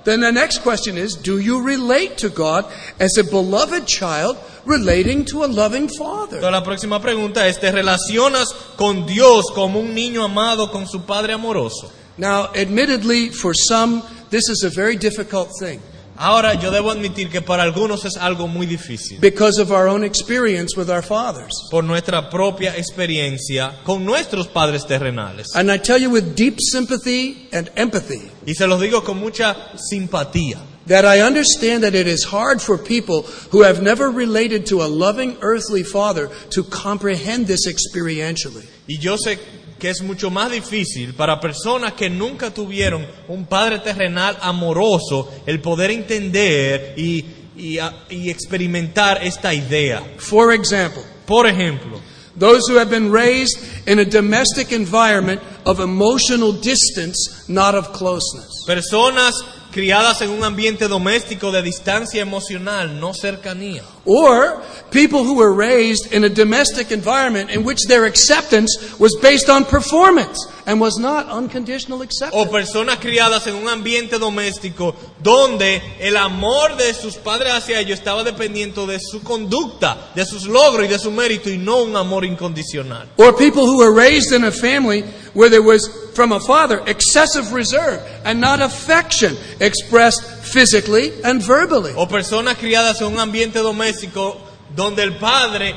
then 0.05 0.20
the 0.20 0.32
next 0.32 0.62
question 0.62 0.97
is 0.97 1.16
Do 1.16 1.39
you 1.39 1.62
relate 1.62 2.16
to 2.18 2.30
God 2.30 2.66
as 2.99 3.18
a 3.18 3.24
beloved 3.24 3.87
child 3.87 4.37
relating 4.64 5.24
to 5.26 5.45
a 5.45 5.47
loving 5.47 5.89
father? 5.89 6.39
Entonces, 6.39 6.53
la 6.53 6.64
próxima 6.64 7.01
pregunta 7.01 7.47
es, 7.49 7.61
¿te 7.61 7.70
relacionas 7.70 8.49
con 8.76 9.07
Dios 9.07 9.51
como 9.55 9.80
un 9.80 9.95
niño 9.95 10.24
amado 10.24 10.70
con 10.70 10.87
su 10.87 11.03
Padre 11.03 11.35
amoroso? 11.35 11.91
Now, 12.16 12.51
admittedly, 12.55 13.30
for 13.30 13.55
some, 13.55 14.03
this 14.30 14.49
is 14.49 14.62
a 14.64 14.70
very 14.70 14.97
difficult 14.97 15.51
thing. 15.59 15.80
Ahora 16.16 16.54
yo 16.54 16.70
debo 16.70 16.90
admitir 16.92 17.28
que 17.28 17.42
para 17.42 17.64
algunos 17.64 18.04
es 18.04 18.16
algo 18.16 18.46
muy 18.46 18.66
difícil. 18.66 19.18
because 19.20 19.60
of 19.60 19.70
our 19.72 19.88
own 19.88 20.04
experience 20.04 20.76
with 20.76 20.88
our 20.88 21.02
fathers. 21.02 21.52
Por 21.70 21.82
nuestra 21.82 22.30
propia 22.30 22.76
experiencia 22.76 23.80
con 23.84 24.04
nuestros 24.04 24.46
padres 24.46 24.86
terrenales. 24.86 25.48
And 25.54 25.70
I 25.72 25.78
tell 25.78 25.98
you 26.00 26.10
with 26.10 26.34
deep 26.36 26.58
sympathy 26.60 27.48
and 27.52 27.70
empathy 27.76 28.30
Y 28.46 28.54
se 28.54 28.66
los 28.66 28.80
digo 28.80 29.02
con 29.02 29.18
mucha 29.18 29.56
simpatía. 29.76 30.58
that 30.86 31.04
I 31.06 31.20
understand 31.22 31.82
that 31.82 31.94
it 31.94 32.06
is 32.06 32.24
hard 32.24 32.60
for 32.60 32.76
people 32.76 33.22
who 33.50 33.62
have 33.62 33.82
never 33.82 34.10
related 34.10 34.66
to 34.66 34.82
a 34.82 34.86
loving 34.86 35.36
earthly 35.40 35.82
father 35.82 36.28
to 36.50 36.62
comprehend 36.62 37.46
this 37.46 37.66
experientially. 37.66 38.64
Y 38.86 38.98
yo 39.00 39.16
sé 39.16 39.38
que 39.79 39.91
es 39.91 40.03
mucho 40.03 40.31
más 40.31 40.51
difícil 40.51 41.14
para 41.14 41.41
personas 41.41 41.93
que 41.95 42.09
nunca 42.09 42.53
tuvieron 42.53 43.07
un 43.29 43.47
padre 43.47 43.81
terrenal 43.81 44.37
amoroso 44.41 45.31
el 45.47 45.61
poder 45.61 45.91
entender 45.91 46.95
y, 46.97 47.25
y, 47.57 48.31
experimentar 48.31 49.22
esta 49.22 49.53
idea. 49.53 50.03
For 50.18 50.53
example, 50.53 51.03
Por 51.27 51.47
ejemplo, 51.47 52.01
those 52.37 52.68
who 52.68 52.77
have 52.77 52.91
been 52.91 53.11
raised 53.11 53.59
in 53.87 53.99
a 53.99 54.05
domestic 54.05 54.72
environment 54.72 55.41
of 55.64 55.81
emotional 55.81 56.53
distance, 56.53 57.49
not 57.49 57.75
of 57.75 57.93
closeness. 57.93 58.64
personas 58.66 59.35
criadas 59.75 60.22
en 60.22 60.31
un 60.31 60.45
ambiente 60.45 60.87
doméstico 60.87 61.51
de 61.51 61.61
distancia 61.61 62.22
emocional, 62.22 63.01
no 63.01 63.12
cercanía. 63.12 63.83
Or 64.05 64.62
people 64.91 65.25
who 65.25 65.35
were 65.35 65.53
raised 65.53 66.12
in 66.12 66.25
a 66.25 66.29
domestic 66.29 66.93
environment 66.93 67.51
in 67.51 67.64
which 67.64 67.81
their 67.89 68.05
acceptance 68.05 68.97
was 69.01 69.16
based 69.20 69.51
on 69.51 69.64
performance 69.64 70.39
and 70.66 70.81
was 70.81 70.97
not 70.99 71.29
unconditional 71.29 71.99
O 71.99 72.03
acceptance. 72.03 72.51
personas 72.51 72.99
criadas 73.01 73.47
en 73.49 73.57
un 73.57 73.68
ambiente 73.68 74.18
doméstico 74.18 74.95
donde 75.20 75.83
el 75.99 76.16
amor 76.16 76.77
de 76.77 76.95
sus 76.95 77.16
padres 77.16 77.53
hacia 77.53 77.81
ellos 77.81 77.99
estaba 77.99 78.22
dependiendo 78.22 78.87
de 78.87 79.01
su 79.01 79.22
conducta, 79.22 80.12
de 80.14 80.25
sus 80.25 80.45
logros 80.47 80.87
y 80.87 80.89
de 80.89 80.99
su 80.99 81.11
mérito 81.11 81.51
y 81.51 81.59
no 81.59 81.83
un 81.83 81.97
amor 81.97 82.25
incondicional. 82.25 83.09
Or 83.16 83.35
people 83.35 83.64
who 83.66 83.79
were 83.79 83.93
raised 83.93 84.33
in 84.33 84.45
a 84.45 84.53
family 84.53 85.03
where 85.35 85.51
there 85.51 85.62
was, 85.62 85.91
from 86.14 86.32
a 86.32 86.40
father, 86.40 86.82
excessive 86.86 87.52
reserve 87.52 88.00
and 88.24 88.40
not 88.40 88.60
affection 88.60 89.36
expressed 89.60 90.22
physically 90.44 91.12
and 91.22 91.42
verbally. 91.42 91.92
O 91.96 92.06
personas 92.06 92.56
criadas 92.56 93.00
en 93.00 93.08
un 93.08 93.18
ambiente 93.18 93.58
doméstico 93.58 94.36
donde 94.74 95.02
el 95.02 95.16
padre 95.18 95.74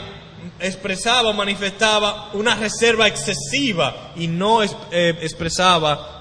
expresaba, 0.59 1.33
manifestaba 1.33 2.31
una 2.33 2.55
reserva 2.55 3.07
excesiva 3.07 4.13
y 4.15 4.27
no 4.27 4.63
eh, 4.63 5.17
expresaba, 5.21 6.16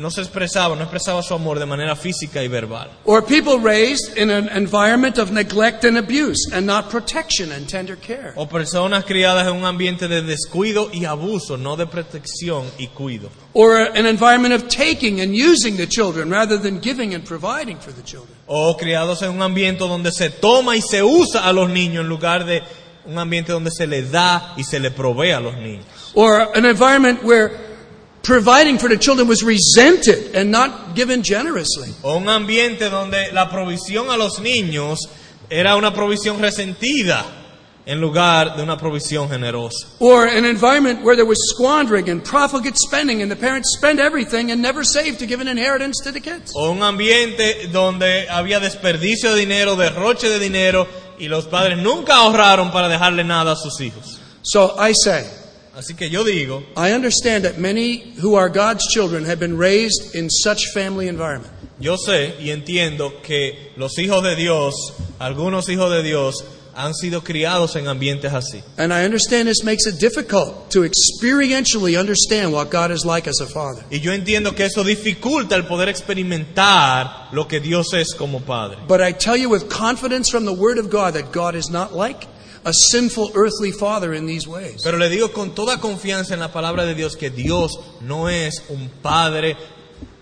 no 0.00 0.10
se 0.10 0.22
expresaba, 0.22 0.74
no 0.74 0.82
expresaba 0.82 1.22
su 1.22 1.34
amor 1.34 1.58
de 1.58 1.66
manera 1.66 1.94
física 1.96 2.42
y 2.42 2.48
verbal. 2.48 2.90
Or 3.04 3.22
people 3.24 3.58
raised 3.58 4.16
in 4.16 4.30
an 4.30 4.48
environment 4.48 5.18
of 5.18 5.30
neglect 5.30 5.84
and 5.84 5.98
abuse 5.98 6.50
and 6.52 6.66
not 6.66 6.90
protection 6.90 7.52
and 7.52 7.68
tender 7.68 7.96
care. 7.96 8.32
O 8.36 8.46
personas 8.46 9.04
criadas 9.04 9.46
en 9.46 9.54
un 9.54 9.64
ambiente 9.64 10.08
de 10.08 10.22
descuido 10.22 10.90
y 10.92 11.04
abuso, 11.04 11.56
no 11.56 11.76
de 11.76 11.86
protección 11.86 12.64
y 12.78 12.88
cuido. 12.88 13.30
Or 13.52 13.76
an 13.76 14.06
environment 14.06 14.54
of 14.54 14.68
taking 14.68 15.20
and 15.20 15.34
using 15.34 15.76
the 15.76 15.86
children 15.86 16.30
rather 16.30 16.58
than 16.58 16.80
giving 16.80 17.14
and 17.14 17.24
providing 17.24 17.78
for 17.78 17.92
the 17.92 18.02
children. 18.02 18.34
O 18.46 18.76
criados 18.76 19.22
en 19.22 19.30
un 19.30 19.42
ambiente 19.42 19.80
donde 19.80 20.12
se 20.12 20.30
toma 20.30 20.76
y 20.76 20.80
se 20.80 21.02
usa 21.02 21.46
a 21.46 21.52
los 21.52 21.68
niños 21.68 22.04
en 22.04 22.08
lugar 22.08 22.44
de 22.44 22.62
un 23.06 23.18
ambiente 23.18 23.52
donde 23.52 23.70
se 23.70 23.86
le 23.86 24.02
da 24.02 24.54
y 24.56 24.64
se 24.64 24.78
le 24.78 24.90
provee 24.90 25.32
a 25.32 25.40
los 25.40 25.56
niños. 25.56 25.84
Or 26.14 26.50
an 26.54 26.64
environment 26.64 27.22
where 27.22 27.69
providing 28.22 28.78
for 28.78 28.88
the 28.88 28.96
children 28.96 29.28
was 29.28 29.42
resented 29.42 30.34
and 30.34 30.50
not 30.50 30.94
given 30.94 31.22
generously. 31.22 31.94
O 32.02 32.16
un 32.16 32.28
ambiente 32.28 32.90
donde 32.90 33.32
la 33.32 33.48
provisión 33.50 34.10
a 34.10 34.16
los 34.16 34.40
niños 34.40 34.98
era 35.48 35.76
una 35.76 35.92
provisión 35.92 36.40
resentida 36.40 37.24
en 37.86 38.00
lugar 38.00 38.56
de 38.56 38.62
una 38.62 38.76
provisión 38.76 39.28
generosa. 39.28 39.86
Or 39.98 40.26
an 40.26 40.44
environment 40.44 41.02
where 41.02 41.16
there 41.16 41.26
was 41.26 41.38
squandering 41.50 42.08
and 42.08 42.22
profligate 42.22 42.76
spending 42.76 43.22
and 43.22 43.30
the 43.30 43.36
parents 43.36 43.74
spent 43.76 43.98
everything 43.98 44.50
and 44.50 44.62
never 44.62 44.84
saved 44.84 45.18
to 45.18 45.26
give 45.26 45.40
an 45.40 45.48
inheritance 45.48 46.00
to 46.04 46.12
the 46.12 46.20
kids. 46.20 46.52
O 46.54 46.70
un 46.70 46.82
ambiente 46.82 47.68
donde 47.72 48.28
había 48.28 48.60
desperdicio 48.60 49.34
de 49.34 49.40
dinero, 49.40 49.76
derroche 49.76 50.28
de 50.28 50.38
dinero 50.38 50.86
y 51.18 51.28
los 51.28 51.46
padres 51.46 51.78
nunca 51.78 52.16
ahorraron 52.16 52.70
para 52.70 52.88
dejarle 52.88 53.24
nada 53.24 53.52
a 53.52 53.56
sus 53.56 53.80
hijos. 53.80 54.20
So 54.42 54.76
I 54.78 54.92
say, 54.94 55.24
Así 55.74 55.94
que 55.94 56.10
yo 56.10 56.24
digo, 56.24 56.64
I 56.76 56.92
understand 56.92 57.44
that 57.44 57.58
many 57.58 58.14
who 58.20 58.34
are 58.34 58.48
God's 58.48 58.86
children 58.88 59.24
have 59.24 59.38
been 59.38 59.56
raised 59.56 60.14
in 60.14 60.28
such 60.28 60.66
family 60.74 61.06
environment. 61.08 61.52
yo 61.78 61.96
sé 61.96 62.34
y 62.40 62.50
entiendo 62.50 63.22
que 63.22 63.72
los 63.76 63.98
hijos 63.98 64.22
de 64.22 64.36
Dios, 64.36 64.74
algunos 65.18 65.68
hijos 65.68 65.90
de 65.90 66.02
Dios, 66.02 66.44
han 66.74 66.94
sido 66.94 67.22
criados 67.22 67.76
en 67.76 67.88
ambientes 67.88 68.32
así. 68.32 68.62
And 68.78 68.92
I 68.92 69.04
understand 69.04 69.48
this 69.48 69.64
makes 69.64 69.86
it 69.86 69.98
difficult 70.00 70.70
to 70.70 70.84
experientially 70.84 71.98
understand 71.98 72.52
what 72.52 72.70
God 72.70 72.90
is 72.90 73.04
like 73.04 73.28
as 73.28 73.40
a 73.40 73.46
father. 73.46 73.84
Y 73.90 74.00
yo 74.00 74.12
entiendo 74.12 74.54
que 74.54 74.64
eso 74.64 74.84
dificulta 74.84 75.56
el 75.56 75.66
poder 75.66 75.88
experimentar 75.88 77.28
lo 77.32 77.46
que 77.48 77.60
Dios 77.60 77.92
es 77.94 78.14
como 78.14 78.40
Padre. 78.40 78.78
But 78.86 79.00
I 79.00 79.12
tell 79.12 79.36
you 79.36 79.50
with 79.50 79.68
confidence 79.68 80.30
from 80.30 80.44
the 80.44 80.52
Word 80.54 80.78
of 80.78 80.90
God 80.90 81.14
that 81.14 81.32
God 81.32 81.54
is 81.54 81.70
not 81.70 81.94
like 81.94 82.26
a 82.64 82.72
sinful 82.72 83.32
earthly 83.34 83.72
father 83.72 84.12
in 84.14 84.26
these 84.26 84.46
ways. 84.46 84.82
Pero 84.82 84.98
le 84.98 85.08
digo 85.08 85.32
con 85.32 85.54
toda 85.54 85.78
confianza 85.80 86.34
en 86.34 86.40
la 86.40 86.52
palabra 86.52 86.84
de 86.84 86.94
Dios 86.94 87.16
que 87.16 87.30
Dios 87.30 87.78
no 88.00 88.28
es 88.28 88.62
un 88.68 88.88
Padre 89.02 89.56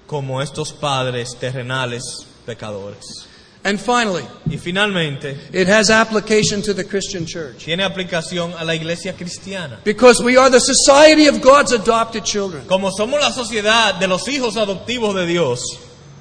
como 0.06 0.40
estos 0.40 0.72
padres 0.72 1.36
terrenales 1.38 2.26
pecadores. 2.46 3.26
And 3.64 3.78
finally, 3.78 4.24
Y 4.48 4.56
finalmente, 4.56 5.36
it 5.52 5.68
has 5.68 5.90
application 5.90 6.62
to 6.62 6.72
the 6.72 6.84
Christian 6.84 7.26
church. 7.26 7.64
tiene 7.64 7.82
aplicación 7.82 8.54
a 8.56 8.64
la 8.64 8.74
iglesia 8.74 9.12
cristiana. 9.14 9.80
Because 9.84 10.22
we 10.22 10.36
are 10.38 10.48
the 10.48 10.60
society 10.60 11.26
of 11.26 11.42
God's 11.42 11.72
adopted 11.72 12.22
children. 12.24 12.64
Como 12.66 12.90
somos 12.92 13.20
la 13.20 13.32
sociedad 13.32 13.98
de 13.98 14.06
los 14.06 14.26
hijos 14.28 14.56
adoptivos 14.56 15.14
de 15.16 15.26
Dios, 15.26 15.60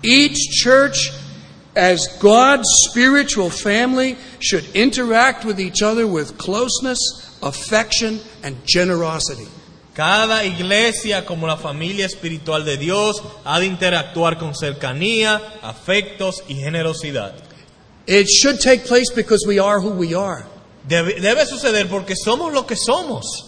Each 0.04 0.38
church, 0.64 1.12
as 1.78 2.08
God's 2.20 2.68
spiritual 2.90 3.50
family, 3.50 4.18
should 4.40 4.66
interact 4.76 5.46
with 5.46 5.60
each 5.60 5.82
other 5.82 6.06
with 6.08 6.38
closeness, 6.38 7.00
affection, 7.42 8.20
and 8.44 8.58
generosity. 8.66 9.48
cada 9.98 10.46
iglesia 10.46 11.26
como 11.26 11.48
la 11.48 11.58
familia 11.58 12.06
espiritual 12.06 12.64
de 12.64 12.78
Dios 12.78 13.20
ha 13.44 13.60
de 13.60 13.66
interactuar 13.66 14.38
con 14.38 14.54
cercanía, 14.54 15.42
afectos 15.64 16.44
y 16.48 16.54
generosidad. 16.54 17.34
It 18.06 18.28
should 18.28 18.60
take 18.60 18.86
place 18.86 19.12
because 19.12 19.44
we 19.48 19.58
are 19.58 19.80
who 19.80 19.90
we 19.90 20.14
are. 20.14 20.46
Debe, 20.88 21.20
debe 21.20 21.48
suceder 21.48 21.90
porque 21.90 22.14
somos 22.16 22.54
lo 22.54 22.68
que 22.68 22.76
somos. 22.76 23.47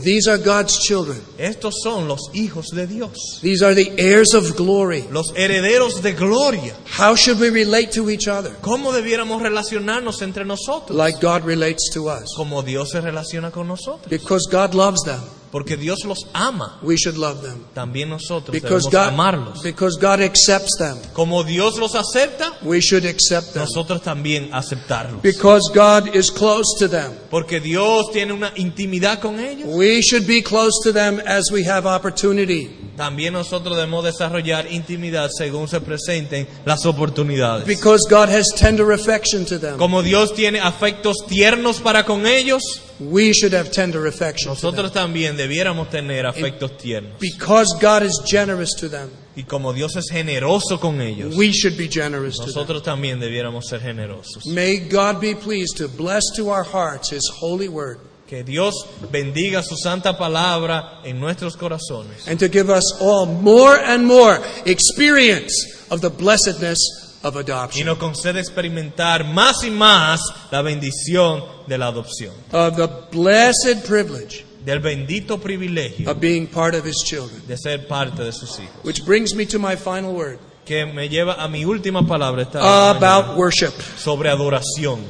These 0.00 0.28
are 0.28 0.38
God's 0.38 0.78
children. 0.78 1.20
Estos 1.38 1.74
son 1.82 2.06
los 2.06 2.30
hijos 2.32 2.66
de 2.72 2.86
Dios, 2.86 3.40
These 3.42 3.62
are 3.64 3.74
the 3.74 3.92
heirs 3.98 4.32
of 4.34 4.56
glory. 4.56 5.04
los 5.10 5.32
herederos 5.34 6.00
de 6.02 6.12
gloria. 6.12 6.74
How 6.98 7.16
should 7.16 7.40
we 7.40 7.50
relate 7.50 7.90
to 7.94 8.08
each 8.08 8.28
other? 8.28 8.52
¿Cómo 8.62 8.92
debiéramos 8.92 9.42
relacionarnos 9.42 10.22
entre 10.22 10.44
nosotros? 10.44 10.96
Like 10.96 11.18
God 11.20 11.44
relates 11.44 11.90
to 11.94 12.08
us. 12.10 12.32
Como 12.36 12.62
Dios 12.62 12.90
se 12.90 13.00
relaciona 13.00 13.50
con 13.50 13.66
nosotros. 13.66 14.08
Because 14.08 14.46
God 14.50 14.74
loves 14.74 15.02
them, 15.04 15.20
Porque 15.50 15.76
Dios 15.76 16.04
los 16.04 16.26
ama. 16.34 16.78
we 16.82 16.96
should 16.96 17.16
love 17.16 17.42
them. 17.42 17.64
También 17.74 18.10
nosotros 18.10 18.52
Because 18.52 18.88
debemos 18.90 18.92
God, 18.92 19.14
amarlos. 19.14 19.62
because 19.62 19.96
God 19.98 20.20
accepts 20.20 20.76
them, 20.78 20.96
Como 21.14 21.42
Dios 21.44 21.78
los 21.78 21.94
acepta, 21.94 22.52
we 22.62 22.80
should 22.80 23.06
accept 23.06 23.54
them. 23.54 23.62
nosotros 23.62 24.02
también 24.02 24.50
aceptarlos. 24.52 25.22
Because 25.22 25.70
God 25.74 26.14
is 26.14 26.30
close 26.30 26.76
to 26.78 26.88
them, 26.88 27.12
Porque 27.30 27.60
Dios 27.60 28.10
tiene 28.12 28.32
una 28.32 28.52
intimidad 28.56 29.20
con 29.20 29.40
ellos. 29.40 29.68
we 29.74 30.00
should 30.02 30.26
be 30.26 30.42
close 30.42 30.72
to 30.84 30.92
them 30.92 31.20
as 31.26 31.50
we 31.50 31.64
have 31.66 31.86
opportunity. 31.86 32.70
También 32.96 33.32
nosotros 33.32 33.76
debemos 33.76 34.04
desarrollar 34.04 34.70
intimidad 34.72 35.30
según 35.30 35.68
se 35.68 35.80
presenten 35.80 36.48
las 36.64 36.84
oportunidades. 36.84 37.64
Because 37.64 38.04
God 38.10 38.28
has 38.28 38.48
tender 38.56 38.92
affection 38.92 39.44
to 39.46 39.58
them, 39.58 39.78
Como 39.78 40.02
Dios 40.02 40.34
tiene 40.34 40.60
afectos 40.60 41.16
tiernos 41.28 41.80
para 41.80 42.04
con 42.04 42.26
ellos, 42.26 42.62
we 43.00 43.32
should 43.32 43.52
have 43.52 43.70
tender 43.70 44.06
affection 44.06 44.50
nosotros 44.50 44.92
también 44.92 45.36
debiéramos 45.36 45.90
tener 45.90 46.26
afectos 46.26 46.76
tiernos. 46.76 47.18
Because 47.20 47.76
God 47.80 48.02
is 48.02 48.20
generous 48.26 48.70
to 48.78 48.88
them, 48.88 49.10
Y 49.36 49.44
como 49.44 49.72
Dios 49.72 49.94
es 49.96 50.10
generoso 50.10 50.80
con 50.80 51.00
ellos, 51.00 51.36
we 51.36 51.52
should 51.52 51.76
be 51.76 51.88
generous 51.88 52.36
to 52.36 52.46
them. 52.46 52.54
nosotros 52.54 52.82
también 52.82 53.20
debiéramos 53.20 53.66
ser 53.68 53.80
generosos. 53.80 54.46
May 54.46 54.78
God 54.78 55.20
be 55.20 55.34
pleased 55.34 55.76
to 55.76 55.88
bless 55.88 56.24
to 56.36 56.50
our 56.50 56.64
hearts 56.64 57.10
His 57.10 57.28
holy 57.40 57.68
word 57.68 57.98
Que 58.26 58.42
Dios 58.42 58.74
bendiga 59.10 59.62
su 59.62 59.74
santa 59.76 60.18
palabra 60.18 61.00
en 61.02 61.18
nuestros 61.18 61.56
corazones 61.56 62.26
and 62.26 62.38
to 62.38 62.48
give 62.48 62.68
us 62.68 63.00
all 63.00 63.24
more 63.24 63.74
and 63.76 64.04
more 64.04 64.38
experience 64.66 65.52
of 65.90 66.02
the 66.02 66.10
blessedness 66.10 66.78
of 67.22 67.36
adoption. 67.36 67.82
y 67.82 67.84
nos 67.84 67.98
concede 67.98 68.40
experimentar 68.40 69.24
más 69.24 69.64
y 69.64 69.70
más 69.70 70.20
la 70.50 70.62
bendición 70.62 71.44
de 71.66 71.78
la 71.78 71.88
adopción, 71.88 72.32
of 72.52 72.76
the 72.76 72.88
blessed 73.12 73.84
privilege 73.86 74.44
del 74.64 74.80
bendito 74.80 75.38
privilegio 75.38 76.10
of 76.10 76.18
being 76.20 76.46
part 76.46 76.74
of 76.74 76.84
His 76.86 76.96
children. 77.04 77.42
de 77.46 77.56
ser 77.56 77.86
parte 77.86 78.22
de 78.22 78.32
sus 78.32 78.58
hijos. 78.58 78.84
Which 78.84 79.04
brings 79.04 79.34
me 79.34 79.46
to 79.46 79.58
my 79.58 79.76
final 79.76 80.12
word. 80.12 80.38
que 80.64 80.84
me 80.84 81.08
lleva 81.08 81.34
a 81.42 81.48
mi 81.48 81.64
última 81.64 82.06
palabra 82.06 82.42
esta 82.42 82.90
about 82.90 83.36
worship. 83.38 83.72
sobre 83.96 84.28
adoración. 84.28 85.00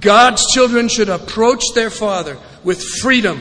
God's 0.00 0.44
children 0.52 0.88
should 0.88 1.08
approach 1.08 1.62
their 1.74 1.90
Father 1.90 2.36
with 2.64 2.78
freedom 3.00 3.40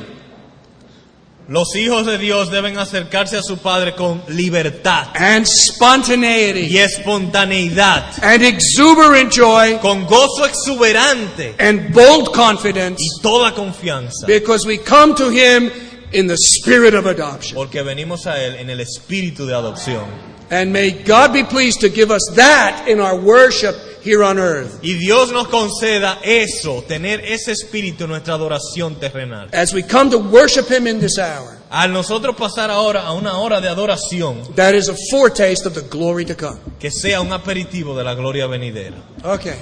Los 1.47 1.75
hijos 1.75 2.07
de 2.07 2.17
Dios 2.17 2.49
deben 2.49 2.77
acercarse 2.79 3.37
a 3.37 3.43
su 3.43 3.57
Padre 3.59 3.93
con 3.93 4.23
libertad 4.29 5.09
and 5.13 5.45
spontaneity. 5.45 6.67
y 6.73 6.77
espontaneidad, 6.79 8.03
and 8.23 8.41
exuberant 8.43 9.31
joy. 9.31 9.77
Con 9.79 10.07
gozo 10.07 10.45
exuberante. 10.45 11.53
And 11.59 11.93
bold 11.93 12.31
confidence. 12.33 12.97
Y 12.99 13.21
toda 13.21 13.53
confianza, 13.53 14.25
because 14.25 14.65
we 14.67 14.79
come 14.79 15.13
to 15.13 15.29
Him 15.29 15.71
in 16.13 16.27
the 16.27 16.37
spirit 16.37 16.95
of 16.95 17.05
adoption. 17.05 17.55
porque 17.55 17.83
venimos 17.83 18.25
a 18.25 18.43
Él 18.43 18.55
en 18.55 18.71
el 18.71 18.79
espíritu 18.79 19.45
de 19.45 19.53
adopción. 19.53 20.34
And 20.51 20.71
may 20.71 20.91
God 20.91 21.33
be 21.33 21.43
pleased 21.43 21.81
to 21.81 21.89
give 21.89 22.11
us 22.11 22.21
that 22.35 22.87
in 22.87 22.99
our 22.99 23.15
worship 23.19 23.75
here 24.03 24.23
on 24.23 24.37
earth 24.37 24.79
Y 24.83 24.93
Dios 24.99 25.31
nos 25.31 25.47
conceda 25.47 26.19
eso, 26.23 26.83
tener 26.87 27.19
ese 27.25 27.51
espíritu 27.51 28.03
en 28.03 28.11
nuestra 28.11 28.35
adoración 28.35 28.99
terrenal. 28.99 29.49
as 29.53 29.73
we 29.73 29.81
come 29.81 30.11
to 30.11 30.19
worship 30.19 30.67
Him 30.69 30.85
in 30.85 30.99
this 30.99 31.17
hour. 31.17 31.57
Al 31.71 31.91
nosotros 31.91 32.35
pasar 32.35 32.69
ahora 32.69 33.01
a 33.01 33.13
una 33.13 33.39
hora 33.39 33.59
de 33.59 33.67
adoración, 33.67 34.53
That 34.55 34.75
is 34.75 34.87
a 34.87 34.95
foretaste 35.11 35.65
of 35.65 35.73
the 35.73 35.81
glory 35.81 36.25
to 36.25 36.35
come. 36.35 36.59
que 36.79 36.91
sea 36.91 37.21
un 37.21 37.33
aperitivo 37.33 37.97
de 37.97 38.03
la 38.03 38.13
gloria 38.13 38.45
venidera. 38.47 38.97
Okay, 39.23 39.57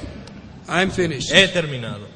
I'm 0.67 0.91
finished. 0.91 1.31
He 1.33 1.47
terminado. 1.47 2.07